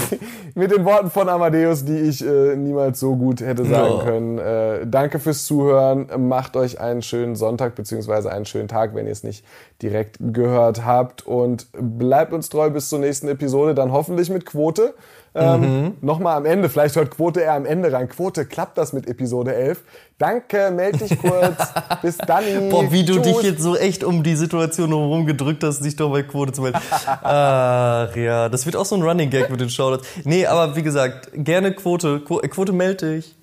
mit 0.54 0.70
den 0.70 0.84
Worten 0.84 1.10
von 1.10 1.28
Amadeus, 1.28 1.84
die 1.84 1.98
ich 1.98 2.24
äh, 2.24 2.54
niemals 2.54 3.00
so 3.00 3.16
gut 3.16 3.40
hätte 3.40 3.64
sagen 3.64 3.98
können. 3.98 4.38
Äh, 4.38 4.86
danke 4.86 5.18
fürs 5.18 5.44
Zuhören. 5.44 6.06
Macht 6.28 6.56
euch 6.56 6.78
einen 6.80 7.02
schönen 7.02 7.34
Sonntag 7.34 7.74
beziehungsweise 7.74 8.30
einen 8.30 8.44
schönen 8.44 8.68
Tag, 8.68 8.94
wenn 8.94 9.06
ihr 9.06 9.12
es 9.12 9.24
nicht 9.24 9.44
direkt 9.82 10.18
gehört 10.20 10.84
habt. 10.86 11.26
Und 11.26 11.66
bleibt 11.72 12.32
uns 12.32 12.48
treu 12.48 12.70
bis 12.70 12.88
zur 12.88 13.00
nächsten 13.00 13.26
Episode. 13.26 13.74
Dann 13.74 13.90
hoffentlich 13.90 14.30
mit 14.30 14.46
Quote. 14.46 14.94
Ähm, 15.34 15.94
Nochmal 16.02 16.36
am 16.36 16.44
Ende, 16.44 16.68
vielleicht 16.68 16.94
hört 16.96 17.10
Quote 17.10 17.40
eher 17.40 17.54
am 17.54 17.64
Ende 17.64 17.90
rein. 17.90 18.08
Quote, 18.08 18.44
klappt 18.44 18.76
das 18.76 18.92
mit 18.92 19.08
Episode 19.08 19.54
11? 19.54 19.82
Danke, 20.18 20.70
meld 20.70 21.00
dich 21.00 21.18
kurz. 21.18 21.56
Bis 22.02 22.18
dann. 22.18 22.44
Boah, 22.68 22.92
wie 22.92 23.04
du 23.04 23.18
dich 23.18 23.40
jetzt 23.42 23.62
so 23.62 23.74
echt 23.76 24.04
um 24.04 24.22
die 24.22 24.36
Situation 24.36 24.90
herum 24.90 25.24
gedrückt 25.24 25.64
hast, 25.64 25.82
dich 25.82 25.96
doch 25.96 26.10
bei 26.10 26.22
Quote 26.22 26.52
zu 26.52 26.60
melden. 26.62 26.78
Ach 27.22 28.14
ja, 28.14 28.48
das 28.50 28.66
wird 28.66 28.76
auch 28.76 28.84
so 28.84 28.94
ein 28.96 29.02
Running 29.02 29.30
Gag 29.30 29.48
mit 29.50 29.60
den 29.60 29.70
Shoutouts. 29.70 30.06
Nee, 30.24 30.44
aber 30.46 30.76
wie 30.76 30.82
gesagt, 30.82 31.30
gerne 31.32 31.72
Quote. 31.72 32.20
Quo- 32.20 32.40
äh, 32.42 32.48
Quote 32.48 32.72
melde 32.72 33.14
dich. 33.16 33.34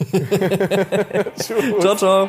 ciao, 1.80 1.94
ciao. 1.96 2.28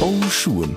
Oh 0.00 0.28
Schuhen, 0.30 0.76